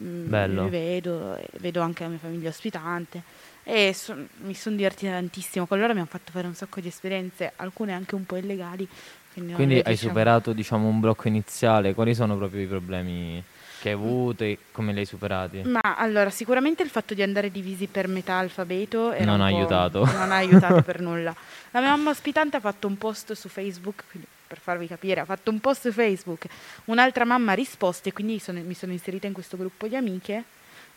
mm, 0.00 0.26
Bello. 0.28 0.64
li 0.64 0.68
vedo, 0.70 1.38
vedo 1.58 1.80
anche 1.82 2.02
la 2.04 2.08
mia 2.10 2.18
famiglia 2.18 2.48
ospitante 2.48 3.22
e 3.64 3.92
son- 3.94 4.26
mi 4.42 4.54
sono 4.54 4.76
divertita 4.76 5.12
tantissimo 5.12 5.66
con 5.66 5.78
loro, 5.78 5.92
mi 5.92 6.00
hanno 6.00 6.08
fatto 6.08 6.32
fare 6.32 6.46
un 6.46 6.54
sacco 6.54 6.80
di 6.80 6.88
esperienze, 6.88 7.52
alcune 7.56 7.92
anche 7.92 8.14
un 8.14 8.24
po' 8.26 8.36
illegali. 8.36 8.88
Quindi, 9.32 9.52
Quindi 9.54 9.74
hai 9.76 9.82
diciamo. 9.84 10.10
superato, 10.10 10.52
diciamo, 10.52 10.88
un 10.88 11.00
blocco 11.00 11.28
iniziale. 11.28 11.94
Quali 11.94 12.14
sono 12.14 12.36
proprio 12.36 12.62
i 12.62 12.66
problemi 12.66 13.42
che 13.82 13.88
hai 13.88 13.94
avuto 13.96 14.44
e 14.44 14.58
come 14.70 14.92
li 14.92 15.00
hai 15.00 15.04
superati? 15.04 15.62
Ma 15.64 15.80
allora, 15.96 16.30
sicuramente 16.30 16.84
il 16.84 16.88
fatto 16.88 17.14
di 17.14 17.22
andare 17.22 17.50
divisi 17.50 17.88
per 17.88 18.06
metà 18.06 18.36
alfabeto 18.38 19.12
Non 19.24 19.40
ha 19.40 19.46
aiutato. 19.46 20.04
Non 20.14 20.30
ha 20.30 20.36
aiutato 20.36 20.82
per 20.82 21.00
nulla. 21.02 21.34
La 21.72 21.80
mia 21.80 21.88
mamma 21.90 22.10
ospitante 22.10 22.56
ha 22.56 22.60
fatto 22.60 22.86
un 22.86 22.96
post 22.96 23.32
su 23.32 23.48
Facebook, 23.48 24.04
per 24.46 24.58
farvi 24.60 24.86
capire, 24.86 25.18
ha 25.20 25.24
fatto 25.24 25.50
un 25.50 25.58
post 25.58 25.80
su 25.88 25.92
Facebook. 25.92 26.46
Un'altra 26.84 27.24
mamma 27.24 27.52
ha 27.52 27.54
risposto 27.56 28.08
e 28.08 28.12
quindi 28.12 28.38
sono- 28.38 28.60
mi 28.62 28.74
sono 28.74 28.92
inserita 28.92 29.26
in 29.26 29.32
questo 29.32 29.56
gruppo 29.56 29.88
di 29.88 29.96
amiche 29.96 30.44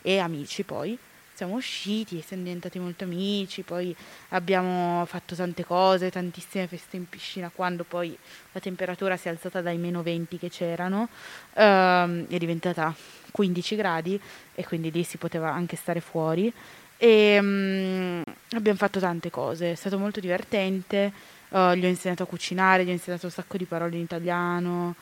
e 0.03 0.19
amici 0.19 0.61
poi. 0.61 0.95
Siamo 1.35 1.55
usciti, 1.55 2.23
siamo 2.25 2.43
diventati 2.43 2.79
molto 2.79 3.03
amici, 3.03 3.61
poi 3.63 3.93
abbiamo 4.29 5.03
fatto 5.05 5.35
tante 5.35 5.65
cose, 5.65 6.09
tantissime 6.09 6.65
feste 6.65 6.95
in 6.95 7.09
piscina 7.09 7.51
quando 7.53 7.83
poi 7.83 8.17
la 8.53 8.61
temperatura 8.61 9.17
si 9.17 9.27
è 9.27 9.31
alzata 9.31 9.59
dai 9.59 9.75
meno 9.77 10.01
20 10.01 10.37
che 10.39 10.49
c'erano, 10.49 11.09
ehm, 11.55 12.27
è 12.29 12.37
diventata 12.37 12.95
15 13.31 13.75
gradi 13.75 14.17
e 14.53 14.65
quindi 14.65 14.89
lì 14.91 15.03
si 15.03 15.17
poteva 15.17 15.51
anche 15.51 15.75
stare 15.75 15.99
fuori. 15.99 16.51
E 16.95 17.37
mm, 17.41 18.21
abbiamo 18.51 18.77
fatto 18.77 19.01
tante 19.01 19.29
cose, 19.29 19.71
è 19.73 19.75
stato 19.75 19.97
molto 19.97 20.21
divertente. 20.21 21.11
eh, 21.49 21.77
gli 21.77 21.83
ho 21.85 21.89
insegnato 21.89 22.23
a 22.23 22.27
cucinare, 22.27 22.85
gli 22.85 22.89
ho 22.89 22.93
insegnato 22.93 23.25
un 23.25 23.31
sacco 23.33 23.57
di 23.57 23.65
parole 23.65 23.95
in 23.97 24.01
italiano. 24.03 24.95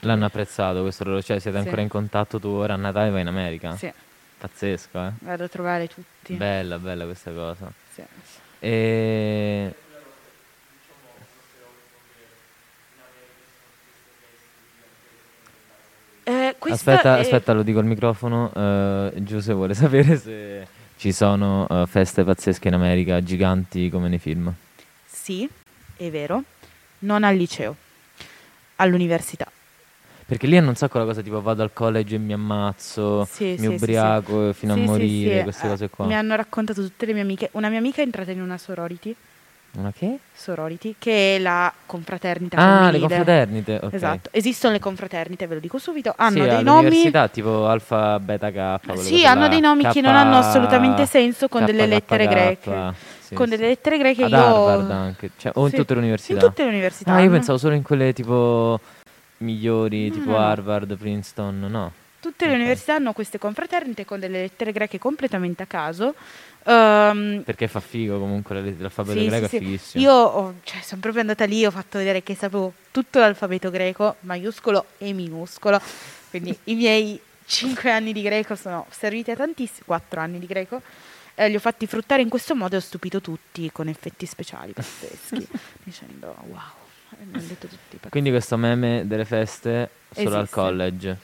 L'hanno 0.00 0.24
apprezzato 0.24 0.80
questo 0.82 1.04
loro, 1.04 1.20
cioè 1.20 1.38
siete 1.38 1.58
Sì. 1.58 1.64
ancora 1.64 1.82
in 1.82 1.88
contatto 1.88 2.38
tu 2.40 2.48
ora 2.48 2.74
a 2.74 2.76
Natale 2.76 3.10
vai 3.10 3.20
in 3.20 3.26
America? 3.26 3.76
Sì, 3.76 3.92
Pazzesco, 4.44 4.98
eh? 5.06 5.12
vado 5.20 5.44
a 5.44 5.48
trovare 5.48 5.88
tutti. 5.88 6.34
Bella, 6.34 6.78
bella 6.78 7.06
questa 7.06 7.32
cosa. 7.32 7.72
Sì. 7.94 8.02
E... 8.58 9.74
Eh, 16.24 16.54
Aspetta, 16.58 17.16
è- 17.16 17.20
aspetta, 17.20 17.54
lo 17.54 17.62
dico 17.62 17.78
al 17.78 17.86
microfono. 17.86 18.52
eh, 18.54 19.12
Giuse 19.22 19.54
vuole 19.54 19.72
sapere 19.74 20.18
se 20.18 20.66
ci 20.98 21.10
sono 21.12 21.66
eh, 21.66 21.86
feste 21.86 22.22
pazzesche 22.22 22.68
in 22.68 22.74
America, 22.74 23.22
giganti 23.22 23.88
come 23.88 24.08
nei 24.10 24.18
film. 24.18 24.52
Sì, 25.06 25.48
è 25.96 26.10
vero, 26.10 26.42
non 27.00 27.24
al 27.24 27.34
liceo, 27.34 27.74
all'università. 28.76 29.50
Perché 30.26 30.46
lì 30.46 30.56
hanno 30.56 30.70
un 30.70 30.74
sacco 30.74 30.98
la 30.98 31.04
cosa 31.04 31.20
tipo 31.20 31.40
vado 31.42 31.62
al 31.62 31.72
college 31.74 32.14
e 32.14 32.18
mi 32.18 32.32
ammazzo, 32.32 33.26
Sì, 33.30 33.44
mi 33.44 33.56
sì, 33.56 33.62
sì, 33.62 33.68
ubriaco 33.68 34.52
fino 34.54 34.72
Sì, 34.74 34.78
a 34.80 34.82
sì, 34.82 34.88
morire, 34.88 35.36
sì, 35.36 35.42
queste 35.42 35.68
cose 35.68 35.88
qua. 35.90 36.06
Mi 36.06 36.14
hanno 36.14 36.34
raccontato 36.34 36.82
tutte 36.82 37.04
le 37.04 37.12
mie 37.12 37.22
amiche. 37.22 37.50
Una 37.52 37.68
mia 37.68 37.78
amica 37.78 38.00
è 38.00 38.04
entrata 38.04 38.30
in 38.30 38.40
una 38.40 38.56
sorority 38.56 39.14
Una 39.76 39.92
che? 39.92 40.18
sorority, 40.32 40.94
che 40.98 41.36
è 41.36 41.38
la 41.40 41.70
confraternita 41.84 42.56
Ah, 42.56 42.90
le 42.90 43.00
confraternite, 43.00 43.80
ok. 43.82 43.92
Esatto, 43.92 44.30
esistono 44.32 44.72
le 44.72 44.78
confraternite, 44.78 45.46
ve 45.46 45.54
lo 45.54 45.60
dico 45.60 45.76
subito, 45.76 46.12
Sì, 46.16 46.22
hanno 46.22 46.46
dei 46.46 46.62
nomi 46.62 47.10
tipo 47.30 47.66
alfa, 47.66 48.18
beta, 48.18 48.50
K. 48.50 48.96
Sì, 48.96 49.26
hanno 49.26 49.42
là. 49.42 49.48
dei 49.48 49.60
nomi 49.60 49.84
che 49.86 50.00
non 50.00 50.14
hanno 50.14 50.38
assolutamente 50.38 51.04
senso 51.04 51.48
con 51.48 51.66
delle 51.66 51.86
lettere 51.86 52.26
greche. 52.26 52.94
sì, 53.20 53.34
con 53.34 53.44
sì. 53.44 53.50
delle 53.56 53.66
lettere 53.68 53.98
greche 53.98 54.24
Ad 54.24 54.32
io 54.32 54.38
Harvard 54.38 54.90
anche, 54.90 55.30
cioè, 55.36 55.52
o 55.56 55.64
in 55.64 55.70
Sì, 55.70 55.76
tutte 55.76 55.92
le 55.92 56.00
università. 56.00 56.32
In 56.32 56.38
tutte 56.40 56.62
le 56.62 56.68
università. 56.70 57.12
Ah, 57.12 57.20
io 57.20 57.30
pensavo 57.30 57.58
solo 57.58 57.74
in 57.74 57.82
quelle 57.82 58.12
tipo 58.14 58.80
migliori, 59.38 60.10
tipo 60.10 60.30
no. 60.30 60.38
Harvard, 60.38 60.96
Princeton, 60.96 61.60
no. 61.60 61.92
Tutte 62.20 62.46
le 62.46 62.52
Ok. 62.52 62.58
università 62.58 62.94
hanno 62.94 63.12
queste 63.12 63.38
confraternite 63.38 64.04
con 64.06 64.18
delle 64.18 64.40
lettere 64.40 64.72
greche 64.72 64.98
completamente 64.98 65.62
a 65.62 65.66
caso. 65.66 66.14
Ehm, 66.66 67.42
Perché 67.44 67.68
fa 67.68 67.80
figo 67.80 68.18
comunque 68.18 68.54
la- 68.54 68.72
l'alfabeto 68.78 69.20
Sì, 69.20 69.26
greco 69.26 69.48
sì, 69.48 69.56
è 69.56 69.58
fighissimo. 69.58 70.02
Io 70.04 70.12
ho- 70.12 70.54
cioè, 70.64 70.80
sono 70.80 71.00
proprio 71.02 71.20
andata 71.20 71.44
lì, 71.44 71.66
ho 71.66 71.70
fatto 71.70 71.98
vedere 71.98 72.22
che 72.22 72.34
sapevo 72.34 72.72
tutto 72.90 73.18
l'alfabeto 73.18 73.68
greco, 73.70 74.16
maiuscolo 74.20 74.86
e 74.98 75.12
minuscolo. 75.12 75.78
Quindi 76.30 76.56
i 76.64 76.74
miei 76.74 77.20
cinque 77.44 77.90
anni 77.90 78.14
di 78.14 78.22
greco 78.22 78.54
sono 78.56 78.86
serviti 78.90 79.30
a 79.30 79.36
tantissimo, 79.36 79.82
quattro 79.84 80.20
anni 80.20 80.38
di 80.38 80.46
greco. 80.46 80.80
eh, 81.36 81.48
li 81.48 81.56
ho 81.56 81.60
fatti 81.60 81.86
fruttare 81.88 82.22
in 82.22 82.28
questo 82.28 82.54
modo 82.54 82.76
e 82.76 82.78
ho 82.78 82.80
stupito 82.80 83.20
tutti 83.20 83.68
con 83.72 83.88
effetti 83.88 84.24
speciali 84.24 84.72
pazzeschi. 84.72 85.44
dicendo 85.82 86.34
wow, 86.46 86.60
Quindi 88.08 88.30
questo 88.30 88.56
meme 88.56 89.04
delle 89.06 89.24
feste 89.24 89.88
solo 90.14 90.28
al 90.36 90.42
Esiste. 90.42 90.54
college. 90.60 91.16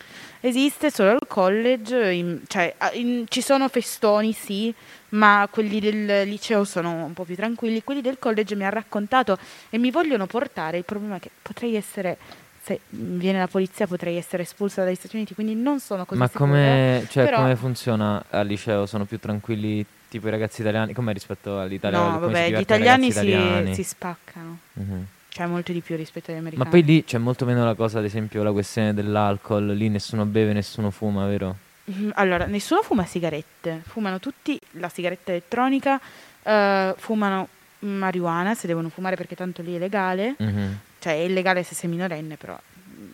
Esiste 0.43 0.91
solo 0.91 1.11
al 1.11 1.27
college, 1.29 2.11
in- 2.13 2.41
cioè 2.47 2.75
a- 2.79 2.93
in- 2.95 3.27
ci 3.29 3.43
sono 3.43 3.69
festoni 3.69 4.33
sì, 4.33 4.73
ma 5.11 5.47
quelli 5.51 5.81
del 5.81 6.27
liceo 6.29 6.65
sono 6.65 7.05
un 7.05 7.13
po' 7.13 7.25
più 7.25 7.35
tranquilli, 7.37 7.85
quelli 7.85 8.01
del 8.01 8.19
college 8.19 8.55
mi 8.57 8.65
ha 8.65 8.71
raccontato 8.71 9.39
e 9.69 9.77
mi 9.79 9.91
vogliono 9.91 10.27
portare, 10.27 10.79
il 10.79 10.85
problema 10.85 11.17
è 11.17 11.21
che 11.21 11.31
potrei 11.43 11.75
essere, 11.77 12.17
se 12.63 12.81
viene 12.89 13.39
la 13.39 13.49
polizia 13.49 13.87
potrei 13.87 14.17
essere 14.17 14.45
espulsa 14.45 14.83
dagli 14.83 14.95
Stati 14.95 15.17
Uniti, 15.17 15.35
quindi 15.35 15.55
non 15.55 15.79
sono 15.79 16.07
così 16.07 16.19
Ma 16.19 16.27
sicura. 16.29 16.45
come, 16.49 17.07
cioè, 17.11 17.25
però- 17.25 17.37
come 17.43 17.57
funziona 17.57 18.25
al 18.31 18.47
liceo? 18.47 18.87
Sono 18.87 19.05
più 19.05 19.19
tranquilli 19.19 19.85
tipo 20.09 20.27
i 20.29 20.31
ragazzi 20.31 20.63
italiani? 20.63 20.95
Come 20.95 21.13
rispetto 21.13 21.61
all'Italia? 21.61 21.99
No, 21.99 22.05
come 22.19 22.19
si 22.19 22.25
vabbè, 22.25 22.41
gli 22.41 22.47
divertono 22.47 22.59
i 22.59 22.63
italiani 22.63 23.09
ragazzi 23.09 23.21
si, 23.21 23.29
italiani? 23.29 23.75
si 23.75 23.83
spaccano, 23.85 24.59
Mhm. 24.73 25.07
Cioè 25.31 25.47
molto 25.47 25.73
di 25.73 25.81
più 25.81 25.97
rispetto 25.97 26.31
agli 26.31 26.37
Ma 26.37 26.41
americani. 26.49 26.69
poi 26.71 26.83
lì 26.85 27.05
c'è 27.05 27.19
molto 27.19 27.45
meno 27.47 27.65
la 27.65 27.75
cosa, 27.75 27.99
ad 27.99 28.05
esempio, 28.05 28.43
la 28.43 28.53
questione 28.53 28.93
dell'alcol. 28.93 29.75
Lì 29.75 29.89
nessuno 29.89 30.25
beve, 30.27 30.53
nessuno 30.53 30.91
fuma, 30.91 31.27
vero? 31.27 31.57
Mm, 31.91 32.11
Allora, 32.15 32.47
nessuno 32.47 32.83
fuma 32.83 33.05
sigarette, 33.05 33.81
fumano 33.87 34.19
tutti 34.21 34.59
la 34.73 34.89
sigaretta 34.89 35.31
elettronica, 35.31 35.99
eh, 36.43 36.95
fumano 36.97 37.49
marijuana 37.81 38.55
se 38.55 38.67
devono 38.67 38.89
fumare 38.91 39.17
perché 39.17 39.35
tanto 39.35 39.63
lì 39.63 39.75
è 39.75 39.79
legale, 39.79 40.35
Mhm. 40.39 40.79
cioè 40.99 41.15
è 41.15 41.17
illegale 41.25 41.63
se 41.63 41.75
sei 41.75 41.89
minorenne, 41.89 42.37
però 42.37 42.57
mm, 42.59 43.07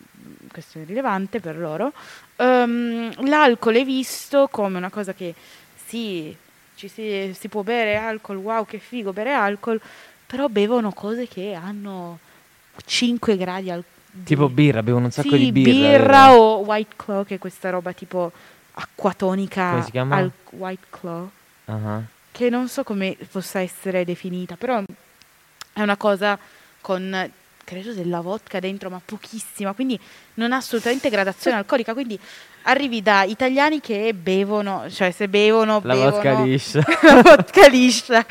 questo 0.51 0.79
è 0.79 0.85
rilevante 0.85 1.39
per 1.39 1.55
loro. 1.57 1.93
Ehm, 2.35 3.27
l'alcol 3.27 3.75
è 3.75 3.85
visto 3.85 4.47
come 4.51 4.77
una 4.77 4.89
cosa 4.89 5.13
che 5.13 5.33
sì, 5.85 6.35
ci 6.75 6.87
si, 6.87 7.33
si 7.37 7.47
può 7.47 7.61
bere 7.63 7.95
alcol, 7.95 8.35
wow 8.37 8.65
che 8.65 8.77
figo 8.79 9.13
bere 9.13 9.31
alcol, 9.33 9.79
però 10.27 10.47
bevono 10.49 10.91
cose 10.91 11.27
che 11.27 11.53
hanno 11.53 12.19
5 12.85 13.37
gradi 13.37 13.71
al 13.71 13.83
Tipo 14.23 14.49
birra, 14.49 14.81
bevono 14.81 15.05
un 15.05 15.11
sacco 15.11 15.29
sì, 15.35 15.37
di 15.37 15.51
birra. 15.51 15.71
birra 15.89 16.27
vero? 16.29 16.41
o 16.41 16.57
White 16.59 16.93
Claw, 16.95 17.23
che 17.23 17.35
è 17.35 17.37
questa 17.39 17.69
roba 17.69 17.93
tipo 17.93 18.31
acquatonica 18.73 19.69
Come 19.71 19.83
si 19.83 19.91
chiama? 19.91 20.15
al 20.15 20.31
White 20.51 20.85
Claw, 20.89 21.29
Ah, 21.65 22.01
che 22.31 22.49
non 22.49 22.67
so 22.67 22.83
come 22.83 23.15
possa 23.31 23.59
essere 23.59 24.05
definita, 24.05 24.55
però 24.55 24.81
è 25.73 25.81
una 25.81 25.97
cosa 25.97 26.37
con 26.81 27.31
credo 27.63 27.93
della 27.93 28.21
vodka 28.21 28.59
dentro, 28.59 28.89
ma 28.89 28.99
pochissima, 29.03 29.73
quindi 29.73 29.99
non 30.35 30.51
ha 30.53 30.57
assolutamente 30.57 31.09
gradazione 31.09 31.57
alcolica, 31.57 31.93
quindi 31.93 32.17
arrivi 32.67 33.01
da 33.01 33.23
italiani 33.23 33.79
che 33.79 34.13
bevono, 34.13 34.85
cioè 34.89 35.11
se 35.11 35.27
bevono, 35.29 35.79
La 35.83 35.93
bevono 35.93 36.11
vodka 36.11 36.41
liscia. 36.41 36.81
la 37.03 37.21
vodka 37.21 37.67
liscia. 37.67 38.25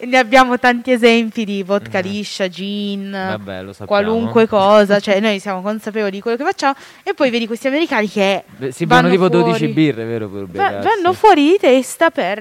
Ne 0.00 0.18
abbiamo 0.18 0.58
tanti 0.58 0.90
esempi 0.92 1.44
di 1.44 1.62
vodka 1.62 1.98
Mhm. 1.98 2.04
liscia, 2.04 2.48
gin, 2.48 3.10
Vabbè, 3.12 3.64
qualunque 3.84 4.46
cosa, 4.48 4.98
cioè 4.98 5.20
noi 5.20 5.38
siamo 5.38 5.60
consapevoli 5.62 6.10
di 6.10 6.20
quello 6.20 6.36
che 6.36 6.44
facciamo 6.44 6.74
e 7.02 7.12
poi 7.14 7.30
vedi 7.30 7.46
questi 7.46 7.66
americani 7.68 8.08
che 8.08 8.44
Beh, 8.56 8.72
si 8.72 8.86
bevono 8.86 9.10
tipo 9.10 9.28
12 9.28 9.58
fuori- 9.58 9.72
birre, 9.72 10.04
vero? 10.04 10.28
Per 10.28 10.46
va- 10.46 10.80
vanno 10.80 11.12
fuori 11.12 11.50
di 11.50 11.58
testa 11.60 12.10
per, 12.10 12.40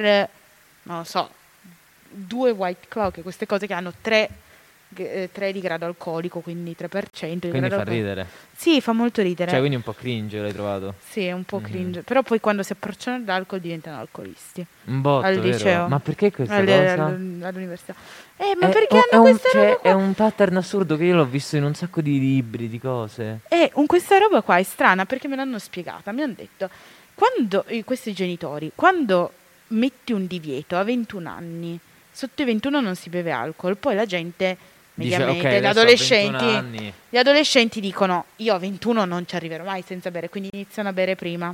non 0.83 0.97
lo 0.99 1.03
so, 1.03 1.29
due 2.09 2.51
White 2.51 2.87
che 3.11 3.21
queste 3.21 3.45
cose 3.45 3.67
che 3.67 3.73
hanno 3.73 3.93
3, 4.93 5.51
di 5.51 5.59
grado 5.61 5.85
alcolico, 5.85 6.39
quindi 6.41 6.75
3%. 6.77 7.47
di 7.47 7.49
Quindi 7.49 7.59
grado 7.69 7.75
fa 7.75 7.81
alcolico. 7.81 7.91
ridere. 8.07 8.27
Sì, 8.55 8.81
fa 8.81 8.91
molto 8.93 9.21
ridere. 9.21 9.49
Cioè, 9.49 9.59
quindi 9.59 9.77
un 9.77 9.81
po' 9.83 9.93
cringe 9.93 10.39
l'hai 10.39 10.51
trovato. 10.53 10.95
Sì, 11.09 11.25
è 11.25 11.31
un 11.31 11.43
po' 11.43 11.57
Mhm. 11.59 11.63
cringe. 11.63 12.01
Però 12.03 12.21
poi 12.21 12.39
quando 12.39 12.61
si 12.63 12.73
approcciano 12.73 13.17
all'alcol 13.17 13.59
diventano 13.59 13.99
alcolisti. 13.99 14.65
Un 14.85 15.01
botto, 15.01 15.25
Al 15.25 15.35
vero? 15.35 15.47
liceo. 15.47 15.87
Ma 15.87 15.99
perché 15.99 16.31
questa 16.31 16.55
Alle- 16.55 16.77
cosa? 16.89 17.05
all- 17.05 17.41
all'università. 17.43 17.95
Eh, 18.37 18.55
ma 18.59 18.67
È- 18.67 18.71
perché 18.71 18.97
è 18.97 19.07
hanno 19.11 19.23
un, 19.23 19.29
questa 19.29 19.49
cioè, 19.49 19.67
roba 19.69 19.81
è 19.81 19.91
un 19.93 20.13
pattern 20.13 20.57
assurdo 20.57 20.97
che 20.97 21.03
io 21.05 21.15
l'ho 21.15 21.25
visto 21.25 21.55
in 21.55 21.63
un 21.63 21.73
sacco 21.73 22.01
di 22.01 22.19
libri, 22.19 22.67
di 22.69 22.79
cose. 22.79 23.39
E 23.47 23.71
un- 23.75 23.85
questa 23.85 24.17
roba 24.17 24.41
qua 24.41 24.57
è 24.57 24.63
strana 24.63 25.05
perché 25.05 25.27
me 25.27 25.35
l'hanno 25.35 25.57
spiegata. 25.59 26.11
Mi 26.11 26.21
hanno 26.21 26.33
detto, 26.35 26.69
quando 27.15 27.65
eh, 27.67 27.83
questi 27.83 28.13
genitori, 28.13 28.71
quando 28.75 29.31
metti 29.69 30.11
un 30.11 30.27
divieto 30.27 30.75
a 30.77 30.83
21 30.83 31.27
anni, 31.27 31.79
sotto 32.11 32.41
i 32.41 32.45
21 32.45 32.81
non 32.81 32.95
si 32.95 33.09
beve 33.09 33.31
alcol, 33.31 33.77
poi 33.77 33.95
la 33.95 34.05
gente, 34.05 34.57
Dice, 34.93 35.17
mediamente, 35.17 35.47
ok, 35.47 35.53
gli 35.53 35.55
adesso 35.55 35.67
ho 35.67 35.81
adolescenti, 35.81 36.31
21 36.45 36.57
anni. 36.57 36.93
gli 37.09 37.17
adolescenti 37.17 37.79
dicono, 37.79 38.25
io 38.37 38.53
a 38.53 38.59
21 38.59 39.05
non 39.05 39.25
ci 39.27 39.35
arriverò 39.35 39.63
mai 39.63 39.81
senza 39.85 40.11
bere, 40.11 40.29
quindi 40.29 40.49
iniziano 40.51 40.89
a 40.89 40.93
bere 40.93 41.15
prima. 41.15 41.53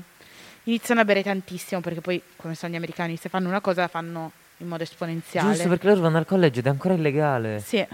Iniziano 0.63 0.99
a 0.99 1.05
bere 1.05 1.23
tantissimo 1.23 1.79
perché 1.79 2.01
poi, 2.01 2.21
come 2.35 2.53
sanno 2.55 2.73
gli 2.73 2.77
americani, 2.77 3.15
se 3.15 3.29
fanno 3.29 3.47
una 3.47 3.61
cosa 3.61 3.81
la 3.81 3.87
fanno 3.87 4.31
in 4.57 4.67
modo 4.67 4.83
esponenziale. 4.83 5.53
Giusto 5.53 5.69
perché 5.69 5.87
loro 5.87 6.01
vanno 6.01 6.17
al 6.17 6.25
college 6.25 6.59
ed 6.59 6.65
è 6.65 6.69
ancora 6.69 6.93
illegale. 6.95 7.61
Sì, 7.65 7.85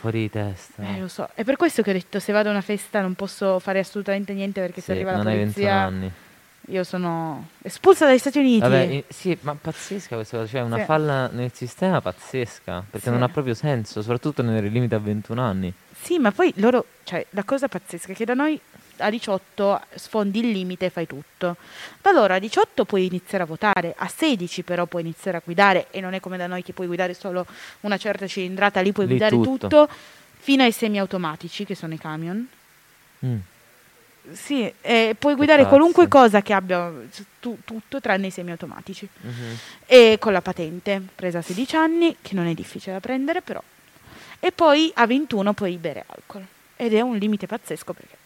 Fuori 0.00 0.18
di 0.20 0.30
testa. 0.30 0.82
eh, 0.82 1.00
lo 1.00 1.08
so. 1.08 1.30
È 1.34 1.44
per 1.44 1.56
questo 1.56 1.80
che 1.80 1.90
ho 1.90 1.92
detto, 1.94 2.18
se 2.20 2.32
vado 2.32 2.48
a 2.48 2.52
una 2.52 2.60
festa 2.60 3.00
non 3.00 3.14
posso 3.14 3.58
fare 3.58 3.78
assolutamente 3.78 4.34
niente 4.34 4.60
perché 4.60 4.80
Sì, 4.80 4.86
se 4.86 4.92
arriva 4.92 5.12
la 5.12 5.16
non 5.18 5.26
hai 5.28 5.36
21 5.36 5.52
polizia... 5.54 5.80
anni. 5.80 6.12
Io 6.68 6.82
sono 6.82 7.48
espulsa 7.62 8.06
dagli 8.06 8.18
Stati 8.18 8.38
Uniti. 8.38 8.60
Vabbè, 8.60 9.04
sì, 9.08 9.36
ma 9.42 9.54
pazzesca 9.54 10.14
questa 10.14 10.38
cosa, 10.38 10.48
cioè 10.50 10.60
una 10.62 10.78
Sì. 10.78 10.84
falla 10.84 11.26
nel 11.28 11.50
sistema 11.52 12.00
pazzesca, 12.00 12.84
perché 12.88 13.06
Sì. 13.06 13.12
non 13.12 13.22
ha 13.22 13.28
proprio 13.28 13.52
senso, 13.54 14.00
soprattutto 14.00 14.42
nel 14.42 14.64
limite 14.64 14.94
a 14.94 14.98
21 14.98 15.42
anni. 15.42 15.72
Sì, 16.00 16.18
ma 16.18 16.32
poi 16.32 16.52
loro, 16.56 16.86
cioè, 17.04 17.24
la 17.30 17.44
cosa 17.44 17.68
pazzesca 17.68 18.12
è 18.12 18.14
che 18.14 18.24
da 18.24 18.32
noi 18.34 18.58
a 18.98 19.10
18 19.10 19.80
sfondi 19.94 20.38
il 20.40 20.50
limite 20.52 20.86
e 20.86 20.90
fai 20.90 21.06
tutto. 21.06 21.56
Da 22.00 22.12
loro 22.12 22.32
a 22.32 22.38
18 22.38 22.84
puoi 22.86 23.04
iniziare 23.06 23.44
a 23.44 23.46
votare, 23.46 23.94
a 23.96 24.08
16 24.08 24.62
però 24.62 24.86
puoi 24.86 25.02
iniziare 25.02 25.36
a 25.36 25.42
guidare 25.44 25.88
e 25.90 26.00
non 26.00 26.14
è 26.14 26.20
come 26.20 26.38
da 26.38 26.46
noi 26.46 26.62
che 26.62 26.72
puoi 26.72 26.86
guidare 26.86 27.12
solo 27.12 27.44
una 27.80 27.98
certa 27.98 28.26
cilindrata, 28.26 28.80
lì 28.80 28.92
puoi 28.92 29.04
Lì 29.06 29.12
guidare 29.12 29.34
tutto. 29.36 29.68
tutto. 29.68 29.88
fino 30.38 30.62
ai 30.62 30.72
semiautomatici 30.72 31.64
che 31.64 31.74
sono 31.74 31.92
i 31.94 31.98
camion. 31.98 32.46
Mm. 33.24 33.36
Sì, 34.32 34.72
e 34.80 35.14
puoi 35.18 35.34
guidare 35.34 35.66
qualunque 35.66 36.08
cosa 36.08 36.40
che 36.40 36.52
abbia 36.54 36.90
tu- 37.40 37.58
tutto 37.64 38.00
tranne 38.00 38.28
i 38.28 38.30
semiautomatici. 38.30 39.08
Mhm. 39.20 39.56
e 39.86 40.16
con 40.18 40.32
la 40.32 40.40
patente 40.40 41.00
presa 41.14 41.38
a 41.38 41.42
16 41.42 41.76
anni, 41.76 42.16
che 42.22 42.34
non 42.34 42.46
è 42.46 42.54
difficile 42.54 42.94
da 42.94 43.00
prendere 43.00 43.42
però. 43.42 43.62
E 44.40 44.50
poi 44.52 44.90
a 44.94 45.06
21 45.06 45.52
puoi 45.52 45.76
bere 45.76 46.04
alcol. 46.06 46.44
Ed 46.76 46.94
è 46.94 47.00
un 47.00 47.16
limite 47.16 47.46
pazzesco 47.46 47.92
perché 47.92 48.16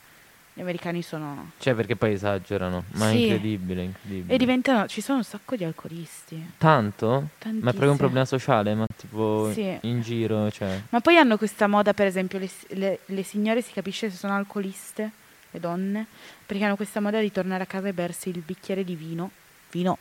gli 0.54 0.60
americani 0.60 1.02
sono... 1.02 1.50
Cioè, 1.58 1.74
perché 1.74 1.94
poi 1.94 2.12
esagerano, 2.14 2.84
ma 2.94 3.08
è 3.10 3.12
Sì. 3.12 3.22
incredibile, 3.22 3.82
incredibile. 3.82 4.34
E 4.34 4.38
diventano... 4.38 4.86
ci 4.86 5.00
sono 5.00 5.18
un 5.18 5.24
sacco 5.24 5.54
di 5.56 5.62
alcolisti. 5.64 6.52
Tanto? 6.58 7.28
Ma 7.44 7.70
è 7.70 7.72
proprio 7.72 7.90
un 7.90 7.96
problema 7.96 8.24
sociale, 8.24 8.74
ma 8.74 8.84
tipo 8.96 9.50
Sì. 9.52 9.76
in 9.82 10.00
giro, 10.00 10.50
cioè... 10.50 10.80
Ma 10.88 11.00
poi 11.00 11.16
hanno 11.16 11.36
questa 11.36 11.66
moda, 11.68 11.92
per 11.92 12.06
esempio, 12.06 12.38
le, 12.38 12.50
le- 12.68 12.98
le 13.04 13.22
signore 13.22 13.62
si 13.62 13.72
capisce 13.72 14.10
se 14.10 14.16
sono 14.16 14.34
alcoliste, 14.34 15.10
le 15.50 15.60
donne, 15.60 16.06
perché 16.46 16.64
hanno 16.64 16.76
questa 16.76 17.00
moda 17.00 17.20
di 17.20 17.30
tornare 17.32 17.62
a 17.62 17.66
casa 17.66 17.88
e 17.88 17.92
bersi 17.92 18.28
il 18.28 18.42
bicchiere 18.44 18.84
di 18.84 18.94
vino, 18.94 19.30
vino 19.70 19.98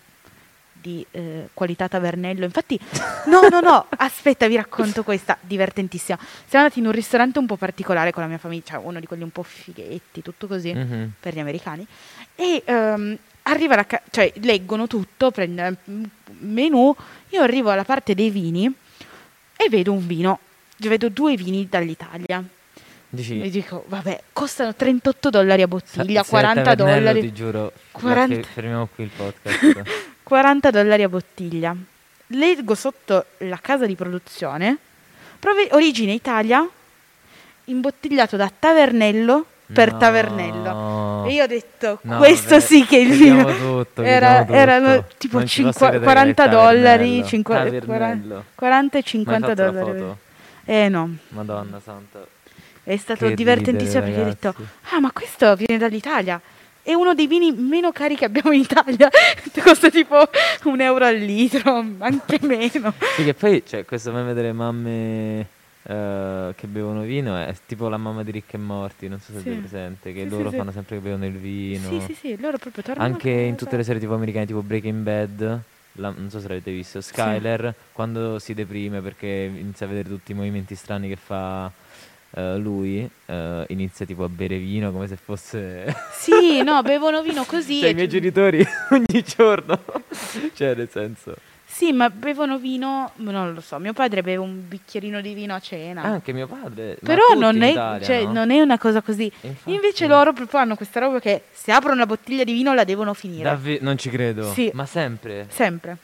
di 0.74 1.04
eh, 1.12 1.50
qualità 1.54 1.88
tavernello. 1.88 2.46
Infatti, 2.46 2.80
no, 3.28 3.48
no, 3.50 3.60
no, 3.60 3.86
aspetta, 3.98 4.48
vi 4.48 4.56
racconto 4.56 5.04
questa, 5.04 5.38
divertentissima. 5.42 6.18
Siamo 6.48 6.64
andati 6.66 6.80
in 6.80 6.86
un 6.86 6.92
ristorante 6.92 7.40
un 7.40 7.46
po' 7.48 7.56
particolare 7.56 8.12
con 8.12 8.22
la 8.24 8.30
mia 8.30 8.38
famiglia, 8.38 8.64
cioè 8.68 8.80
uno 8.84 9.00
di 9.00 9.08
quelli 9.08 9.24
un 9.24 9.32
po' 9.32 9.44
fighetti, 9.44 10.22
tutto 10.22 10.48
così 10.48 10.74
Mhm. 10.74 11.14
per 11.20 11.34
gli 11.34 11.40
americani. 11.40 11.86
E 12.36 12.62
ehm, 12.64 13.18
arriva 13.44 13.76
la 13.76 13.86
ca- 13.86 14.02
cioè 14.12 14.32
leggono 14.36 14.86
tutto, 14.88 15.32
prendono 15.32 15.68
il 15.86 16.10
menù. 16.40 16.96
Io 17.30 17.42
arrivo 17.42 17.72
alla 17.72 17.84
parte 17.86 18.14
dei 18.14 18.30
vini 18.30 18.72
e 19.56 19.70
vedo 19.70 19.92
un 19.94 20.06
vino, 20.06 20.40
vedo 20.78 21.10
due 21.10 21.36
vini 21.36 21.68
dall'Italia. 21.68 22.44
Dici... 23.10 23.42
E 23.42 23.50
dico, 23.50 23.86
vabbè, 23.88 24.22
costano 24.34 24.76
38 24.76 25.30
dollari 25.30 25.62
a 25.62 25.68
bottiglia, 25.68 26.22
se 26.24 26.28
è 26.28 26.30
40 26.30 26.62
Tavernello, 26.62 27.00
dollari. 27.00 27.22
ti 27.22 27.32
giuro, 27.34 27.72
40 27.92 28.36
perché 28.36 28.50
fermiamo 28.52 28.88
qui 28.94 29.04
il 29.06 29.10
podcast. 29.16 29.82
40 30.24 30.70
dollari 30.72 31.04
a 31.04 31.10
bottiglia. 31.10 31.76
Leggo 32.32 32.76
sotto 32.76 33.26
la 33.40 33.58
casa 33.62 33.86
di 33.86 33.96
produzione, 33.96 34.78
Prove- 35.40 35.70
origine 35.72 36.12
Italia, 36.12 36.68
imbottigliato 37.66 38.36
da 38.36 38.52
Tavernello 38.58 39.46
per 39.72 39.94
No. 39.94 39.98
Tavernello. 39.98 41.26
E 41.28 41.34
io 41.34 41.44
ho 41.44 41.48
detto, 41.48 42.00
No, 42.04 42.18
questo 42.18 42.50
vabbè, 42.56 42.62
sì 42.62 42.86
che 42.86 42.98
il 42.98 43.12
vino. 43.12 43.86
Era- 44.04 44.46
erano 44.48 45.06
tipo 45.18 45.38
Non 45.38 45.48
ci 45.48 45.64
cinqua- 45.64 45.72
posso 45.72 45.86
credere 46.00 46.00
che 46.00 46.06
40 46.06 46.44
è 46.44 46.50
dollari, 46.50 47.42
Tavernello. 47.44 48.44
40 48.56 48.98
e 48.98 49.00
Ma 49.00 49.00
hai 49.00 49.04
50 49.04 49.48
fatto 49.48 49.62
la 49.62 49.72
dollari. 49.72 50.16
Eh 50.66 50.90
no, 50.90 51.16
Madonna 51.30 51.80
santa. 51.84 52.20
È 52.88 52.96
stato 52.98 53.28
Che 53.28 53.34
divertentissimo 53.36 54.06
ridere, 54.06 54.24
perché 54.32 54.48
ho 54.48 54.52
detto, 54.52 54.70
ah 54.96 55.00
ma 55.02 55.12
questo 55.12 55.56
viene 55.56 55.78
dall'Italia. 55.78 56.40
È 56.82 56.94
uno 56.94 57.14
dei 57.14 57.28
vini 57.28 57.52
meno 57.52 57.92
cari 57.92 58.16
che 58.16 58.24
abbiamo 58.24 58.54
in 58.54 58.62
Italia. 58.62 59.10
Costa 59.62 59.90
tipo 59.90 60.18
un 60.64 60.80
euro 60.80 61.04
al 61.04 61.18
litro, 61.18 61.84
anche 61.98 62.40
meno. 62.48 62.94
Sì, 63.18 63.26
che 63.26 63.34
poi, 63.34 63.62
cioè, 63.68 63.84
questo 63.84 64.14
meme 64.14 64.34
delle 64.34 64.54
mamme 64.54 65.48
eh, 65.84 66.54
che 66.56 66.68
bevono 66.68 67.02
vino 67.02 67.36
è 67.36 67.54
tipo 67.66 67.90
la 67.90 67.98
mamma 67.98 68.24
di 68.24 68.32
Ricche 68.32 68.56
e 68.56 68.60
Morti, 68.60 69.10
non 69.10 69.20
so 69.20 69.34
se 69.34 69.40
Sì. 69.42 69.48
avete 69.50 69.68
presente, 69.68 70.14
che 70.14 70.22
Sì, 70.24 70.30
loro 70.30 70.50
sì. 70.50 70.56
fanno 70.56 70.72
sempre 70.72 70.96
che 70.96 71.02
bevono 71.02 71.26
il 71.26 71.38
vino. 71.38 71.90
Sì, 71.90 72.00
sì, 72.00 72.14
sì, 72.14 72.38
loro 72.40 72.58
proprio 72.58 72.84
tornano 72.84 73.06
Anche 73.06 73.32
in 73.32 73.58
tutte 73.58 73.76
le 73.76 73.84
serie 73.84 74.00
tipo 74.00 74.14
americane, 74.14 74.46
tipo 74.46 74.62
Breaking 74.62 75.04
Bad, 75.04 75.60
la- 76.00 76.14
non 76.16 76.30
so 76.30 76.40
se 76.40 76.48
l'avete 76.48 76.72
visto, 76.72 77.02
Skyler, 77.02 77.74
quando 77.92 78.40
si 78.40 78.54
deprime 78.54 79.02
perché 79.02 79.28
inizia 79.54 79.86
a 79.86 79.90
vedere 79.90 80.08
tutti 80.08 80.32
i 80.32 80.36
movimenti 80.36 80.74
strani 80.76 81.10
che 81.10 81.18
fa 81.18 81.70
eh, 82.38 82.58
lui, 82.58 83.10
eh, 83.26 83.66
inizia 83.70 84.06
tipo 84.06 84.24
a 84.24 84.30
bere 84.30 84.58
vino 84.60 84.92
come 84.92 85.08
se 85.08 85.16
fosse... 85.16 85.86
Sì, 86.14 86.62
no, 86.62 86.82
bevono 86.84 87.22
vino 87.22 87.44
così. 87.46 87.80
cioè 87.80 87.90
i 87.90 87.94
miei 87.96 88.08
genitori 88.08 88.64
ogni 88.92 89.24
giorno. 89.24 89.80
cioè, 90.54 90.76
nel 90.76 90.90
senso... 90.92 91.36
Sì, 91.66 91.92
ma 91.92 92.10
bevono 92.10 92.58
vino, 92.58 93.12
non 93.18 93.54
lo 93.54 93.62
so, 93.62 93.78
mio 93.78 93.94
padre 93.94 94.22
beve 94.22 94.38
un 94.38 94.68
bicchierino 94.68 95.20
di 95.20 95.34
vino 95.34 95.54
a 95.54 95.60
cena. 95.60 96.02
Anche 96.02 96.32
mio 96.32 96.48
padre... 96.48 96.98
Però 97.04 97.34
non 97.36 97.62
è, 97.62 97.72
Italia, 97.72 98.06
cioè, 98.06 98.24
no? 98.24 98.32
non 98.34 98.52
è 98.52 98.62
una 98.62 98.78
cosa 98.78 99.02
così. 99.02 99.32
Infatti. 99.42 99.74
Invece 99.74 100.08
loro 100.08 100.34
proprio 100.34 100.60
hanno 100.60 100.76
questa 100.76 101.00
roba 101.00 101.20
che 101.20 101.44
se 101.52 101.72
aprono 101.72 101.96
una 101.96 102.06
bottiglia 102.06 102.44
di 102.44 102.54
vino 102.54 102.74
la 102.74 102.84
devono 102.84 103.14
finire. 103.14 103.44
Davvero, 103.44 103.84
non 103.84 103.98
ci 103.98 104.10
credo. 104.10 104.52
Sì. 104.54 104.72
Ma 104.74 104.86
sempre. 104.86 105.48
Sempre. 105.50 105.98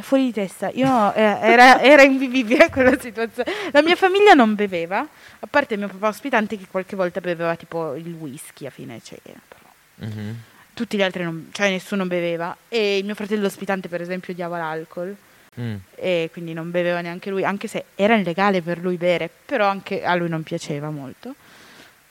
Fuori 0.00 0.24
di 0.24 0.32
testa. 0.32 0.70
Io 0.70 1.14
eh, 1.14 1.20
era, 1.20 1.80
era 1.80 2.02
invivibile 2.02 2.68
quella 2.72 2.98
situazione. 2.98 3.50
La 3.72 3.82
mia 3.82 3.96
famiglia 3.96 4.34
non 4.34 4.54
beveva, 4.54 4.98
a 5.00 5.46
parte 5.48 5.76
mio 5.76 5.88
papà 5.88 6.08
ospitante 6.08 6.56
che 6.56 6.66
qualche 6.70 6.96
volta 6.96 7.20
beveva 7.20 7.56
tipo 7.56 7.94
il 7.94 8.12
whisky 8.14 8.66
a 8.66 8.70
fine 8.70 9.00
cena. 9.02 9.40
Però. 9.48 10.10
Mhm. 10.10 10.36
Tutti 10.74 10.96
gli 10.96 11.02
altri, 11.02 11.24
non, 11.24 11.48
cioè 11.52 11.70
nessuno 11.70 12.06
beveva. 12.06 12.56
E 12.68 12.98
il 12.98 13.04
mio 13.04 13.14
fratello 13.14 13.46
ospitante, 13.46 13.88
per 13.88 14.00
esempio, 14.00 14.32
odiava 14.32 14.58
l'alcol. 14.58 15.14
Mm. 15.60 15.76
E 15.96 16.30
quindi 16.32 16.52
non 16.52 16.70
beveva 16.70 17.00
neanche 17.00 17.28
lui, 17.28 17.44
anche 17.44 17.66
se 17.66 17.86
era 17.96 18.14
illegale 18.14 18.62
per 18.62 18.78
lui 18.78 18.96
bere, 18.96 19.28
però 19.44 19.66
anche 19.66 20.04
a 20.04 20.14
lui 20.14 20.28
non 20.28 20.42
piaceva 20.44 20.90
molto. 20.90 21.34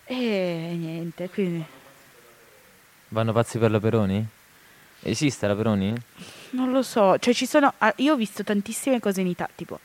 E 0.03 0.75
niente, 0.77 1.29
quindi 1.29 1.63
Vanno 3.11 3.33
pazzi 3.33 3.57
per 3.57 3.71
la 3.71 3.79
Peroni? 3.79 4.23
Esiste 5.01 5.47
la 5.47 5.55
Peroni? 5.55 5.93
non 6.51 6.71
lo 6.71 6.81
so. 6.81 7.17
Cioè, 7.19 7.33
ci 7.33 7.45
sono. 7.45 7.73
ah, 7.77 7.93
Io 7.97 8.13
ho 8.13 8.15
visto 8.15 8.43
tantissime 8.43 8.99
cose 8.99 9.21
in 9.21 9.27
Italia, 9.27 9.53
tipo 9.55 9.79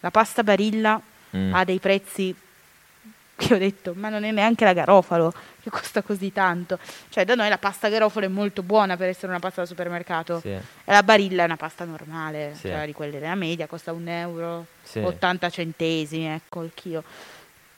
la 0.00 0.10
pasta 0.10 0.42
Barilla 0.42 1.00
Mm. 1.36 1.54
ha 1.54 1.62
dei 1.64 1.78
prezzi 1.78 2.34
che 3.36 3.54
ho 3.54 3.56
detto, 3.58 3.92
ma 3.96 4.08
non 4.08 4.24
è 4.24 4.32
neanche 4.32 4.64
la 4.64 4.72
Garofalo 4.72 5.32
che 5.62 5.70
costa 5.70 6.02
così 6.02 6.32
tanto. 6.32 6.76
Cioè, 7.08 7.24
da 7.24 7.34
noi 7.36 7.48
la 7.48 7.56
pasta 7.58 7.88
Garofalo 7.88 8.26
è 8.26 8.28
molto 8.28 8.62
buona 8.64 8.96
per 8.96 9.08
essere 9.08 9.28
una 9.28 9.38
pasta 9.38 9.60
da 9.60 9.66
supermercato. 9.68 10.40
Sì, 10.40 10.48
E 10.48 10.60
la 10.86 11.02
Barilla 11.04 11.42
è 11.42 11.46
una 11.46 11.56
pasta 11.56 11.84
normale, 11.84 12.54
Sì. 12.54 12.68
cioè 12.68 12.84
di 12.84 12.92
quelle 12.92 13.20
della 13.20 13.34
media, 13.36 13.66
costa 13.68 13.92
un 13.92 14.08
euro, 14.08 14.66
sì. 14.82 14.98
80 14.98 15.48
centesimi, 15.50 16.26
ecco 16.26 16.62
il 16.64 16.72
chilo. 16.74 17.04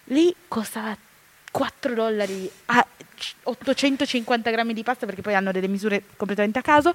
Lì 0.05 0.34
costava 0.49 0.97
4 1.53 1.95
dollari 1.95 2.51
a 2.67 2.85
c- 3.17 3.35
850 3.45 4.51
grammi 4.51 4.73
di 4.75 4.83
pasta 4.83 5.07
perché 5.07 5.23
poi 5.23 5.35
hanno 5.37 5.53
delle 5.53 5.69
misure 5.69 6.03
completamente 6.17 6.59
a 6.59 6.63
caso. 6.63 6.93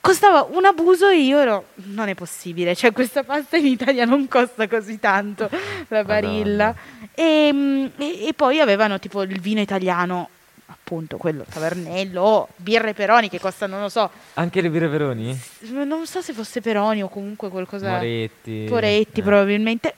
Costava 0.00 0.46
un 0.48 0.64
abuso 0.64 1.08
e 1.08 1.18
io 1.22 1.40
ero, 1.40 1.64
non 1.86 2.08
è 2.08 2.14
possibile, 2.14 2.76
cioè 2.76 2.92
questa 2.92 3.24
pasta 3.24 3.56
in 3.56 3.66
Italia 3.66 4.04
non 4.04 4.28
costa 4.28 4.68
così 4.68 5.00
tanto, 5.00 5.50
la 5.88 6.04
Barilla. 6.04 6.72
E, 7.14 7.50
mm, 7.52 7.86
e- 7.96 8.26
e 8.28 8.32
poi 8.34 8.60
avevano 8.60 9.00
tipo 9.00 9.22
il 9.22 9.40
vino 9.40 9.60
italiano, 9.60 10.28
appunto 10.66 11.16
quello, 11.16 11.44
Tavernello, 11.50 12.22
o 12.22 12.48
birre 12.54 12.94
Peroni 12.94 13.28
che 13.28 13.40
costano, 13.40 13.72
non 13.74 13.82
lo 13.82 13.88
so, 13.88 14.08
Anche 14.34 14.60
le 14.60 14.70
birre 14.70 14.88
Peroni? 14.88 15.36
non 15.70 16.06
so 16.06 16.20
se 16.22 16.32
fosse 16.32 16.60
Peroni 16.60 17.02
o 17.02 17.08
comunque 17.08 17.48
qualcosa... 17.48 17.90
Moretti. 17.90 18.66
Poretti 18.68 19.18
Eh. 19.18 19.22
probabilmente 19.24 19.94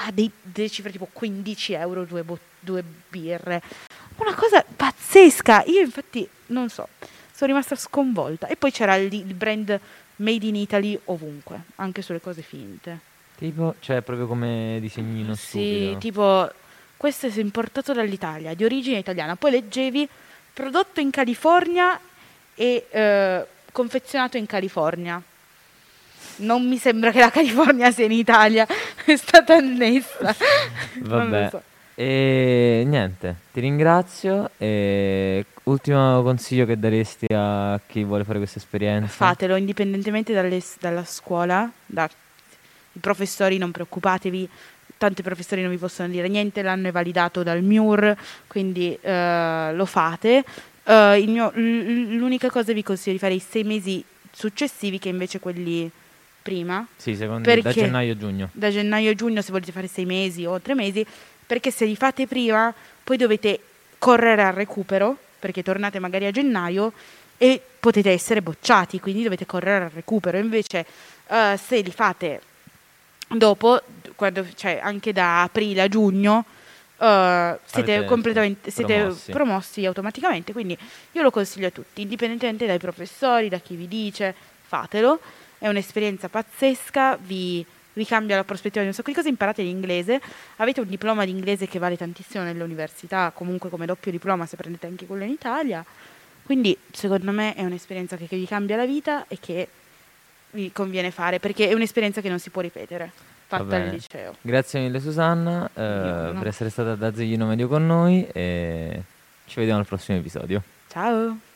ha 0.00 0.10
dei, 0.12 0.30
delle 0.42 0.68
cifre 0.68 0.90
tipo 0.90 1.08
15 1.12 1.72
euro 1.74 2.04
due, 2.04 2.22
bo- 2.22 2.38
due 2.58 2.82
birre. 3.08 3.62
Una 4.16 4.34
cosa 4.34 4.64
pazzesca. 4.64 5.64
Io 5.66 5.80
infatti 5.80 6.28
non 6.46 6.68
so 6.68 6.88
sono 7.38 7.52
rimasta 7.52 7.76
sconvolta. 7.76 8.48
E 8.48 8.56
poi 8.56 8.72
c'era 8.72 8.96
il, 8.96 9.12
il 9.12 9.34
brand 9.34 9.78
made 10.16 10.44
in 10.44 10.56
Italy 10.56 10.98
ovunque 11.04 11.60
anche 11.76 12.02
sulle 12.02 12.20
cose 12.20 12.42
finte. 12.42 12.98
Tipo, 13.36 13.76
cioè 13.78 14.00
proprio 14.02 14.26
come 14.26 14.78
disegnino 14.80 15.36
sì 15.36 15.46
stupido. 15.46 15.98
tipo 15.98 16.50
questo 16.96 17.28
è 17.28 17.32
importato 17.36 17.92
dall'Italia 17.92 18.54
di 18.54 18.64
origine 18.64 18.98
italiana. 18.98 19.36
Poi 19.36 19.52
leggevi 19.52 20.08
prodotto 20.52 20.98
in 20.98 21.10
California 21.10 22.00
e 22.56 22.86
eh, 22.90 23.46
confezionato 23.70 24.36
in 24.36 24.46
California 24.46 25.22
non 26.38 26.66
mi 26.66 26.76
sembra 26.76 27.10
che 27.10 27.20
la 27.20 27.30
California 27.30 27.90
sia 27.90 28.04
in 28.04 28.12
Italia, 28.12 28.66
è 29.04 29.16
stata 29.16 29.54
annessa. 29.54 30.34
Vabbè. 31.00 31.48
so. 31.50 31.62
E 31.94 32.84
niente, 32.86 33.34
ti 33.52 33.60
ringrazio. 33.60 34.50
E 34.56 35.44
ultimo 35.64 36.22
consiglio 36.22 36.64
che 36.64 36.78
daresti 36.78 37.26
a 37.30 37.80
chi 37.86 38.04
vuole 38.04 38.24
fare 38.24 38.38
questa 38.38 38.58
esperienza? 38.58 39.08
Fatelo 39.08 39.56
indipendentemente 39.56 40.32
dalle- 40.32 40.62
dalla 40.78 41.04
scuola, 41.04 41.68
da, 41.84 42.08
i 42.92 42.98
professori 43.00 43.58
non 43.58 43.72
preoccupatevi, 43.72 44.48
tanti 44.96 45.22
professori 45.22 45.62
non 45.62 45.70
vi 45.70 45.76
possono 45.76 46.08
dire 46.08 46.28
niente, 46.28 46.62
l'anno 46.62 46.88
è 46.88 46.92
validato 46.92 47.42
dal 47.42 47.62
MIUR, 47.62 48.16
quindi 48.46 48.96
eh, 49.00 49.72
lo 49.72 49.84
fate. 49.84 50.44
Eh, 50.84 51.18
il 51.18 51.30
mio- 51.30 51.52
l'unica 51.54 52.48
cosa 52.48 52.72
vi 52.72 52.84
consiglio 52.84 53.14
di 53.14 53.18
fare 53.18 53.34
i 53.34 53.40
sei 53.40 53.64
mesi 53.64 54.04
successivi 54.30 55.00
che 55.00 55.08
invece 55.08 55.40
quelli 55.40 55.90
prima, 56.42 56.86
Sì, 56.96 57.14
secondo 57.14 57.48
me 57.48 57.56
da 57.56 57.62
Perché? 57.62 57.80
gennaio 57.82 58.12
a 58.12 58.16
giugno. 58.16 58.48
da 58.52 58.70
gennaio 58.70 59.10
a 59.10 59.14
giugno 59.14 59.42
se 59.42 59.52
volete 59.52 59.72
fare 59.72 59.86
sei 59.86 60.04
mesi 60.06 60.44
o 60.44 60.60
tre 60.60 60.74
mesi, 60.74 61.04
perché 61.46 61.70
se 61.70 61.84
li 61.84 61.96
fate 61.96 62.26
prima 62.26 62.72
poi 63.04 63.16
dovete 63.16 63.60
correre 63.98 64.42
al 64.42 64.52
recupero, 64.52 65.16
perché 65.38 65.62
tornate 65.62 65.98
magari 65.98 66.26
a 66.26 66.30
gennaio 66.30 66.92
e 67.36 67.60
potete 67.80 68.10
essere 68.10 68.42
bocciati, 68.42 69.00
quindi 69.00 69.22
dovete 69.22 69.46
correre 69.46 69.84
al 69.86 69.90
recupero. 69.90 70.38
Invece 70.38 70.84
eh, 71.28 71.58
se 71.62 71.80
li 71.80 71.90
fate 71.90 72.40
dopo, 73.28 73.80
quando, 74.16 74.44
cioè 74.54 74.80
anche 74.82 75.12
da 75.12 75.42
aprile 75.42 75.82
a 75.82 75.88
giugno, 75.88 76.44
eh, 76.98 77.58
siete 77.64 78.04
completamente 78.04 78.70
siete 78.70 78.94
promossi. 78.98 79.30
promossi 79.30 79.84
automaticamente. 79.86 80.52
Quindi 80.52 80.76
io 81.12 81.22
lo 81.22 81.30
consiglio 81.30 81.68
a 81.68 81.70
tutti, 81.70 82.02
indipendentemente 82.02 82.66
dai 82.66 82.78
professori, 82.78 83.48
da 83.48 83.58
chi 83.58 83.74
vi 83.76 83.86
dice, 83.88 84.34
fatelo. 84.66 85.20
È 85.58 85.68
un'esperienza 85.68 86.28
pazzesca, 86.28 87.16
vi, 87.16 87.64
vi 87.92 88.04
cambia 88.04 88.36
la 88.36 88.44
prospettiva 88.44 88.82
di 88.82 88.88
un 88.88 88.94
sacco 88.94 89.10
di 89.10 89.16
cose, 89.16 89.28
imparate 89.28 89.62
l'inglese, 89.62 90.20
avete 90.56 90.80
un 90.80 90.88
diploma 90.88 91.24
di 91.24 91.30
inglese 91.30 91.66
che 91.66 91.78
vale 91.78 91.96
tantissimo 91.96 92.44
nelle 92.44 92.62
università, 92.62 93.32
comunque 93.34 93.70
come 93.70 93.86
doppio 93.86 94.10
diploma 94.10 94.46
se 94.46 94.56
prendete 94.56 94.86
anche 94.86 95.06
quello 95.06 95.24
in 95.24 95.30
Italia. 95.30 95.84
Quindi 96.44 96.76
secondo 96.90 97.30
me 97.32 97.54
è 97.54 97.62
un'esperienza 97.64 98.16
che, 98.16 98.26
che 98.26 98.36
vi 98.36 98.46
cambia 98.46 98.76
la 98.76 98.86
vita 98.86 99.26
e 99.28 99.38
che 99.38 99.68
vi 100.52 100.72
conviene 100.72 101.10
fare, 101.10 101.38
perché 101.38 101.68
è 101.68 101.74
un'esperienza 101.74 102.20
che 102.20 102.28
non 102.28 102.38
si 102.38 102.50
può 102.50 102.62
ripetere, 102.62 103.10
fatta 103.46 103.76
al 103.76 103.88
liceo. 103.88 104.36
Grazie 104.40 104.80
mille 104.80 105.00
Susanna 105.00 105.68
eh, 105.74 106.32
no. 106.32 106.38
per 106.38 106.46
essere 106.46 106.70
stata 106.70 106.94
da 106.94 107.12
Zeglino 107.12 107.46
Medio 107.46 107.68
con 107.68 107.84
noi 107.86 108.26
e 108.32 109.02
ci 109.46 109.58
vediamo 109.58 109.80
al 109.80 109.86
prossimo 109.86 110.18
episodio. 110.18 110.62
Ciao! 110.88 111.47